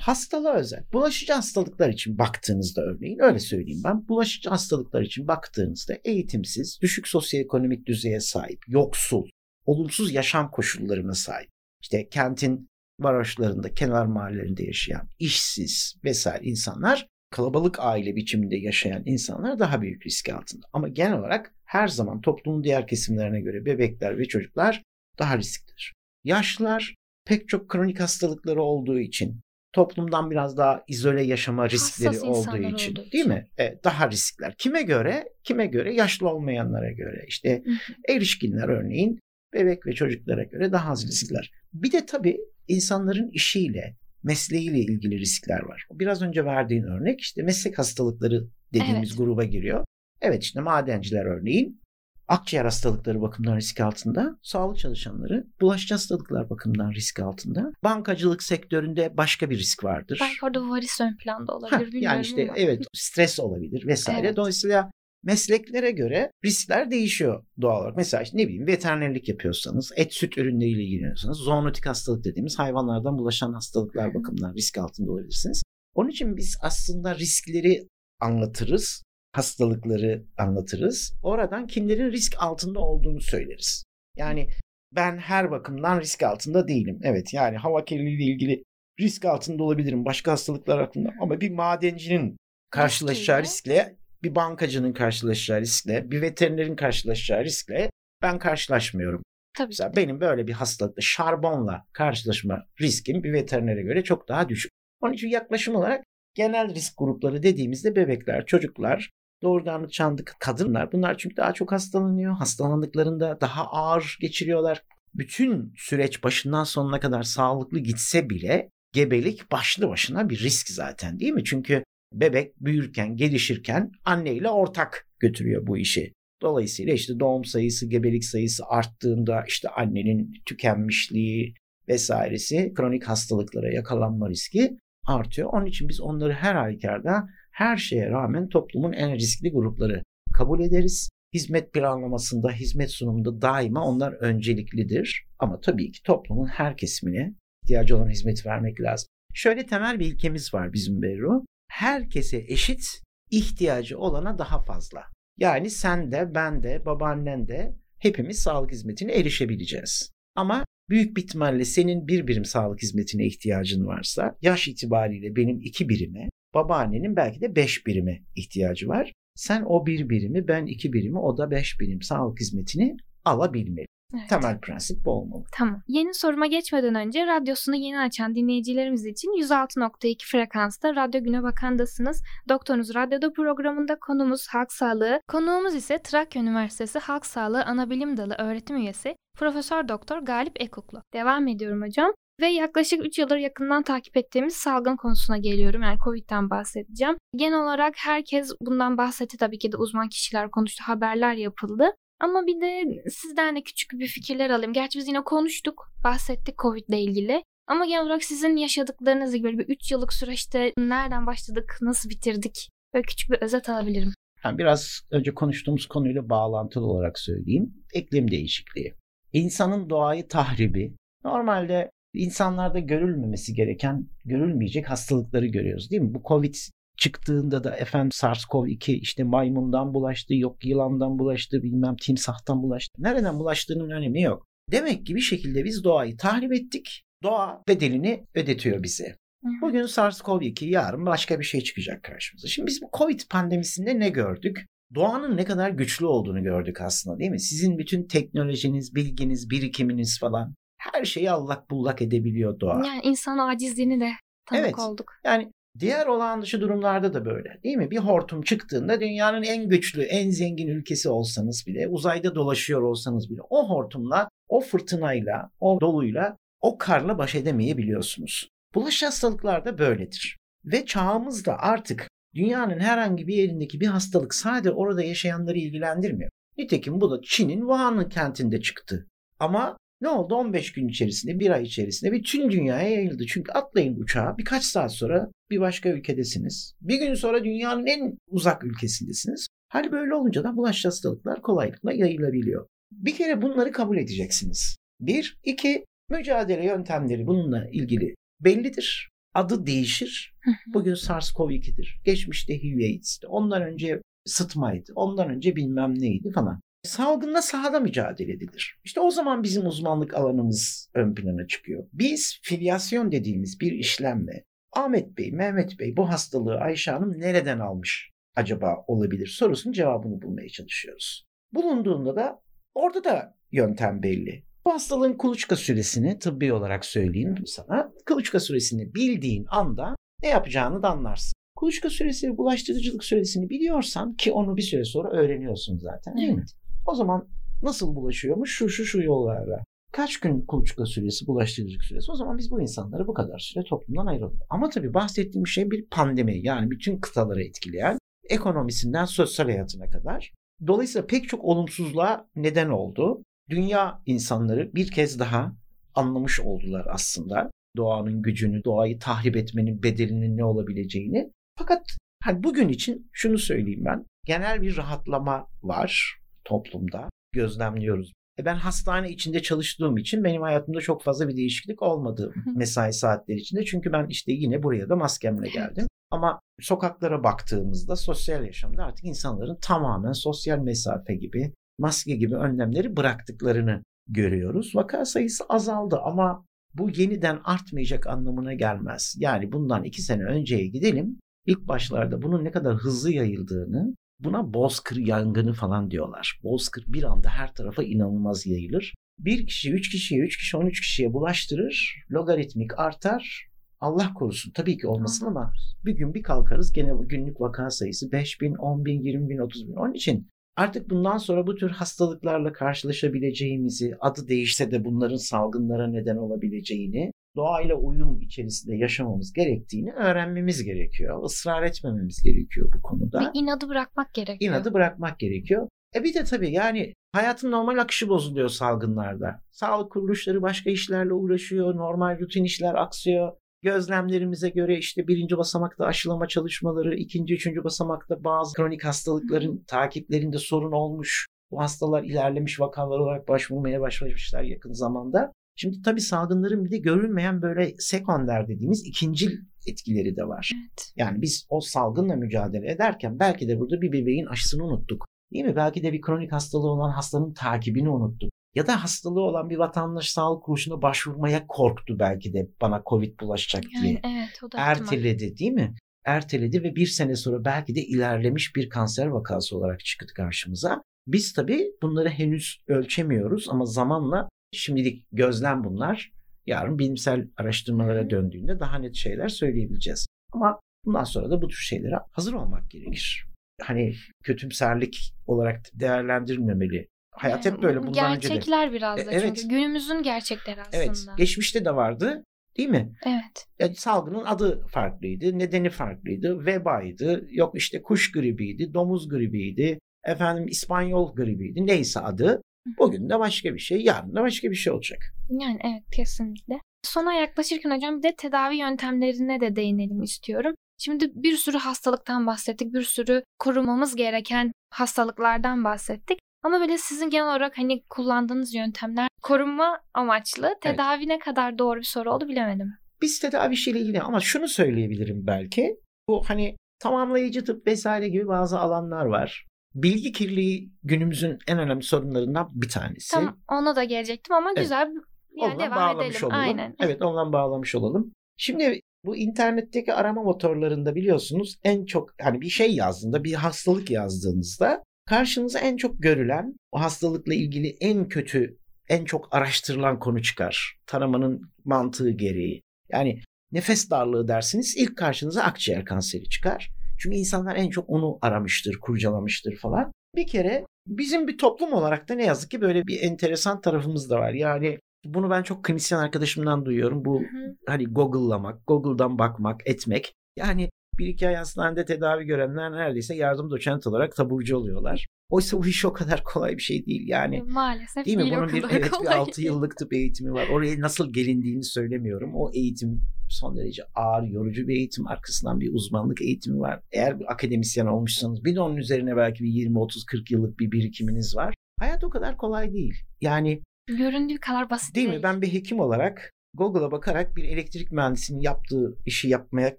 Hastalığa 0.00 0.54
özel. 0.54 0.84
Bulaşıcı 0.92 1.32
hastalıklar 1.32 1.88
için 1.88 2.18
baktığınızda 2.18 2.82
örneğin 2.82 3.18
öyle 3.22 3.38
söyleyeyim 3.38 3.82
ben. 3.84 4.08
Bulaşıcı 4.08 4.48
hastalıklar 4.48 5.02
için 5.02 5.28
baktığınızda 5.28 5.94
eğitimsiz, 6.04 6.78
düşük 6.82 7.08
sosyoekonomik 7.08 7.86
düzeye 7.86 8.20
sahip, 8.20 8.60
yoksul, 8.68 9.28
olumsuz 9.66 10.12
yaşam 10.12 10.50
koşullarına 10.50 11.14
sahip. 11.14 11.50
İşte 11.82 12.08
kentin 12.08 12.68
varoşlarında, 13.00 13.74
kenar 13.74 14.06
mahallelerinde 14.06 14.64
yaşayan 14.64 15.08
işsiz 15.18 15.94
vesaire 16.04 16.44
insanlar 16.44 17.06
kalabalık 17.30 17.80
aile 17.80 18.16
biçiminde 18.16 18.56
yaşayan 18.56 19.02
insanlar 19.06 19.58
daha 19.58 19.82
büyük 19.82 20.06
risk 20.06 20.28
altında. 20.28 20.66
Ama 20.72 20.88
genel 20.88 21.18
olarak 21.18 21.54
her 21.72 21.88
zaman 21.88 22.20
toplumun 22.20 22.64
diğer 22.64 22.86
kesimlerine 22.86 23.40
göre 23.40 23.64
bebekler 23.64 24.18
ve 24.18 24.24
çocuklar 24.24 24.82
daha 25.18 25.38
risklidir. 25.38 25.94
Yaşlılar 26.24 26.94
pek 27.26 27.48
çok 27.48 27.68
kronik 27.68 28.00
hastalıkları 28.00 28.62
olduğu 28.62 28.98
için 28.98 29.40
toplumdan 29.72 30.30
biraz 30.30 30.56
daha 30.56 30.84
izole 30.88 31.22
yaşama 31.22 31.70
riskleri 31.70 32.08
Hassas 32.08 32.48
olduğu 32.48 32.56
için 32.56 32.92
olduğu 32.92 33.10
değil 33.12 33.26
mi? 33.26 33.46
Evet, 33.58 33.84
daha 33.84 34.10
riskler. 34.10 34.54
Kime 34.58 34.82
göre? 34.82 35.24
Kime 35.44 35.66
göre? 35.66 35.94
Yaşlı 35.94 36.28
olmayanlara 36.28 36.90
göre. 36.90 37.24
İşte 37.28 37.62
erişkinler 38.08 38.68
örneğin 38.68 39.18
bebek 39.54 39.86
ve 39.86 39.92
çocuklara 39.92 40.42
göre 40.42 40.72
daha 40.72 40.90
az 40.90 41.06
riskler. 41.06 41.52
Bir 41.72 41.92
de 41.92 42.06
tabii 42.06 42.38
insanların 42.68 43.30
işiyle, 43.30 43.96
mesleğiyle 44.22 44.78
ilgili 44.78 45.18
riskler 45.18 45.60
var. 45.60 45.86
Biraz 45.92 46.22
önce 46.22 46.44
verdiğin 46.44 46.82
örnek 46.82 47.20
işte 47.20 47.42
meslek 47.42 47.78
hastalıkları 47.78 48.46
dediğimiz 48.72 49.08
evet. 49.08 49.18
gruba 49.18 49.44
giriyor. 49.44 49.84
Evet 50.22 50.42
işte 50.42 50.60
madenciler 50.60 51.24
örneğin 51.24 51.82
akciğer 52.28 52.64
hastalıkları 52.64 53.20
bakımından 53.22 53.56
risk 53.56 53.80
altında, 53.80 54.38
sağlık 54.42 54.78
çalışanları 54.78 55.46
bulaşıcı 55.60 55.94
hastalıklar 55.94 56.50
bakımından 56.50 56.92
risk 56.92 57.20
altında. 57.20 57.72
Bankacılık 57.84 58.42
sektöründe 58.42 59.16
başka 59.16 59.50
bir 59.50 59.58
risk 59.58 59.84
vardır. 59.84 60.18
Belki 60.22 60.44
orada 60.46 60.68
varis 60.68 61.00
ön 61.00 61.16
planda 61.16 61.52
olabilir 61.56 61.76
Ha, 61.76 61.80
bilmiyorum 61.80 62.02
yani 62.02 62.20
işte 62.22 62.42
ama. 62.42 62.52
evet 62.56 62.84
stres 62.94 63.40
olabilir 63.40 63.86
vesaire. 63.86 64.26
Evet. 64.26 64.36
Dolayısıyla 64.36 64.90
mesleklere 65.24 65.90
göre 65.90 66.30
riskler 66.44 66.90
değişiyor 66.90 67.44
doğal 67.60 67.80
olarak. 67.80 67.96
Mesela 67.96 68.22
işte 68.22 68.38
ne 68.38 68.46
bileyim 68.46 68.66
veterinerlik 68.66 69.28
yapıyorsanız, 69.28 69.92
et 69.96 70.14
süt 70.14 70.38
ürünleriyle 70.38 70.82
ilgileniyorsanız, 70.82 71.38
zoonotik 71.38 71.86
hastalık 71.86 72.24
dediğimiz 72.24 72.58
hayvanlardan 72.58 73.18
bulaşan 73.18 73.52
hastalıklar 73.52 74.14
bakımından 74.14 74.54
risk 74.54 74.78
altında 74.78 75.10
olabilirsiniz. 75.12 75.62
Onun 75.94 76.08
için 76.08 76.36
biz 76.36 76.58
aslında 76.62 77.14
riskleri 77.16 77.88
anlatırız, 78.20 79.02
hastalıkları 79.32 80.24
anlatırız. 80.38 81.14
Oradan 81.22 81.66
kimlerin 81.66 82.12
risk 82.12 82.34
altında 82.38 82.80
olduğunu 82.80 83.20
söyleriz. 83.20 83.84
Yani 84.16 84.48
ben 84.92 85.18
her 85.18 85.50
bakımdan 85.50 86.00
risk 86.00 86.22
altında 86.22 86.68
değilim. 86.68 87.00
Evet 87.02 87.34
yani 87.34 87.56
hava 87.56 87.84
kirliliği 87.84 88.16
ile 88.16 88.32
ilgili 88.32 88.62
risk 89.00 89.24
altında 89.24 89.62
olabilirim. 89.62 90.04
Başka 90.04 90.32
hastalıklar 90.32 90.80
hakkında 90.80 91.14
ama 91.20 91.40
bir 91.40 91.50
madencinin 91.50 92.36
karşılaşacağı 92.70 93.42
riskle, 93.42 93.96
bir 94.22 94.34
bankacının 94.34 94.92
karşılaşacağı 94.92 95.60
riskle, 95.60 96.10
bir 96.10 96.22
veterinerin 96.22 96.76
karşılaşacağı 96.76 97.44
riskle 97.44 97.90
ben 98.22 98.38
karşılaşmıyorum. 98.38 99.22
Tabii. 99.56 99.68
Mesela 99.68 99.96
benim 99.96 100.20
böyle 100.20 100.46
bir 100.46 100.52
hastalıkla 100.52 101.02
şarbonla 101.02 101.84
karşılaşma 101.92 102.66
riskim 102.80 103.22
bir 103.22 103.32
veterinere 103.32 103.82
göre 103.82 104.04
çok 104.04 104.28
daha 104.28 104.48
düşük. 104.48 104.72
Onun 105.00 105.12
için 105.12 105.28
yaklaşım 105.28 105.76
olarak 105.76 106.04
genel 106.34 106.74
risk 106.74 106.98
grupları 106.98 107.42
dediğimizde 107.42 107.96
bebekler, 107.96 108.46
çocuklar, 108.46 109.10
doğurganlık 109.42 109.92
çağında 109.92 110.22
kadınlar 110.38 110.92
bunlar 110.92 111.18
çünkü 111.18 111.36
daha 111.36 111.52
çok 111.52 111.72
hastalanıyor. 111.72 112.32
Hastalandıklarında 112.32 113.40
daha 113.40 113.66
ağır 113.66 114.18
geçiriyorlar. 114.20 114.82
Bütün 115.14 115.72
süreç 115.76 116.24
başından 116.24 116.64
sonuna 116.64 117.00
kadar 117.00 117.22
sağlıklı 117.22 117.78
gitse 117.78 118.30
bile 118.30 118.68
gebelik 118.92 119.52
başlı 119.52 119.88
başına 119.88 120.30
bir 120.30 120.38
risk 120.38 120.68
zaten 120.68 121.20
değil 121.20 121.32
mi? 121.32 121.44
Çünkü 121.44 121.84
bebek 122.12 122.60
büyürken, 122.60 123.16
gelişirken 123.16 123.90
anneyle 124.04 124.48
ortak 124.48 125.06
götürüyor 125.20 125.66
bu 125.66 125.78
işi. 125.78 126.12
Dolayısıyla 126.42 126.92
işte 126.92 127.20
doğum 127.20 127.44
sayısı, 127.44 127.88
gebelik 127.88 128.24
sayısı 128.24 128.64
arttığında 128.66 129.44
işte 129.48 129.68
annenin 129.68 130.32
tükenmişliği 130.46 131.54
vesairesi 131.88 132.72
kronik 132.74 133.04
hastalıklara 133.04 133.72
yakalanma 133.72 134.30
riski 134.30 134.76
artıyor. 135.06 135.48
Onun 135.52 135.66
için 135.66 135.88
biz 135.88 136.00
onları 136.00 136.32
her 136.32 136.54
halükarda 136.54 137.28
her 137.62 137.76
şeye 137.76 138.10
rağmen 138.10 138.48
toplumun 138.48 138.92
en 138.92 139.14
riskli 139.14 139.52
grupları 139.52 140.02
kabul 140.32 140.60
ederiz. 140.60 141.08
Hizmet 141.34 141.72
planlamasında, 141.72 142.52
hizmet 142.52 142.90
sunumunda 142.90 143.42
daima 143.42 143.84
onlar 143.84 144.12
önceliklidir. 144.12 145.26
Ama 145.38 145.60
tabii 145.60 145.92
ki 145.92 146.02
toplumun 146.02 146.46
her 146.46 146.76
kesimine 146.76 147.34
ihtiyacı 147.62 147.96
olan 147.96 148.08
hizmet 148.10 148.46
vermek 148.46 148.80
lazım. 148.80 149.08
Şöyle 149.34 149.66
temel 149.66 150.00
bir 150.00 150.06
ilkemiz 150.06 150.54
var 150.54 150.72
bizim 150.72 151.02
Berru. 151.02 151.44
Herkese 151.68 152.44
eşit, 152.48 153.02
ihtiyacı 153.30 153.98
olana 153.98 154.38
daha 154.38 154.62
fazla. 154.62 155.02
Yani 155.38 155.70
sen 155.70 156.12
de, 156.12 156.34
ben 156.34 156.62
de, 156.62 156.84
babaannen 156.86 157.48
de 157.48 157.76
hepimiz 157.98 158.38
sağlık 158.38 158.72
hizmetine 158.72 159.12
erişebileceğiz. 159.12 160.12
Ama 160.36 160.64
büyük 160.90 161.16
bir 161.16 161.22
ihtimalle 161.22 161.64
senin 161.64 162.08
bir 162.08 162.26
birim 162.26 162.44
sağlık 162.44 162.82
hizmetine 162.82 163.26
ihtiyacın 163.26 163.86
varsa 163.86 164.36
yaş 164.42 164.68
itibariyle 164.68 165.36
benim 165.36 165.60
iki 165.60 165.88
birime, 165.88 166.28
babaannenin 166.54 167.16
belki 167.16 167.40
de 167.40 167.56
beş 167.56 167.86
birime 167.86 168.22
ihtiyacı 168.36 168.88
var. 168.88 169.12
Sen 169.34 169.64
o 169.66 169.86
bir 169.86 170.08
birimi, 170.08 170.48
ben 170.48 170.66
iki 170.66 170.92
birimi, 170.92 171.18
o 171.18 171.38
da 171.38 171.50
beş 171.50 171.80
birim 171.80 172.02
sağlık 172.02 172.40
hizmetini 172.40 172.96
alabilmeli. 173.24 173.86
Evet. 174.14 174.28
Temel 174.28 174.60
prensip 174.60 175.04
bu 175.04 175.10
olmalı. 175.10 175.44
Tamam. 175.52 175.82
Yeni 175.88 176.14
soruma 176.14 176.46
geçmeden 176.46 176.94
önce 176.94 177.26
radyosunu 177.26 177.76
yeni 177.76 178.00
açan 178.00 178.34
dinleyicilerimiz 178.34 179.06
için 179.06 179.28
106.2 179.28 180.16
frekansta 180.30 180.94
Radyo 180.94 181.22
Güne 181.22 181.42
Bakan'dasınız. 181.42 182.22
Doktorunuz 182.48 182.94
Radyoda 182.94 183.32
programında 183.32 183.98
konumuz 183.98 184.46
halk 184.48 184.72
sağlığı. 184.72 185.20
Konuğumuz 185.28 185.74
ise 185.74 185.98
Trakya 186.04 186.42
Üniversitesi 186.42 186.98
Halk 186.98 187.26
Sağlığı 187.26 187.64
Anabilim 187.64 188.16
Dalı 188.16 188.34
öğretim 188.38 188.76
üyesi 188.76 189.16
Profesör 189.38 189.88
Doktor 189.88 190.18
Galip 190.18 190.60
Ekuklu. 190.60 191.02
Devam 191.14 191.48
ediyorum 191.48 191.82
hocam. 191.82 192.12
Ve 192.40 192.46
yaklaşık 192.46 193.06
3 193.06 193.18
yıldır 193.18 193.36
yakından 193.36 193.82
takip 193.82 194.16
ettiğimiz 194.16 194.56
salgın 194.56 194.96
konusuna 194.96 195.38
geliyorum. 195.38 195.82
Yani 195.82 195.98
Covid'den 196.04 196.50
bahsedeceğim. 196.50 197.16
Genel 197.36 197.62
olarak 197.62 197.94
herkes 197.96 198.52
bundan 198.62 198.98
bahsetti 198.98 199.36
tabii 199.36 199.58
ki 199.58 199.72
de 199.72 199.76
uzman 199.76 200.08
kişiler 200.08 200.50
konuştu, 200.50 200.84
haberler 200.86 201.34
yapıldı. 201.34 201.84
Ama 202.20 202.46
bir 202.46 202.60
de 202.60 202.84
sizden 203.10 203.56
de 203.56 203.62
küçük 203.62 203.90
bir 203.92 204.06
fikirler 204.06 204.50
alayım. 204.50 204.72
Gerçi 204.72 204.98
biz 204.98 205.08
yine 205.08 205.24
konuştuk, 205.24 205.92
bahsettik 206.04 206.58
Covid 206.58 206.88
ile 206.88 207.00
ilgili. 207.00 207.42
Ama 207.66 207.86
genel 207.86 208.02
olarak 208.02 208.24
sizin 208.24 208.56
yaşadıklarınızı 208.56 209.36
gibi 209.36 209.58
bir 209.58 209.64
3 209.68 209.92
yıllık 209.92 210.12
süreçte 210.12 210.72
nereden 210.78 211.26
başladık, 211.26 211.78
nasıl 211.80 212.10
bitirdik? 212.10 212.68
Böyle 212.94 213.02
küçük 213.02 213.30
bir 213.30 213.38
özet 213.38 213.68
alabilirim. 213.68 214.12
Yani 214.44 214.58
biraz 214.58 215.00
önce 215.10 215.34
konuştuğumuz 215.34 215.86
konuyla 215.86 216.28
bağlantılı 216.28 216.86
olarak 216.86 217.18
söyleyeyim. 217.18 217.74
İklim 217.94 218.30
değişikliği. 218.30 218.94
İnsanın 219.32 219.90
doğayı 219.90 220.28
tahribi. 220.28 220.96
Normalde 221.24 221.90
insanlarda 222.14 222.78
görülmemesi 222.78 223.54
gereken, 223.54 224.08
görülmeyecek 224.24 224.90
hastalıkları 224.90 225.46
görüyoruz 225.46 225.90
değil 225.90 226.02
mi? 226.02 226.14
Bu 226.14 226.22
Covid 226.28 226.54
çıktığında 226.96 227.64
da 227.64 227.76
efendim 227.76 228.10
SARS-CoV-2 228.10 228.92
işte 228.92 229.24
maymundan 229.24 229.94
bulaştı, 229.94 230.34
yok 230.34 230.64
yılandan 230.64 231.18
bulaştı, 231.18 231.62
bilmem 231.62 231.96
timsahtan 231.96 232.62
bulaştı. 232.62 233.02
Nereden 233.02 233.38
bulaştığının 233.38 233.90
önemi 233.90 234.22
yok. 234.22 234.46
Demek 234.70 235.06
ki 235.06 235.14
bir 235.14 235.20
şekilde 235.20 235.64
biz 235.64 235.84
doğayı 235.84 236.16
tahrip 236.16 236.52
ettik. 236.52 237.02
Doğa 237.22 237.62
bedelini 237.68 238.26
ödetiyor 238.34 238.82
bize. 238.82 239.16
Bugün 239.62 239.82
SARS-CoV-2, 239.82 240.64
yarın 240.64 241.06
başka 241.06 241.38
bir 241.38 241.44
şey 241.44 241.60
çıkacak 241.60 242.02
karşımıza. 242.02 242.48
Şimdi 242.48 242.66
biz 242.66 242.82
bu 242.82 242.90
Covid 242.98 243.20
pandemisinde 243.30 243.98
ne 243.98 244.08
gördük? 244.08 244.66
Doğanın 244.94 245.36
ne 245.36 245.44
kadar 245.44 245.70
güçlü 245.70 246.06
olduğunu 246.06 246.42
gördük 246.42 246.80
aslında 246.80 247.18
değil 247.18 247.30
mi? 247.30 247.40
Sizin 247.40 247.78
bütün 247.78 248.06
teknolojiniz, 248.06 248.94
bilginiz, 248.94 249.50
birikiminiz 249.50 250.18
falan 250.20 250.54
her 250.92 251.04
şeyi 251.04 251.30
allak 251.30 251.70
bullak 251.70 252.02
edebiliyor 252.02 252.60
doğa. 252.60 252.86
Yani 252.86 253.00
insan 253.02 253.38
acizliğini 253.38 254.00
de 254.00 254.10
tanık 254.46 254.64
Evet. 254.64 254.78
olduk. 254.78 255.12
Yani 255.24 255.52
diğer 255.78 256.06
olağan 256.06 256.42
dışı 256.42 256.60
durumlarda 256.60 257.14
da 257.14 257.24
böyle 257.24 257.58
değil 257.64 257.76
mi? 257.76 257.90
Bir 257.90 257.98
hortum 257.98 258.42
çıktığında 258.42 259.00
dünyanın 259.00 259.42
en 259.42 259.68
güçlü, 259.68 260.02
en 260.02 260.30
zengin 260.30 260.68
ülkesi 260.68 261.08
olsanız 261.08 261.64
bile, 261.66 261.88
uzayda 261.88 262.34
dolaşıyor 262.34 262.82
olsanız 262.82 263.30
bile 263.30 263.40
o 263.50 263.68
hortumla, 263.68 264.28
o 264.48 264.60
fırtınayla, 264.60 265.50
o 265.60 265.80
doluyla, 265.80 266.36
o 266.60 266.78
karla 266.78 267.18
baş 267.18 267.34
edemeyebiliyorsunuz. 267.34 268.48
Bulaş 268.74 269.02
hastalıklar 269.02 269.64
da 269.64 269.78
böyledir. 269.78 270.38
Ve 270.64 270.86
çağımızda 270.86 271.58
artık 271.58 272.08
dünyanın 272.34 272.78
herhangi 272.78 273.26
bir 273.26 273.34
yerindeki 273.34 273.80
bir 273.80 273.86
hastalık 273.86 274.34
sadece 274.34 274.70
orada 274.70 275.02
yaşayanları 275.02 275.58
ilgilendirmiyor. 275.58 276.30
Nitekim 276.58 277.00
bu 277.00 277.10
da 277.10 277.20
Çin'in 277.22 277.60
Wuhan 277.60 278.08
kentinde 278.08 278.60
çıktı. 278.60 279.06
Ama 279.38 279.76
ne 280.02 280.08
oldu 280.08 280.34
15 280.34 280.72
gün 280.72 280.88
içerisinde, 280.88 281.38
bir 281.38 281.50
ay 281.50 281.62
içerisinde 281.62 282.12
bütün 282.12 282.50
dünyaya 282.50 282.90
yayıldı. 282.90 283.26
Çünkü 283.26 283.52
atlayın 283.52 284.00
uçağa 284.00 284.34
birkaç 284.38 284.64
saat 284.64 284.92
sonra 284.92 285.30
bir 285.50 285.60
başka 285.60 285.88
ülkedesiniz. 285.88 286.74
Bir 286.80 286.98
gün 286.98 287.14
sonra 287.14 287.44
dünyanın 287.44 287.86
en 287.86 288.18
uzak 288.30 288.64
ülkesindesiniz. 288.64 289.46
Hal 289.68 289.92
böyle 289.92 290.14
olunca 290.14 290.44
da 290.44 290.56
bulaşıcı 290.56 290.88
hastalıklar 290.88 291.42
kolaylıkla 291.42 291.92
yayılabiliyor. 291.92 292.66
Bir 292.92 293.14
kere 293.14 293.42
bunları 293.42 293.72
kabul 293.72 293.98
edeceksiniz. 293.98 294.76
Bir, 295.00 295.38
iki, 295.44 295.84
mücadele 296.10 296.66
yöntemleri 296.66 297.26
bununla 297.26 297.68
ilgili 297.72 298.14
bellidir. 298.40 299.08
Adı 299.34 299.66
değişir. 299.66 300.34
Bugün 300.66 300.94
SARS-CoV-2'dir. 300.94 302.00
Geçmişte 302.04 302.62
HIV 302.62 302.78
AIDS'ti. 302.78 303.26
Ondan 303.26 303.62
önce 303.62 304.02
sıtmaydı. 304.24 304.92
Ondan 304.94 305.30
önce 305.30 305.56
bilmem 305.56 306.00
neydi 306.00 306.30
falan. 306.30 306.60
Salgınla 306.84 307.42
sahada 307.42 307.80
mücadele 307.80 308.32
edilir. 308.32 308.80
İşte 308.84 309.00
o 309.00 309.10
zaman 309.10 309.42
bizim 309.42 309.66
uzmanlık 309.66 310.14
alanımız 310.14 310.90
ön 310.94 311.14
plana 311.14 311.46
çıkıyor. 311.46 311.84
Biz 311.92 312.38
filyasyon 312.42 313.12
dediğimiz 313.12 313.60
bir 313.60 313.72
işlemle 313.72 314.44
Ahmet 314.72 315.18
Bey, 315.18 315.32
Mehmet 315.32 315.78
Bey 315.78 315.96
bu 315.96 316.08
hastalığı 316.08 316.58
Ayşe 316.58 316.90
Hanım 316.90 317.20
nereden 317.20 317.58
almış 317.58 318.10
acaba 318.36 318.84
olabilir 318.86 319.26
sorusunun 319.26 319.72
cevabını 319.72 320.22
bulmaya 320.22 320.48
çalışıyoruz. 320.48 321.26
Bulunduğunda 321.52 322.16
da 322.16 322.40
orada 322.74 323.04
da 323.04 323.34
yöntem 323.52 324.02
belli. 324.02 324.44
Bu 324.64 324.72
hastalığın 324.72 325.14
kuluçka 325.14 325.56
süresini 325.56 326.18
tıbbi 326.18 326.52
olarak 326.52 326.84
söyleyeyim 326.84 327.34
sana. 327.46 327.92
Kuluçka 328.08 328.40
süresini 328.40 328.94
bildiğin 328.94 329.46
anda 329.50 329.96
ne 330.22 330.28
yapacağını 330.28 330.82
da 330.82 330.88
anlarsın. 330.88 331.32
Kuluçka 331.56 331.90
süresi 331.90 332.32
ve 332.32 332.36
bulaştırıcılık 332.36 333.04
süresini 333.04 333.50
biliyorsan 333.50 334.14
ki 334.14 334.32
onu 334.32 334.56
bir 334.56 334.62
süre 334.62 334.84
sonra 334.84 335.10
öğreniyorsun 335.10 335.78
zaten 335.78 336.16
değil 336.16 336.30
mi? 336.30 336.44
O 336.86 336.94
zaman 336.94 337.28
nasıl 337.62 337.94
bulaşıyormuş? 337.94 338.56
Şu 338.56 338.68
şu 338.68 338.84
şu 338.84 339.02
yollarla. 339.02 339.64
Kaç 339.92 340.20
gün 340.20 340.40
kuluçka 340.40 340.86
süresi, 340.86 341.26
bulaştırıcılık 341.26 341.84
süresi? 341.84 342.12
O 342.12 342.14
zaman 342.14 342.38
biz 342.38 342.50
bu 342.50 342.60
insanları 342.60 343.06
bu 343.06 343.14
kadar 343.14 343.38
süre 343.38 343.64
toplumdan 343.64 344.06
ayıralım. 344.06 344.38
Ama 344.50 344.68
tabii 344.68 344.94
bahsettiğim 344.94 345.46
şey 345.46 345.70
bir 345.70 345.86
pandemi. 345.86 346.38
Yani 346.42 346.70
bütün 346.70 346.98
kıtaları 346.98 347.42
etkileyen, 347.42 347.98
ekonomisinden 348.28 349.04
sosyal 349.04 349.46
hayatına 349.46 349.90
kadar 349.90 350.32
Dolayısıyla 350.66 351.06
pek 351.06 351.28
çok 351.28 351.44
olumsuzluğa 351.44 352.28
neden 352.36 352.68
oldu. 352.68 353.22
Dünya 353.50 354.02
insanları 354.06 354.74
bir 354.74 354.90
kez 354.90 355.18
daha 355.18 355.52
anlamış 355.94 356.40
oldular 356.40 356.86
aslında 356.90 357.50
doğanın 357.76 358.22
gücünü, 358.22 358.64
doğayı 358.64 358.98
tahrip 358.98 359.36
etmenin 359.36 359.82
bedelinin 359.82 360.36
ne 360.36 360.44
olabileceğini. 360.44 361.32
Fakat 361.58 361.96
hani 362.22 362.42
bugün 362.42 362.68
için 362.68 363.10
şunu 363.12 363.38
söyleyeyim 363.38 363.84
ben. 363.84 364.06
Genel 364.26 364.62
bir 364.62 364.76
rahatlama 364.76 365.46
var 365.62 366.21
toplumda. 366.52 367.10
Gözlemliyoruz. 367.32 368.12
E 368.38 368.44
ben 368.44 368.54
hastane 368.54 369.10
içinde 369.10 369.42
çalıştığım 369.42 369.96
için 369.96 370.24
benim 370.24 370.42
hayatımda 370.42 370.80
çok 370.80 371.02
fazla 371.02 371.28
bir 371.28 371.36
değişiklik 371.36 371.82
olmadı 371.82 372.34
mesai 372.56 372.92
saatleri 372.92 373.38
içinde. 373.38 373.64
Çünkü 373.64 373.92
ben 373.92 374.06
işte 374.08 374.32
yine 374.32 374.62
buraya 374.62 374.88
da 374.88 374.96
maskemle 374.96 375.48
geldim. 375.48 375.86
Ama 376.10 376.40
sokaklara 376.60 377.24
baktığımızda 377.24 377.96
sosyal 377.96 378.44
yaşamda 378.44 378.84
artık 378.84 379.04
insanların 379.04 379.58
tamamen 379.62 380.12
sosyal 380.12 380.58
mesafe 380.58 381.14
gibi, 381.14 381.52
maske 381.78 382.16
gibi 382.16 382.36
önlemleri 382.36 382.96
bıraktıklarını 382.96 383.82
görüyoruz. 384.08 384.72
Vaka 384.74 385.04
sayısı 385.04 385.44
azaldı 385.48 385.98
ama 386.04 386.44
bu 386.74 386.90
yeniden 386.90 387.40
artmayacak 387.44 388.06
anlamına 388.06 388.54
gelmez. 388.54 389.14
Yani 389.18 389.52
bundan 389.52 389.84
iki 389.84 390.02
sene 390.02 390.24
önceye 390.24 390.66
gidelim. 390.66 391.18
İlk 391.46 391.68
başlarda 391.68 392.22
bunun 392.22 392.44
ne 392.44 392.50
kadar 392.50 392.74
hızlı 392.74 393.12
yayıldığını, 393.12 393.94
buna 394.24 394.54
bozkır 394.54 394.96
yangını 394.96 395.52
falan 395.52 395.90
diyorlar. 395.90 396.40
Bozkır 396.42 396.84
bir 396.86 397.02
anda 397.02 397.28
her 397.28 397.54
tarafa 397.54 397.82
inanılmaz 397.82 398.46
yayılır. 398.46 398.94
Bir 399.18 399.46
kişi, 399.46 399.72
üç 399.72 399.90
kişiye, 399.90 400.20
üç 400.20 400.36
kişi, 400.36 400.56
on 400.56 400.66
üç 400.66 400.80
kişiye 400.80 401.12
bulaştırır. 401.12 402.04
Logaritmik 402.10 402.78
artar. 402.78 403.48
Allah 403.80 404.14
korusun 404.14 404.52
tabii 404.52 404.78
ki 404.78 404.86
olmasın 404.86 405.26
ama 405.26 405.52
bir 405.84 405.96
gün 405.96 406.14
bir 406.14 406.22
kalkarız 406.22 406.72
gene 406.72 406.92
günlük 407.06 407.40
vaka 407.40 407.70
sayısı 407.70 408.12
5 408.12 408.40
bin, 408.40 408.54
10 408.54 408.84
bin, 408.84 409.00
20 409.00 409.28
bin, 409.28 409.38
30 409.38 409.68
bin. 409.68 409.74
Onun 409.74 409.94
için 409.94 410.28
Artık 410.56 410.90
bundan 410.90 411.18
sonra 411.18 411.46
bu 411.46 411.54
tür 411.54 411.70
hastalıklarla 411.70 412.52
karşılaşabileceğimizi, 412.52 413.96
adı 414.00 414.28
değişse 414.28 414.70
de 414.70 414.84
bunların 414.84 415.16
salgınlara 415.16 415.86
neden 415.86 416.16
olabileceğini, 416.16 417.11
doğayla 417.36 417.74
uyum 417.74 418.20
içerisinde 418.20 418.76
yaşamamız 418.76 419.32
gerektiğini 419.32 419.92
öğrenmemiz 419.92 420.64
gerekiyor. 420.64 421.24
Israr 421.26 421.62
etmememiz 421.62 422.22
gerekiyor 422.22 422.72
bu 422.76 422.82
konuda. 422.82 423.20
Bir 423.20 423.40
inadı 423.40 423.68
bırakmak 423.68 424.14
gerekiyor. 424.14 424.52
İnadı 424.52 424.74
bırakmak 424.74 425.18
gerekiyor. 425.18 425.68
E 425.94 426.04
bir 426.04 426.14
de 426.14 426.24
tabii 426.24 426.52
yani 426.52 426.94
hayatın 427.12 427.50
normal 427.50 427.78
akışı 427.78 428.08
bozuluyor 428.08 428.48
salgınlarda. 428.48 429.40
Sağlık 429.50 429.92
kuruluşları 429.92 430.42
başka 430.42 430.70
işlerle 430.70 431.12
uğraşıyor, 431.12 431.76
normal 431.76 432.18
rutin 432.18 432.44
işler 432.44 432.74
aksıyor. 432.74 433.32
Gözlemlerimize 433.62 434.48
göre 434.48 434.78
işte 434.78 435.08
birinci 435.08 435.36
basamakta 435.36 435.84
aşılama 435.84 436.28
çalışmaları, 436.28 436.96
ikinci, 436.96 437.34
üçüncü 437.34 437.64
basamakta 437.64 438.24
bazı 438.24 438.54
kronik 438.54 438.84
hastalıkların 438.84 439.64
takiplerinde 439.66 440.38
sorun 440.38 440.72
olmuş. 440.72 441.26
Bu 441.50 441.60
hastalar 441.60 442.02
ilerlemiş 442.02 442.60
vakalar 442.60 442.98
olarak 442.98 443.28
başvurmaya 443.28 443.80
başlamışlar 443.80 444.42
yakın 444.42 444.72
zamanda. 444.72 445.32
Şimdi 445.62 445.82
tabii 445.82 446.00
salgınların 446.00 446.64
bir 446.64 446.70
de 446.70 446.78
görülmeyen 446.78 447.42
böyle 447.42 447.74
sekonder 447.78 448.48
dediğimiz 448.48 448.86
ikinci 448.86 449.28
etkileri 449.66 450.16
de 450.16 450.24
var. 450.24 450.50
Evet. 450.54 450.92
Yani 450.96 451.22
biz 451.22 451.46
o 451.48 451.60
salgınla 451.60 452.16
mücadele 452.16 452.72
ederken 452.72 453.18
belki 453.18 453.48
de 453.48 453.60
burada 453.60 453.82
bir 453.82 453.92
bebeğin 453.92 454.26
aşısını 454.26 454.64
unuttuk. 454.64 455.04
Değil 455.32 455.44
mi? 455.44 455.56
Belki 455.56 455.82
de 455.82 455.92
bir 455.92 456.00
kronik 456.00 456.32
hastalığı 456.32 456.70
olan 456.70 456.90
hastanın 456.90 457.32
takibini 457.32 457.90
unuttuk 457.90 458.30
ya 458.54 458.66
da 458.66 458.82
hastalığı 458.82 459.20
olan 459.20 459.50
bir 459.50 459.56
vatandaş 459.56 460.08
sağlık 460.08 460.42
kuruluşuna 460.42 460.82
başvurmaya 460.82 461.46
korktu 461.46 461.98
belki 461.98 462.32
de 462.32 462.48
bana 462.60 462.82
Covid 462.86 463.20
bulaşacak 463.20 463.64
diye. 463.82 463.92
Yani 463.92 464.00
evet 464.04 464.40
o 464.42 464.52
da 464.52 464.58
Erteledi 464.58 465.24
ihtimal. 465.24 465.38
değil 465.38 465.52
mi? 465.52 465.74
Erteledi 466.04 466.62
ve 466.62 466.76
bir 466.76 466.86
sene 466.86 467.16
sonra 467.16 467.44
belki 467.44 467.74
de 467.74 467.80
ilerlemiş 467.80 468.56
bir 468.56 468.68
kanser 468.68 469.06
vakası 469.06 469.58
olarak 469.58 469.84
çıktı 469.84 470.14
karşımıza. 470.14 470.82
Biz 471.06 471.32
tabii 471.32 471.66
bunları 471.82 472.08
henüz 472.08 472.58
ölçemiyoruz 472.68 473.48
ama 473.48 473.64
zamanla 473.66 474.28
şimdilik 474.52 475.06
gözlem 475.12 475.64
bunlar. 475.64 476.12
Yarın 476.46 476.78
bilimsel 476.78 477.28
araştırmalara 477.36 478.10
döndüğünde 478.10 478.60
daha 478.60 478.78
net 478.78 478.94
şeyler 478.94 479.28
söyleyebileceğiz. 479.28 480.06
Ama 480.32 480.60
bundan 480.84 481.04
sonra 481.04 481.30
da 481.30 481.42
bu 481.42 481.48
tür 481.48 481.56
şeylere 481.56 481.96
hazır 482.12 482.32
olmak 482.32 482.70
gerekir. 482.70 483.26
Hani 483.62 483.94
kötümserlik 484.24 485.14
olarak 485.26 485.60
değerlendirilmemeli 485.74 486.88
Hayat 487.12 487.46
hep 487.46 487.62
böyle 487.62 487.82
bundan 487.82 488.12
Gerçekler 488.20 488.66
önce 488.66 488.72
de. 488.72 488.76
biraz 488.76 488.98
da 488.98 489.12
e, 489.12 489.14
evet. 489.14 489.36
çünkü 489.36 489.48
günümüzün 489.48 490.02
gerçekleri 490.02 490.60
aslında. 490.60 490.84
Evet. 490.84 491.08
Geçmişte 491.16 491.64
de 491.64 491.76
vardı 491.76 492.24
değil 492.56 492.68
mi? 492.68 492.92
Evet. 493.06 493.46
Yani 493.58 493.74
salgının 493.74 494.24
adı 494.24 494.66
farklıydı, 494.66 495.38
nedeni 495.38 495.70
farklıydı, 495.70 496.46
vebaydı, 496.46 497.26
yok 497.30 497.54
işte 497.54 497.82
kuş 497.82 498.12
gribiydi, 498.12 498.74
domuz 498.74 499.08
gribiydi, 499.08 499.78
efendim 500.04 500.46
İspanyol 500.48 501.14
gribiydi, 501.14 501.66
neyse 501.66 502.00
adı. 502.00 502.42
Bugün 502.78 503.10
de 503.10 503.18
başka 503.18 503.54
bir 503.54 503.58
şey, 503.58 503.82
yarın 503.82 504.14
da 504.14 504.22
başka 504.22 504.50
bir 504.50 504.56
şey 504.56 504.72
olacak. 504.72 504.98
Yani 505.30 505.58
evet 505.64 505.82
kesinlikle. 505.96 506.60
Sona 506.82 507.12
yaklaşırken 507.14 507.70
hocam 507.76 507.98
bir 507.98 508.02
de 508.02 508.14
tedavi 508.16 508.56
yöntemlerine 508.56 509.40
de 509.40 509.56
değinelim 509.56 510.02
istiyorum. 510.02 510.54
Şimdi 510.78 511.10
bir 511.14 511.36
sürü 511.36 511.58
hastalıktan 511.58 512.26
bahsettik, 512.26 512.74
bir 512.74 512.82
sürü 512.82 513.22
korumamız 513.38 513.96
gereken 513.96 514.52
hastalıklardan 514.70 515.64
bahsettik. 515.64 516.18
Ama 516.42 516.60
böyle 516.60 516.78
sizin 516.78 517.10
genel 517.10 517.26
olarak 517.26 517.58
hani 517.58 517.82
kullandığınız 517.90 518.54
yöntemler 518.54 519.08
korunma 519.22 519.80
amaçlı. 519.94 520.54
Tedavi 520.60 520.98
evet. 520.98 521.08
ne 521.08 521.18
kadar 521.18 521.58
doğru 521.58 521.78
bir 521.78 521.84
soru 521.84 522.12
oldu 522.12 522.28
bilemedim. 522.28 522.72
Biz 523.02 523.18
tedavi 523.18 523.54
işiyle 523.54 523.80
ilgili 523.80 524.00
ama 524.00 524.20
şunu 524.20 524.48
söyleyebilirim 524.48 525.26
belki. 525.26 525.76
Bu 526.08 526.22
hani 526.26 526.56
tamamlayıcı 526.78 527.44
tıp 527.44 527.66
vesaire 527.66 528.08
gibi 528.08 528.28
bazı 528.28 528.58
alanlar 528.58 529.04
var. 529.04 529.46
Bilgi 529.74 530.12
kirliliği 530.12 530.72
günümüzün 530.84 531.38
en 531.48 531.58
önemli 531.58 531.82
sorunlarından 531.82 532.50
bir 532.54 532.68
tanesi. 532.68 533.10
Tamam 533.10 533.38
ona 533.48 533.76
da 533.76 533.84
gelecektim 533.84 534.34
ama 534.34 534.50
evet. 534.50 534.62
güzel 534.62 534.88
yani 535.34 535.54
ondan 535.54 535.70
devam 535.70 536.00
edelim. 536.00 536.16
Olalım. 536.22 536.40
Aynen. 536.40 536.76
Evet 536.80 537.02
ondan 537.02 537.32
bağlamış 537.32 537.74
olalım. 537.74 538.12
Şimdi 538.36 538.80
bu 539.04 539.16
internetteki 539.16 539.94
arama 539.94 540.22
motorlarında 540.22 540.94
biliyorsunuz 540.94 541.58
en 541.64 541.84
çok 541.84 542.14
hani 542.20 542.40
bir 542.40 542.48
şey 542.48 542.74
yazdığında 542.74 543.24
bir 543.24 543.34
hastalık 543.34 543.90
yazdığınızda 543.90 544.82
karşınıza 545.08 545.58
en 545.58 545.76
çok 545.76 546.02
görülen 546.02 546.54
o 546.72 546.80
hastalıkla 546.80 547.34
ilgili 547.34 547.76
en 547.80 548.08
kötü, 548.08 548.56
en 548.88 549.04
çok 549.04 549.34
araştırılan 549.34 549.98
konu 549.98 550.22
çıkar. 550.22 550.76
Taramanın 550.86 551.52
mantığı 551.64 552.10
gereği. 552.10 552.62
Yani 552.88 553.20
nefes 553.52 553.90
darlığı 553.90 554.28
dersiniz 554.28 554.76
ilk 554.76 554.96
karşınıza 554.96 555.42
akciğer 555.42 555.84
kanseri 555.84 556.28
çıkar. 556.28 556.70
Çünkü 557.02 557.16
insanlar 557.16 557.56
en 557.56 557.70
çok 557.70 557.90
onu 557.90 558.18
aramıştır, 558.22 558.78
kurcalamıştır 558.80 559.56
falan. 559.56 559.92
Bir 560.16 560.26
kere 560.26 560.66
bizim 560.86 561.28
bir 561.28 561.38
toplum 561.38 561.72
olarak 561.72 562.08
da 562.08 562.14
ne 562.14 562.24
yazık 562.24 562.50
ki 562.50 562.60
böyle 562.60 562.86
bir 562.86 563.02
enteresan 563.02 563.60
tarafımız 563.60 564.10
da 564.10 564.18
var. 564.18 564.32
Yani 564.32 564.78
bunu 565.04 565.30
ben 565.30 565.42
çok 565.42 565.64
klinisyen 565.64 565.98
arkadaşımdan 565.98 566.64
duyuyorum. 566.64 567.04
Bu 567.04 567.20
hı 567.20 567.24
hı. 567.24 567.56
hani 567.66 567.84
Google'lamak, 567.84 568.66
Google'dan 568.66 569.18
bakmak, 569.18 569.60
etmek. 569.66 570.12
Yani 570.36 570.70
bir 570.98 571.06
iki 571.06 571.28
ay 571.28 571.34
hastanede 571.34 571.84
tedavi 571.84 572.24
görenler 572.24 572.72
neredeyse 572.72 573.14
yardım 573.14 573.50
doçent 573.50 573.86
olarak 573.86 574.16
taburcu 574.16 574.56
oluyorlar. 574.56 575.06
Oysa 575.30 575.58
bu 575.58 575.66
iş 575.66 575.84
o 575.84 575.92
kadar 575.92 576.24
kolay 576.24 576.56
bir 576.56 576.62
şey 576.62 576.86
değil 576.86 577.08
yani. 577.08 577.42
Maalesef 577.42 578.06
değil 578.06 578.16
mi? 578.16 578.22
Değil 578.22 578.36
Bunun 578.36 578.48
bir 578.48 578.64
evet 578.70 578.92
bir 579.02 579.06
6 579.06 579.42
yıllık 579.42 579.76
tıp 579.76 579.92
eğitimi 579.92 580.32
var. 580.32 580.48
Oraya 580.48 580.80
nasıl 580.80 581.12
gelindiğini 581.12 581.64
söylemiyorum. 581.64 582.32
O 582.34 582.50
eğitim 582.54 583.02
son 583.32 583.56
derece 583.56 583.82
ağır, 583.94 584.22
yorucu 584.22 584.68
bir 584.68 584.76
eğitim. 584.76 585.06
Arkasından 585.06 585.60
bir 585.60 585.74
uzmanlık 585.74 586.22
eğitimi 586.22 586.60
var. 586.60 586.80
Eğer 586.92 587.20
bir 587.20 587.32
akademisyen 587.32 587.86
olmuşsanız 587.86 588.44
bir 588.44 588.54
de 588.54 588.60
onun 588.60 588.76
üzerine 588.76 589.16
belki 589.16 589.44
bir 589.44 589.48
20 589.48 589.78
30 589.78 590.04
40 590.04 590.30
yıllık 590.30 590.58
bir 590.58 590.72
birikiminiz 590.72 591.36
var. 591.36 591.54
Hayat 591.80 592.04
o 592.04 592.10
kadar 592.10 592.36
kolay 592.36 592.72
değil. 592.72 592.94
Yani 593.20 593.62
göründüğü 593.86 594.38
kadar 594.38 594.70
basit 594.70 594.94
değil. 594.94 595.06
Değil 595.06 595.18
mi? 595.18 595.22
Ben 595.22 595.42
bir 595.42 595.52
hekim 595.52 595.80
olarak 595.80 596.32
Google'a 596.54 596.90
bakarak 596.90 597.36
bir 597.36 597.44
elektrik 597.44 597.92
mühendisinin 597.92 598.40
yaptığı 598.40 598.96
işi 599.06 599.28
yapmaya 599.28 599.78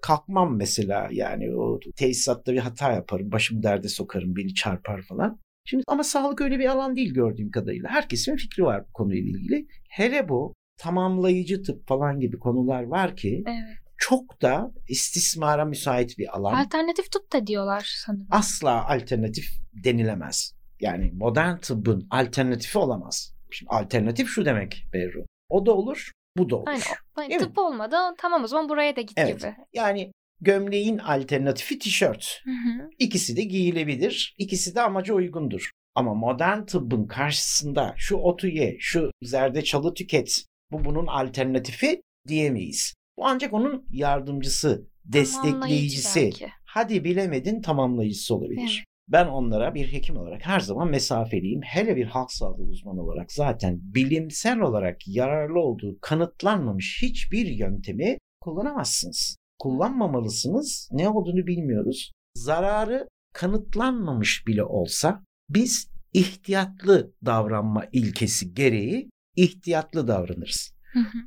kalkmam 0.00 0.56
mesela. 0.56 1.08
Yani 1.12 1.56
o 1.56 1.80
tesisatta 1.96 2.52
bir 2.52 2.58
hata 2.58 2.92
yaparım, 2.92 3.32
başımı 3.32 3.62
derde 3.62 3.88
sokarım, 3.88 4.36
beni 4.36 4.54
çarpar 4.54 5.02
falan. 5.02 5.38
Şimdi 5.66 5.84
ama 5.86 6.04
sağlık 6.04 6.40
öyle 6.40 6.58
bir 6.58 6.66
alan 6.66 6.96
değil 6.96 7.14
gördüğüm 7.14 7.50
kadarıyla. 7.50 7.88
Herkesin 7.88 8.36
fikri 8.36 8.64
var 8.64 8.84
bu 8.88 8.92
konuyla 8.92 9.22
ilgili. 9.22 9.66
Hele 9.88 10.28
bu 10.28 10.54
tamamlayıcı 10.76 11.62
tıp 11.62 11.88
falan 11.88 12.20
gibi 12.20 12.38
konular 12.38 12.82
var 12.82 13.16
ki 13.16 13.42
evet. 13.46 13.78
çok 13.96 14.42
da 14.42 14.72
istismara 14.88 15.64
müsait 15.64 16.18
bir 16.18 16.36
alan. 16.36 16.54
Alternatif 16.54 17.10
tıp 17.12 17.32
da 17.32 17.46
diyorlar 17.46 17.94
sanırım. 18.06 18.26
Asla 18.30 18.88
alternatif 18.88 19.46
denilemez. 19.72 20.54
Yani 20.80 21.10
modern 21.14 21.56
tıbbın 21.56 22.06
alternatifi 22.10 22.78
olamaz. 22.78 23.34
Şimdi 23.50 23.70
alternatif 23.70 24.28
şu 24.28 24.44
demek 24.44 24.86
Berru. 24.92 25.24
O 25.48 25.66
da 25.66 25.72
olur, 25.72 26.10
bu 26.36 26.50
da 26.50 26.56
olur. 26.56 26.66
Aynen. 26.66 26.82
Aynen. 27.16 27.38
Tıp 27.38 27.58
olmadı 27.58 27.96
tamam 28.18 28.44
o 28.44 28.46
zaman 28.46 28.68
buraya 28.68 28.96
da 28.96 29.00
git 29.00 29.18
evet. 29.18 29.40
gibi. 29.40 29.54
Yani 29.72 30.12
gömleğin 30.40 30.98
alternatifi 30.98 31.78
tişört. 31.78 32.40
Hı 32.44 32.50
hı. 32.50 32.90
İkisi 32.98 33.36
de 33.36 33.42
giyilebilir. 33.42 34.34
İkisi 34.38 34.74
de 34.74 34.80
amaca 34.80 35.14
uygundur. 35.14 35.70
Ama 35.94 36.14
modern 36.14 36.64
tıbbın 36.64 37.06
karşısında 37.06 37.94
şu 37.96 38.16
otu 38.16 38.48
ye, 38.48 38.76
şu 38.80 39.10
zerdeçalı 39.22 39.94
tüket, 39.94 40.44
bu 40.74 40.84
bunun 40.84 41.06
alternatifi 41.06 42.02
diyemeyiz. 42.28 42.94
Bu 43.18 43.26
ancak 43.26 43.52
onun 43.52 43.86
yardımcısı, 43.90 44.88
destekleyicisi. 45.04 46.30
Hadi 46.64 47.04
bilemedin 47.04 47.62
tamamlayıcısı 47.62 48.34
olabilir. 48.34 48.60
Evet. 48.60 48.84
ben 49.08 49.26
onlara 49.26 49.74
bir 49.74 49.92
hekim 49.92 50.16
olarak 50.16 50.46
her 50.46 50.60
zaman 50.60 50.90
mesafeliyim. 50.90 51.60
Hele 51.62 51.96
bir 51.96 52.06
halk 52.06 52.32
sağlığı 52.32 52.62
uzmanı 52.62 53.02
olarak 53.02 53.32
zaten 53.32 53.80
bilimsel 53.82 54.60
olarak 54.60 55.08
yararlı 55.08 55.60
olduğu 55.60 55.98
kanıtlanmamış 56.00 57.02
hiçbir 57.02 57.46
yöntemi 57.46 58.18
kullanamazsınız. 58.40 59.36
Kullanmamalısınız. 59.58 60.88
Ne 60.92 61.08
olduğunu 61.08 61.46
bilmiyoruz. 61.46 62.12
Zararı 62.34 63.08
kanıtlanmamış 63.32 64.46
bile 64.46 64.64
olsa 64.64 65.24
biz 65.48 65.90
ihtiyatlı 66.12 67.12
davranma 67.24 67.86
ilkesi 67.92 68.54
gereği 68.54 69.10
ihtiyatlı 69.36 70.08
davranırız. 70.08 70.74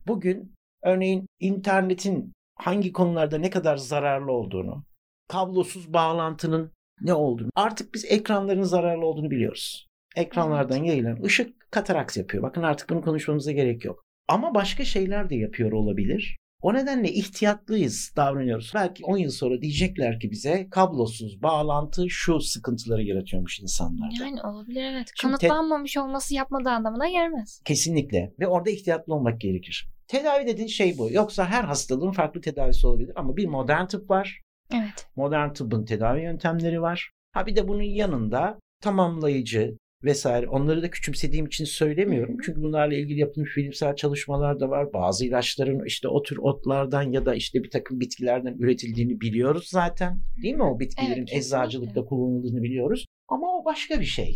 Bugün 0.07 0.53
örneğin 0.83 1.27
internetin 1.39 2.33
hangi 2.55 2.91
konularda 2.91 3.37
ne 3.37 3.49
kadar 3.49 3.77
zararlı 3.77 4.31
olduğunu, 4.31 4.85
kablosuz 5.27 5.93
bağlantının 5.93 6.71
ne 7.01 7.13
olduğunu. 7.13 7.49
Artık 7.55 7.93
biz 7.93 8.05
ekranların 8.05 8.63
zararlı 8.63 9.05
olduğunu 9.05 9.31
biliyoruz. 9.31 9.87
Ekranlardan 10.15 10.77
evet. 10.77 10.87
yayılan 10.87 11.23
ışık 11.23 11.71
kataraks 11.71 12.17
yapıyor. 12.17 12.43
Bakın 12.43 12.63
artık 12.63 12.89
bunu 12.89 13.01
konuşmamıza 13.01 13.51
gerek 13.51 13.85
yok. 13.85 14.03
Ama 14.27 14.55
başka 14.55 14.85
şeyler 14.85 15.29
de 15.29 15.35
yapıyor 15.35 15.71
olabilir. 15.71 16.37
O 16.61 16.73
nedenle 16.73 17.11
ihtiyatlıyız, 17.11 18.13
davranıyoruz. 18.15 18.71
Belki 18.75 19.05
10 19.05 19.17
yıl 19.17 19.31
sonra 19.31 19.61
diyecekler 19.61 20.19
ki 20.19 20.31
bize 20.31 20.67
kablosuz 20.71 21.41
bağlantı 21.41 22.09
şu 22.09 22.39
sıkıntıları 22.39 23.03
yaratıyormuş 23.03 23.59
insanlarda. 23.59 24.23
Yani 24.25 24.41
olabilir 24.41 24.83
evet. 24.83 25.11
Şimdi 25.15 25.37
Kanıtlanmamış 25.37 25.93
te- 25.93 26.01
olması 26.01 26.33
yapmadığı 26.33 26.69
anlamına 26.69 27.09
gelmez. 27.09 27.61
Kesinlikle 27.65 28.33
ve 28.39 28.47
orada 28.47 28.69
ihtiyatlı 28.69 29.13
olmak 29.13 29.41
gerekir. 29.41 29.87
Tedavi 30.07 30.47
dediğin 30.47 30.67
şey 30.67 30.97
bu. 30.97 31.11
Yoksa 31.11 31.45
her 31.45 31.63
hastalığın 31.63 32.11
farklı 32.11 32.41
tedavisi 32.41 32.87
olabilir 32.87 33.11
ama 33.15 33.37
bir 33.37 33.45
modern 33.47 33.85
tıp 33.85 34.09
var. 34.09 34.41
Evet. 34.73 35.07
Modern 35.15 35.53
tıbbın 35.53 35.85
tedavi 35.85 36.21
yöntemleri 36.21 36.81
var. 36.81 37.11
Ha 37.31 37.45
bir 37.47 37.55
de 37.55 37.67
bunun 37.67 37.81
yanında 37.81 38.59
tamamlayıcı 38.81 39.77
vesaire 40.03 40.47
onları 40.47 40.81
da 40.81 40.89
küçümsediğim 40.89 41.45
için 41.45 41.65
söylemiyorum. 41.65 42.37
Çünkü 42.45 42.61
bunlarla 42.61 42.95
ilgili 42.95 43.19
yapılmış 43.19 43.57
bilimsel 43.57 43.95
çalışmalar 43.95 44.59
da 44.59 44.69
var. 44.69 44.93
Bazı 44.93 45.25
ilaçların 45.25 45.85
işte 45.85 46.07
o 46.07 46.23
tür 46.23 46.37
otlardan 46.37 47.11
ya 47.11 47.25
da 47.25 47.35
işte 47.35 47.63
bir 47.63 47.69
takım 47.69 47.99
bitkilerden 47.99 48.55
üretildiğini 48.59 49.21
biliyoruz 49.21 49.67
zaten. 49.71 50.19
Değil 50.43 50.55
mi? 50.55 50.63
O 50.63 50.79
bitkilerin 50.79 51.25
evet, 51.31 51.33
eczacılıkta 51.33 52.05
kullanıldığını 52.05 52.63
biliyoruz. 52.63 53.05
Ama 53.27 53.47
o 53.57 53.65
başka 53.65 53.99
bir 53.99 54.05
şey. 54.05 54.35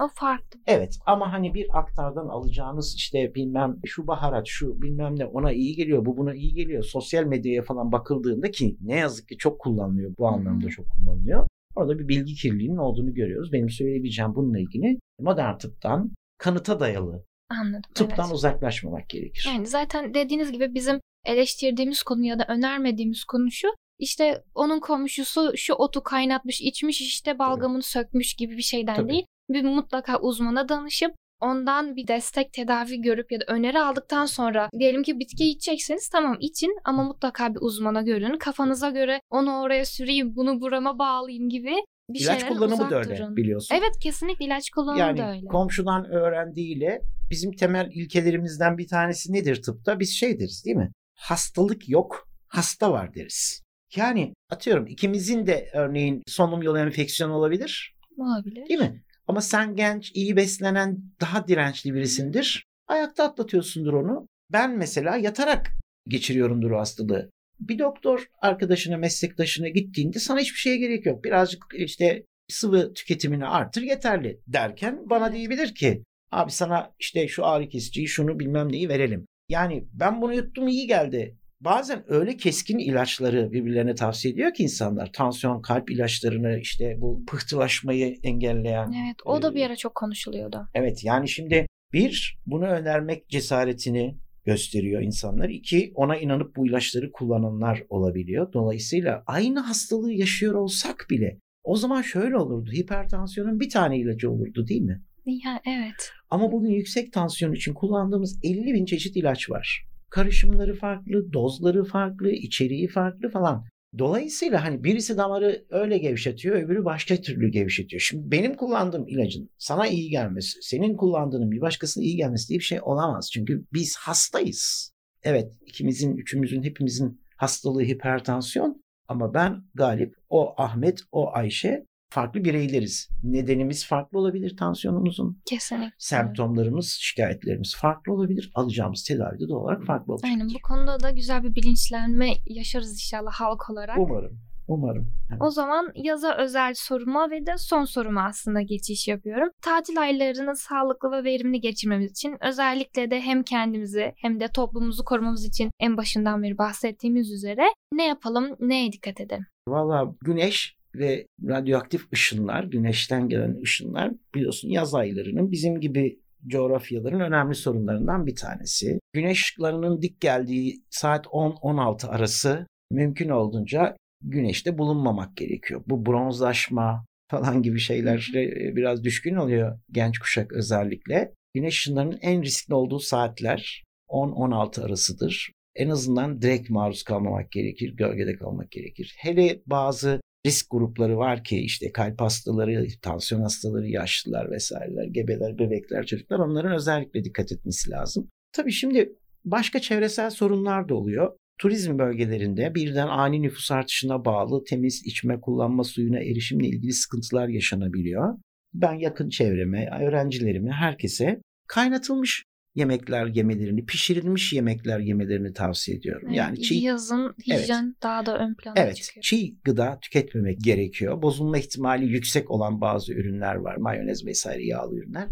O 0.00 0.08
farklı. 0.14 0.60
Evet 0.66 0.98
ama 1.06 1.32
hani 1.32 1.54
bir 1.54 1.78
aktardan 1.78 2.28
alacağınız 2.28 2.94
işte 2.96 3.34
bilmem 3.34 3.76
şu 3.84 4.06
baharat 4.06 4.46
şu 4.46 4.82
bilmem 4.82 5.18
ne 5.18 5.26
ona 5.26 5.52
iyi 5.52 5.76
geliyor 5.76 6.04
bu 6.04 6.16
buna 6.16 6.34
iyi 6.34 6.54
geliyor. 6.54 6.82
Sosyal 6.82 7.24
medyaya 7.24 7.62
falan 7.62 7.92
bakıldığında 7.92 8.50
ki 8.50 8.76
ne 8.80 8.96
yazık 8.96 9.28
ki 9.28 9.36
çok 9.36 9.60
kullanılıyor 9.60 10.14
bu 10.18 10.28
anlamda 10.28 10.68
çok 10.68 10.86
kullanılıyor. 10.90 11.46
Orada 11.76 11.98
bir 11.98 12.08
bilgi 12.08 12.34
kirliliğinin 12.34 12.76
olduğunu 12.76 13.14
görüyoruz. 13.14 13.52
Benim 13.52 13.70
söyleyebileceğim 13.70 14.34
bununla 14.34 14.58
ilgili 14.58 14.98
modern 15.18 15.58
tıptan 15.58 16.10
kanıta 16.38 16.80
dayalı 16.80 17.24
Anladım, 17.48 17.90
tıptan 17.94 18.26
evet. 18.26 18.34
uzaklaşmamak 18.34 19.08
gerekir. 19.08 19.50
Yani 19.54 19.66
zaten 19.66 20.14
dediğiniz 20.14 20.52
gibi 20.52 20.74
bizim 20.74 21.00
eleştirdiğimiz 21.26 22.02
konu 22.02 22.24
ya 22.24 22.38
da 22.38 22.44
önermediğimiz 22.48 23.24
konu 23.24 23.50
şu 23.50 23.68
işte 23.98 24.44
onun 24.54 24.80
komşusu 24.80 25.52
şu 25.56 25.74
otu 25.74 26.02
kaynatmış 26.02 26.60
içmiş 26.60 27.00
işte 27.00 27.38
balgamını 27.38 27.80
Tabii. 27.80 27.90
sökmüş 27.90 28.34
gibi 28.34 28.56
bir 28.56 28.62
şeyden 28.62 28.96
Tabii. 28.96 29.12
değil 29.12 29.26
bir 29.48 29.64
mutlaka 29.64 30.20
uzmana 30.20 30.68
danışıp 30.68 31.14
ondan 31.40 31.96
bir 31.96 32.08
destek 32.08 32.52
tedavi 32.52 33.00
görüp 33.00 33.32
ya 33.32 33.40
da 33.40 33.44
öneri 33.48 33.80
aldıktan 33.80 34.26
sonra 34.26 34.68
diyelim 34.78 35.02
ki 35.02 35.18
bitki 35.18 35.50
içeceksiniz 35.50 36.08
tamam 36.08 36.36
için 36.40 36.78
ama 36.84 37.04
mutlaka 37.04 37.54
bir 37.54 37.60
uzmana 37.60 38.02
görün. 38.02 38.38
Kafanıza 38.38 38.90
göre 38.90 39.20
onu 39.30 39.60
oraya 39.60 39.84
süreyim 39.84 40.36
bunu 40.36 40.60
burama 40.60 40.98
bağlayayım 40.98 41.48
gibi 41.48 41.74
bir 42.14 42.20
ilaç 42.20 42.46
kullanımı 42.46 42.90
da 42.90 42.98
öyle 42.98 43.18
durun. 43.18 43.36
biliyorsun. 43.36 43.74
Evet 43.74 43.98
kesinlikle 44.00 44.44
ilaç 44.44 44.70
kullanımı 44.70 45.00
yani, 45.00 45.18
da 45.18 45.30
öyle. 45.30 45.46
komşudan 45.46 46.04
öğrendiğiyle 46.04 47.00
bizim 47.30 47.52
temel 47.52 47.90
ilkelerimizden 47.92 48.78
bir 48.78 48.88
tanesi 48.88 49.32
nedir 49.32 49.62
tıpta? 49.62 50.00
Biz 50.00 50.10
şey 50.10 50.40
deriz 50.40 50.64
değil 50.64 50.76
mi? 50.76 50.92
Hastalık 51.14 51.88
yok, 51.88 52.28
hasta 52.48 52.92
var 52.92 53.14
deriz. 53.14 53.62
Yani 53.96 54.34
atıyorum 54.50 54.86
ikimizin 54.86 55.46
de 55.46 55.70
örneğin 55.74 56.22
solunum 56.26 56.62
yolu 56.62 56.78
enfeksiyonu 56.78 57.34
olabilir. 57.34 57.94
Olabilir. 58.16 58.68
Değil 58.68 58.80
mi? 58.80 59.02
Ama 59.28 59.40
sen 59.40 59.76
genç, 59.76 60.12
iyi 60.14 60.36
beslenen, 60.36 60.98
daha 61.20 61.48
dirençli 61.48 61.94
birisindir. 61.94 62.66
Ayakta 62.88 63.24
atlatıyorsundur 63.24 63.92
onu. 63.92 64.26
Ben 64.52 64.78
mesela 64.78 65.16
yatarak 65.16 65.72
geçiriyorumdur 66.08 66.70
o 66.70 66.78
hastalığı. 66.78 67.30
Bir 67.68 67.78
doktor 67.78 68.26
arkadaşına, 68.40 68.96
meslektaşına 68.96 69.68
gittiğinde 69.68 70.18
sana 70.18 70.40
hiçbir 70.40 70.58
şeye 70.58 70.76
gerek 70.76 71.06
yok. 71.06 71.24
Birazcık 71.24 71.64
işte 71.74 72.26
sıvı 72.48 72.92
tüketimini 72.94 73.46
artır 73.46 73.82
yeterli 73.82 74.40
derken 74.46 75.10
bana 75.10 75.32
diyebilir 75.32 75.74
ki 75.74 76.02
abi 76.30 76.50
sana 76.50 76.94
işte 76.98 77.28
şu 77.28 77.46
ağrı 77.46 77.68
kesiciyi 77.68 78.08
şunu 78.08 78.38
bilmem 78.38 78.72
neyi 78.72 78.88
verelim. 78.88 79.26
Yani 79.48 79.84
ben 79.92 80.22
bunu 80.22 80.34
yuttum 80.34 80.68
iyi 80.68 80.86
geldi 80.86 81.36
bazen 81.64 82.04
öyle 82.06 82.36
keskin 82.36 82.78
ilaçları 82.78 83.52
birbirlerine 83.52 83.94
tavsiye 83.94 84.34
ediyor 84.34 84.54
ki 84.54 84.62
insanlar. 84.62 85.12
Tansiyon, 85.12 85.62
kalp 85.62 85.90
ilaçlarını 85.90 86.58
işte 86.58 86.94
bu 86.98 87.24
pıhtılaşmayı 87.26 88.18
engelleyen. 88.22 88.92
Evet 89.04 89.16
o 89.24 89.42
da 89.42 89.54
bir 89.54 89.66
ara 89.66 89.76
çok 89.76 89.94
konuşuluyordu. 89.94 90.68
Evet 90.74 91.04
yani 91.04 91.28
şimdi 91.28 91.66
bir 91.92 92.38
bunu 92.46 92.66
önermek 92.66 93.28
cesaretini 93.28 94.16
gösteriyor 94.44 95.02
insanlar. 95.02 95.48
İki 95.48 95.92
ona 95.94 96.16
inanıp 96.16 96.56
bu 96.56 96.66
ilaçları 96.66 97.12
kullananlar 97.12 97.82
olabiliyor. 97.88 98.52
Dolayısıyla 98.52 99.22
aynı 99.26 99.60
hastalığı 99.60 100.12
yaşıyor 100.12 100.54
olsak 100.54 101.06
bile 101.10 101.38
o 101.64 101.76
zaman 101.76 102.02
şöyle 102.02 102.36
olurdu. 102.36 102.70
Hipertansiyonun 102.72 103.60
bir 103.60 103.70
tane 103.70 103.98
ilacı 103.98 104.30
olurdu 104.30 104.68
değil 104.68 104.82
mi? 104.82 105.02
Ya 105.26 105.60
evet. 105.66 106.12
Ama 106.30 106.52
bugün 106.52 106.70
yüksek 106.70 107.12
tansiyon 107.12 107.52
için 107.52 107.74
kullandığımız 107.74 108.40
50 108.44 108.74
bin 108.74 108.84
çeşit 108.84 109.16
ilaç 109.16 109.50
var 109.50 109.92
karışımları 110.12 110.74
farklı, 110.74 111.32
dozları 111.32 111.84
farklı, 111.84 112.30
içeriği 112.30 112.88
farklı 112.88 113.28
falan. 113.28 113.64
Dolayısıyla 113.98 114.64
hani 114.64 114.84
birisi 114.84 115.16
damarı 115.16 115.64
öyle 115.70 115.98
gevşetiyor, 115.98 116.56
öbürü 116.56 116.84
başka 116.84 117.16
türlü 117.16 117.48
gevşetiyor. 117.48 118.00
Şimdi 118.00 118.30
benim 118.30 118.56
kullandığım 118.56 119.08
ilacın 119.08 119.50
sana 119.58 119.86
iyi 119.86 120.10
gelmesi, 120.10 120.62
senin 120.62 120.96
kullandığının 120.96 121.50
bir 121.50 121.60
başkasına 121.60 122.04
iyi 122.04 122.16
gelmesi 122.16 122.48
diye 122.48 122.58
bir 122.58 122.64
şey 122.64 122.78
olamaz. 122.82 123.30
Çünkü 123.32 123.64
biz 123.72 123.96
hastayız. 123.96 124.92
Evet, 125.22 125.52
ikimizin, 125.66 126.16
üçümüzün, 126.16 126.62
hepimizin 126.62 127.20
hastalığı 127.36 127.82
hipertansiyon 127.82 128.82
ama 129.08 129.34
ben 129.34 129.62
Galip, 129.74 130.14
o 130.28 130.54
Ahmet, 130.56 131.00
o 131.12 131.30
Ayşe 131.32 131.86
farklı 132.12 132.44
bireyleriz. 132.44 133.08
Nedenimiz 133.22 133.86
farklı 133.86 134.18
olabilir 134.18 134.56
tansiyonumuzun. 134.56 135.42
Kesinlikle. 135.46 135.92
Semptomlarımız, 135.98 136.98
şikayetlerimiz 137.00 137.76
farklı 137.76 138.12
olabilir. 138.12 138.50
Alacağımız 138.54 139.04
tedavi 139.04 139.40
de 139.40 139.48
doğal 139.48 139.60
olarak 139.60 139.84
farklı 139.84 140.12
olacak. 140.12 140.30
Aynen 140.30 140.48
bu 140.48 140.62
konuda 140.62 141.00
da 141.00 141.10
güzel 141.10 141.42
bir 141.42 141.54
bilinçlenme 141.54 142.30
yaşarız 142.46 142.92
inşallah 142.92 143.32
halk 143.32 143.70
olarak. 143.70 143.98
Umarım. 143.98 144.38
Umarım. 144.68 145.12
Evet. 145.30 145.42
O 145.42 145.50
zaman 145.50 145.92
yaza 145.94 146.36
özel 146.36 146.72
soruma 146.76 147.30
ve 147.30 147.46
de 147.46 147.58
son 147.58 147.84
soruma 147.84 148.24
aslında 148.24 148.62
geçiş 148.62 149.08
yapıyorum. 149.08 149.48
Tatil 149.62 150.00
aylarını 150.00 150.56
sağlıklı 150.56 151.10
ve 151.10 151.24
verimli 151.24 151.60
geçirmemiz 151.60 152.10
için 152.10 152.36
özellikle 152.40 153.10
de 153.10 153.20
hem 153.20 153.42
kendimizi 153.42 154.12
hem 154.16 154.40
de 154.40 154.48
toplumumuzu 154.48 155.04
korumamız 155.04 155.44
için 155.44 155.70
en 155.80 155.96
başından 155.96 156.42
beri 156.42 156.58
bahsettiğimiz 156.58 157.32
üzere 157.32 157.64
ne 157.92 158.06
yapalım, 158.06 158.56
neye 158.60 158.92
dikkat 158.92 159.20
edelim? 159.20 159.46
Valla 159.68 160.14
güneş 160.20 160.76
ve 160.94 161.26
radyoaktif 161.48 162.12
ışınlar, 162.12 162.64
güneşten 162.64 163.28
gelen 163.28 163.60
ışınlar 163.62 164.12
biliyorsun 164.34 164.68
yaz 164.68 164.94
aylarının 164.94 165.50
bizim 165.50 165.80
gibi 165.80 166.20
coğrafyaların 166.46 167.20
önemli 167.20 167.54
sorunlarından 167.54 168.26
bir 168.26 168.36
tanesi. 168.36 168.98
Güneş 169.12 169.42
ışıklarının 169.42 170.02
dik 170.02 170.20
geldiği 170.20 170.82
saat 170.90 171.26
10-16 171.26 172.06
arası 172.06 172.66
mümkün 172.90 173.28
olduğunca 173.28 173.96
güneşte 174.22 174.78
bulunmamak 174.78 175.36
gerekiyor. 175.36 175.82
Bu 175.86 176.06
bronzlaşma 176.06 177.06
falan 177.30 177.62
gibi 177.62 177.78
şeyler 177.78 178.30
biraz 178.76 179.04
düşkün 179.04 179.34
oluyor 179.34 179.78
genç 179.90 180.18
kuşak 180.18 180.52
özellikle. 180.52 181.32
Güneş 181.54 181.74
ışınlarının 181.74 182.18
en 182.22 182.42
riskli 182.42 182.74
olduğu 182.74 182.98
saatler 182.98 183.84
10-16 184.08 184.84
arasıdır. 184.84 185.52
En 185.74 185.88
azından 185.88 186.42
direkt 186.42 186.70
maruz 186.70 187.02
kalmamak 187.02 187.52
gerekir, 187.52 187.96
gölgede 187.96 188.36
kalmak 188.36 188.70
gerekir. 188.70 189.14
Hele 189.18 189.62
bazı 189.66 190.20
risk 190.46 190.70
grupları 190.70 191.16
var 191.16 191.44
ki 191.44 191.58
işte 191.60 191.92
kalp 191.92 192.20
hastaları, 192.20 192.86
tansiyon 193.02 193.42
hastaları, 193.42 193.88
yaşlılar 193.88 194.50
vesaireler, 194.50 195.04
gebeler, 195.04 195.58
bebekler, 195.58 196.06
çocuklar 196.06 196.38
onların 196.38 196.72
özellikle 196.72 197.24
dikkat 197.24 197.52
etmesi 197.52 197.90
lazım. 197.90 198.28
Tabii 198.52 198.72
şimdi 198.72 199.12
başka 199.44 199.80
çevresel 199.80 200.30
sorunlar 200.30 200.88
da 200.88 200.94
oluyor. 200.94 201.36
Turizm 201.58 201.98
bölgelerinde 201.98 202.74
birden 202.74 203.08
ani 203.08 203.42
nüfus 203.42 203.70
artışına 203.70 204.24
bağlı 204.24 204.64
temiz 204.64 205.02
içme 205.06 205.40
kullanma 205.40 205.84
suyuna 205.84 206.18
erişimle 206.18 206.66
ilgili 206.66 206.92
sıkıntılar 206.92 207.48
yaşanabiliyor. 207.48 208.38
Ben 208.74 208.94
yakın 208.94 209.28
çevreme, 209.28 209.88
öğrencilerime, 210.00 210.70
herkese 210.70 211.40
kaynatılmış 211.68 212.44
yemekler 212.74 213.26
yemelerini, 213.26 213.86
pişirilmiş 213.86 214.52
yemekler 214.52 214.98
yemelerini 214.98 215.52
tavsiye 215.52 215.96
ediyorum. 215.96 216.26
Evet, 216.26 216.36
yani 216.36 216.62
çiğ 216.62 216.74
yazın 216.74 217.34
hijyen 217.46 217.84
evet. 217.84 218.02
daha 218.02 218.26
da 218.26 218.38
ön 218.38 218.54
plana 218.54 218.74
evet, 218.76 218.96
çıkıyor. 218.96 219.22
çiğ 219.22 219.56
gıda 219.64 219.98
tüketmemek 220.02 220.60
gerekiyor. 220.60 221.22
Bozulma 221.22 221.58
ihtimali 221.58 222.06
yüksek 222.06 222.50
olan 222.50 222.80
bazı 222.80 223.12
ürünler 223.12 223.54
var. 223.54 223.76
Mayonez 223.76 224.26
vesaire 224.26 224.66
yağlı 224.66 224.96
ürünler. 224.96 225.28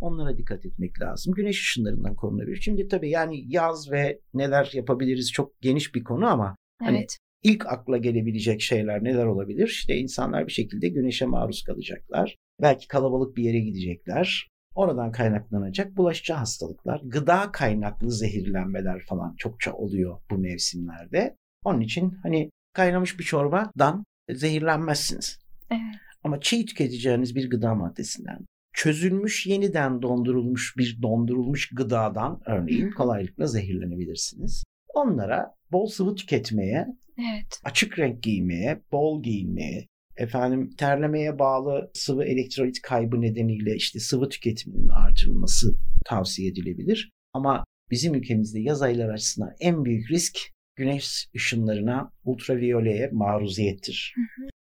Onlara 0.00 0.38
dikkat 0.38 0.66
etmek 0.66 1.00
lazım. 1.00 1.34
Güneş 1.34 1.60
ışınlarından 1.60 2.14
korunabilir. 2.14 2.56
Şimdi 2.56 2.88
tabii 2.88 3.10
yani 3.10 3.44
yaz 3.48 3.90
ve 3.90 4.20
neler 4.34 4.70
yapabiliriz 4.72 5.32
çok 5.32 5.60
geniş 5.60 5.94
bir 5.94 6.04
konu 6.04 6.26
ama 6.26 6.56
hani 6.78 6.96
evet. 6.98 7.16
hani 7.42 7.54
ilk 7.54 7.66
akla 7.66 7.98
gelebilecek 7.98 8.60
şeyler 8.60 9.04
neler 9.04 9.24
olabilir? 9.24 9.68
İşte 9.68 9.96
insanlar 9.96 10.46
bir 10.46 10.52
şekilde 10.52 10.88
güneşe 10.88 11.26
maruz 11.26 11.62
kalacaklar. 11.62 12.36
Belki 12.62 12.88
kalabalık 12.88 13.36
bir 13.36 13.42
yere 13.42 13.58
gidecekler. 13.58 14.53
Oradan 14.74 15.12
kaynaklanacak 15.12 15.96
bulaşıcı 15.96 16.32
hastalıklar, 16.32 17.00
gıda 17.04 17.52
kaynaklı 17.52 18.12
zehirlenmeler 18.12 19.00
falan 19.00 19.34
çokça 19.36 19.72
oluyor 19.72 20.20
bu 20.30 20.38
mevsimlerde. 20.38 21.36
Onun 21.64 21.80
için 21.80 22.18
hani 22.22 22.50
kaynamış 22.72 23.18
bir 23.18 23.24
çorbadan 23.24 24.04
zehirlenmezsiniz. 24.30 25.38
Evet. 25.70 25.80
Ama 26.24 26.40
çiğ 26.40 26.66
tüketeceğiniz 26.66 27.34
bir 27.34 27.50
gıda 27.50 27.74
maddesinden, 27.74 28.38
çözülmüş 28.72 29.46
yeniden 29.46 30.02
dondurulmuş 30.02 30.76
bir 30.76 31.02
dondurulmuş 31.02 31.68
gıdadan 31.68 32.40
örneğin 32.46 32.90
kolaylıkla 32.90 33.46
zehirlenebilirsiniz. 33.46 34.64
Onlara 34.94 35.54
bol 35.72 35.86
sıvı 35.86 36.14
tüketmeye, 36.14 36.86
evet. 37.18 37.60
açık 37.64 37.98
renk 37.98 38.22
giymeye, 38.22 38.82
bol 38.92 39.22
giyinmeye, 39.22 39.88
efendim 40.16 40.70
terlemeye 40.78 41.38
bağlı 41.38 41.90
sıvı 41.94 42.24
elektrolit 42.24 42.82
kaybı 42.82 43.20
nedeniyle 43.20 43.74
işte 43.76 44.00
sıvı 44.00 44.28
tüketiminin 44.28 44.88
artırılması 44.88 45.76
tavsiye 46.04 46.50
edilebilir. 46.50 47.10
Ama 47.32 47.64
bizim 47.90 48.14
ülkemizde 48.14 48.60
yaz 48.60 48.82
ayları 48.82 49.12
açısından 49.12 49.50
en 49.60 49.84
büyük 49.84 50.10
risk 50.10 50.38
güneş 50.76 51.28
ışınlarına, 51.36 52.10
ultraviyoleye 52.24 53.10
maruziyettir. 53.12 54.14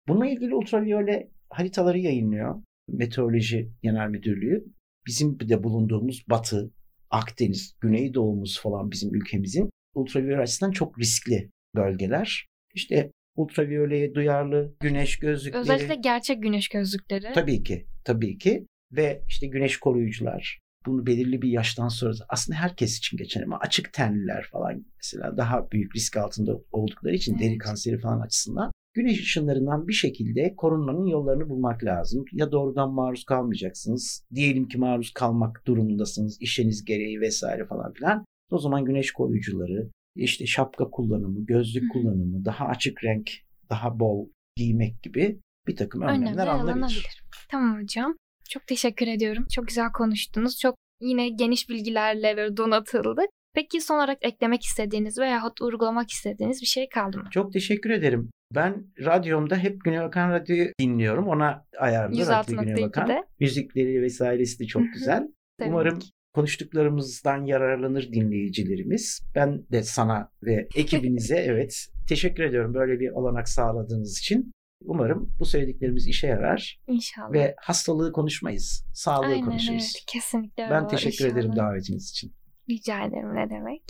Bununla 0.08 0.26
ilgili 0.26 0.54
ultraviyole 0.54 1.30
haritaları 1.50 1.98
yayınlıyor 1.98 2.62
Meteoroloji 2.88 3.70
Genel 3.82 4.08
Müdürlüğü. 4.08 4.64
Bizim 5.06 5.40
de 5.40 5.62
bulunduğumuz 5.62 6.24
Batı, 6.28 6.70
Akdeniz, 7.10 7.76
Güneydoğumuz 7.80 8.60
falan 8.60 8.90
bizim 8.90 9.14
ülkemizin 9.14 9.70
ultraviyole 9.94 10.42
açısından 10.42 10.70
çok 10.70 10.98
riskli 10.98 11.50
bölgeler. 11.76 12.46
İşte 12.74 13.10
ultraviyoleye 13.36 14.14
duyarlı 14.14 14.74
güneş 14.80 15.18
gözlükleri. 15.18 15.60
Özellikle 15.60 15.94
gerçek 15.94 16.42
güneş 16.42 16.68
gözlükleri. 16.68 17.32
Tabii 17.34 17.62
ki, 17.62 17.86
tabii 18.04 18.38
ki. 18.38 18.66
Ve 18.92 19.22
işte 19.28 19.46
güneş 19.46 19.76
koruyucular. 19.76 20.60
Bunu 20.86 21.06
belirli 21.06 21.42
bir 21.42 21.48
yaştan 21.48 21.88
sonra 21.88 22.14
aslında 22.28 22.58
herkes 22.58 22.98
için 22.98 23.16
geçer 23.16 23.42
ama 23.42 23.58
açık 23.58 23.92
tenliler 23.92 24.48
falan 24.52 24.84
mesela 24.96 25.36
daha 25.36 25.70
büyük 25.70 25.96
risk 25.96 26.16
altında 26.16 26.52
oldukları 26.72 27.14
için 27.14 27.32
evet. 27.32 27.42
deri 27.42 27.58
kanseri 27.58 27.98
falan 27.98 28.20
açısından 28.20 28.70
güneş 28.94 29.20
ışınlarından 29.20 29.88
bir 29.88 29.92
şekilde 29.92 30.54
korunmanın 30.56 31.06
yollarını 31.06 31.48
bulmak 31.48 31.84
lazım. 31.84 32.24
Ya 32.32 32.52
doğrudan 32.52 32.92
maruz 32.92 33.24
kalmayacaksınız. 33.24 34.26
Diyelim 34.34 34.68
ki 34.68 34.78
maruz 34.78 35.12
kalmak 35.12 35.62
durumundasınız. 35.66 36.36
işiniz 36.40 36.84
gereği 36.84 37.20
vesaire 37.20 37.66
falan 37.66 37.92
filan. 37.92 38.24
O 38.50 38.58
zaman 38.58 38.84
güneş 38.84 39.12
koruyucuları, 39.12 39.90
işte 40.16 40.46
şapka 40.46 40.90
kullanımı, 40.90 41.46
gözlük 41.46 41.92
kullanımı, 41.92 42.44
daha 42.44 42.66
açık 42.66 43.04
renk, 43.04 43.30
daha 43.70 44.00
bol 44.00 44.28
giymek 44.56 45.02
gibi 45.02 45.40
bir 45.66 45.76
takım 45.76 46.02
önlemler 46.02 46.46
alınabilir. 46.46 47.22
Tamam 47.50 47.82
hocam. 47.82 48.16
Çok 48.48 48.66
teşekkür 48.66 49.06
ediyorum. 49.06 49.46
Çok 49.54 49.68
güzel 49.68 49.92
konuştunuz. 49.92 50.58
Çok 50.58 50.76
yine 51.00 51.28
geniş 51.28 51.68
bilgilerle 51.68 52.36
böyle 52.36 52.56
donatıldık. 52.56 53.26
Peki 53.54 53.80
son 53.80 53.96
olarak 53.96 54.18
eklemek 54.20 54.62
istediğiniz 54.62 55.18
veyahut 55.18 55.60
uygulamak 55.60 56.10
istediğiniz 56.10 56.60
bir 56.60 56.66
şey 56.66 56.88
kaldı 56.88 57.18
mı? 57.18 57.28
Çok 57.30 57.52
teşekkür 57.52 57.90
ederim. 57.90 58.30
Ben 58.54 58.86
radyomda 59.04 59.56
hep 59.56 59.84
Güney 59.84 60.00
Bakan 60.00 60.30
Radyo'yu 60.30 60.68
dinliyorum. 60.80 61.28
Ona 61.28 61.64
ayarlı 61.78 62.26
Radyo 62.26 62.62
Güney 62.62 62.82
Bakan. 62.82 63.24
Müzikleri 63.40 64.02
vesairesi 64.02 64.58
de 64.58 64.66
çok 64.66 64.82
güzel. 64.94 65.28
Umarım 65.66 65.98
konuştuklarımızdan 66.36 67.44
yararlanır 67.44 68.12
dinleyicilerimiz. 68.12 69.20
Ben 69.34 69.66
de 69.72 69.82
sana 69.82 70.30
ve 70.42 70.68
ekibinize 70.74 71.36
evet 71.50 71.86
teşekkür 72.08 72.42
ediyorum 72.42 72.74
böyle 72.74 73.00
bir 73.00 73.10
olanak 73.10 73.48
sağladığınız 73.48 74.18
için. 74.18 74.52
Umarım 74.84 75.32
bu 75.38 75.44
söylediklerimiz 75.44 76.06
işe 76.06 76.26
yarar. 76.26 76.80
İnşallah. 76.86 77.32
Ve 77.32 77.54
hastalığı 77.58 78.12
konuşmayız. 78.12 78.84
Sağlığı 78.94 79.26
Aynen, 79.26 79.44
konuşuruz. 79.44 79.92
Evet, 79.96 80.04
kesinlikle 80.06 80.68
Ben 80.70 80.88
teşekkür 80.88 81.24
inşallah. 81.24 81.32
ederim 81.32 81.56
davetiniz 81.56 82.10
için. 82.10 82.32
Rica 82.70 83.04
ederim 83.04 83.34
ne 83.34 83.50
demek. 83.50 83.82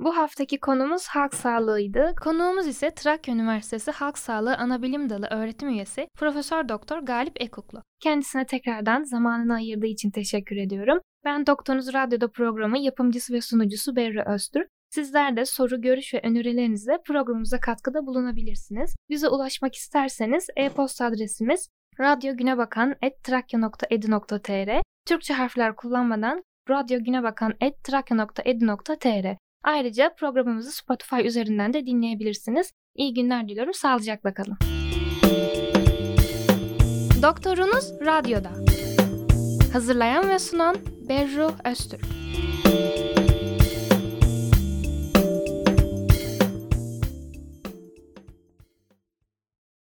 Bu 0.00 0.16
haftaki 0.16 0.60
konumuz 0.60 1.08
halk 1.08 1.34
sağlığıydı. 1.34 2.14
Konuğumuz 2.24 2.66
ise 2.66 2.94
Trakya 2.94 3.34
Üniversitesi 3.34 3.90
Halk 3.90 4.18
Sağlığı 4.18 4.56
Anabilim 4.56 5.10
Dalı 5.10 5.26
öğretim 5.30 5.68
üyesi 5.68 6.08
Profesör 6.16 6.68
Doktor 6.68 6.98
Galip 6.98 7.42
Ekuklu. 7.42 7.82
Kendisine 8.00 8.46
tekrardan 8.46 9.02
zamanını 9.02 9.54
ayırdığı 9.54 9.86
için 9.86 10.10
teşekkür 10.10 10.56
ediyorum. 10.56 11.00
Ben 11.24 11.46
Doktorunuz 11.46 11.94
Radyo'da 11.94 12.30
programı 12.30 12.78
yapımcısı 12.78 13.32
ve 13.32 13.40
sunucusu 13.40 13.96
Berra 13.96 14.34
Öztürk. 14.34 14.68
Sizler 14.90 15.36
de 15.36 15.44
soru, 15.44 15.80
görüş 15.80 16.14
ve 16.14 16.20
önerilerinizle 16.24 16.98
programımıza 17.06 17.60
katkıda 17.60 18.06
bulunabilirsiniz. 18.06 18.96
Bize 19.10 19.28
ulaşmak 19.28 19.74
isterseniz 19.74 20.46
e-posta 20.56 21.06
adresimiz 21.06 21.68
radyogünebakan.trakya.edu.tr 22.00 24.82
Türkçe 25.06 25.34
harfler 25.34 25.76
kullanmadan 25.76 26.42
radyogünebakan.trakya.edu.tr 26.70 29.47
Ayrıca 29.62 30.14
programımızı 30.14 30.72
Spotify 30.72 31.26
üzerinden 31.26 31.72
de 31.72 31.86
dinleyebilirsiniz. 31.86 32.72
İyi 32.94 33.14
günler 33.14 33.48
diliyorum. 33.48 33.74
Sağlıcakla 33.74 34.34
kalın. 34.34 34.58
Doktorunuz 37.22 37.92
Radyo'da. 38.00 38.50
Hazırlayan 39.72 40.28
ve 40.28 40.38
sunan 40.38 40.76
Berru 41.08 41.50
Öztürk. 41.64 42.04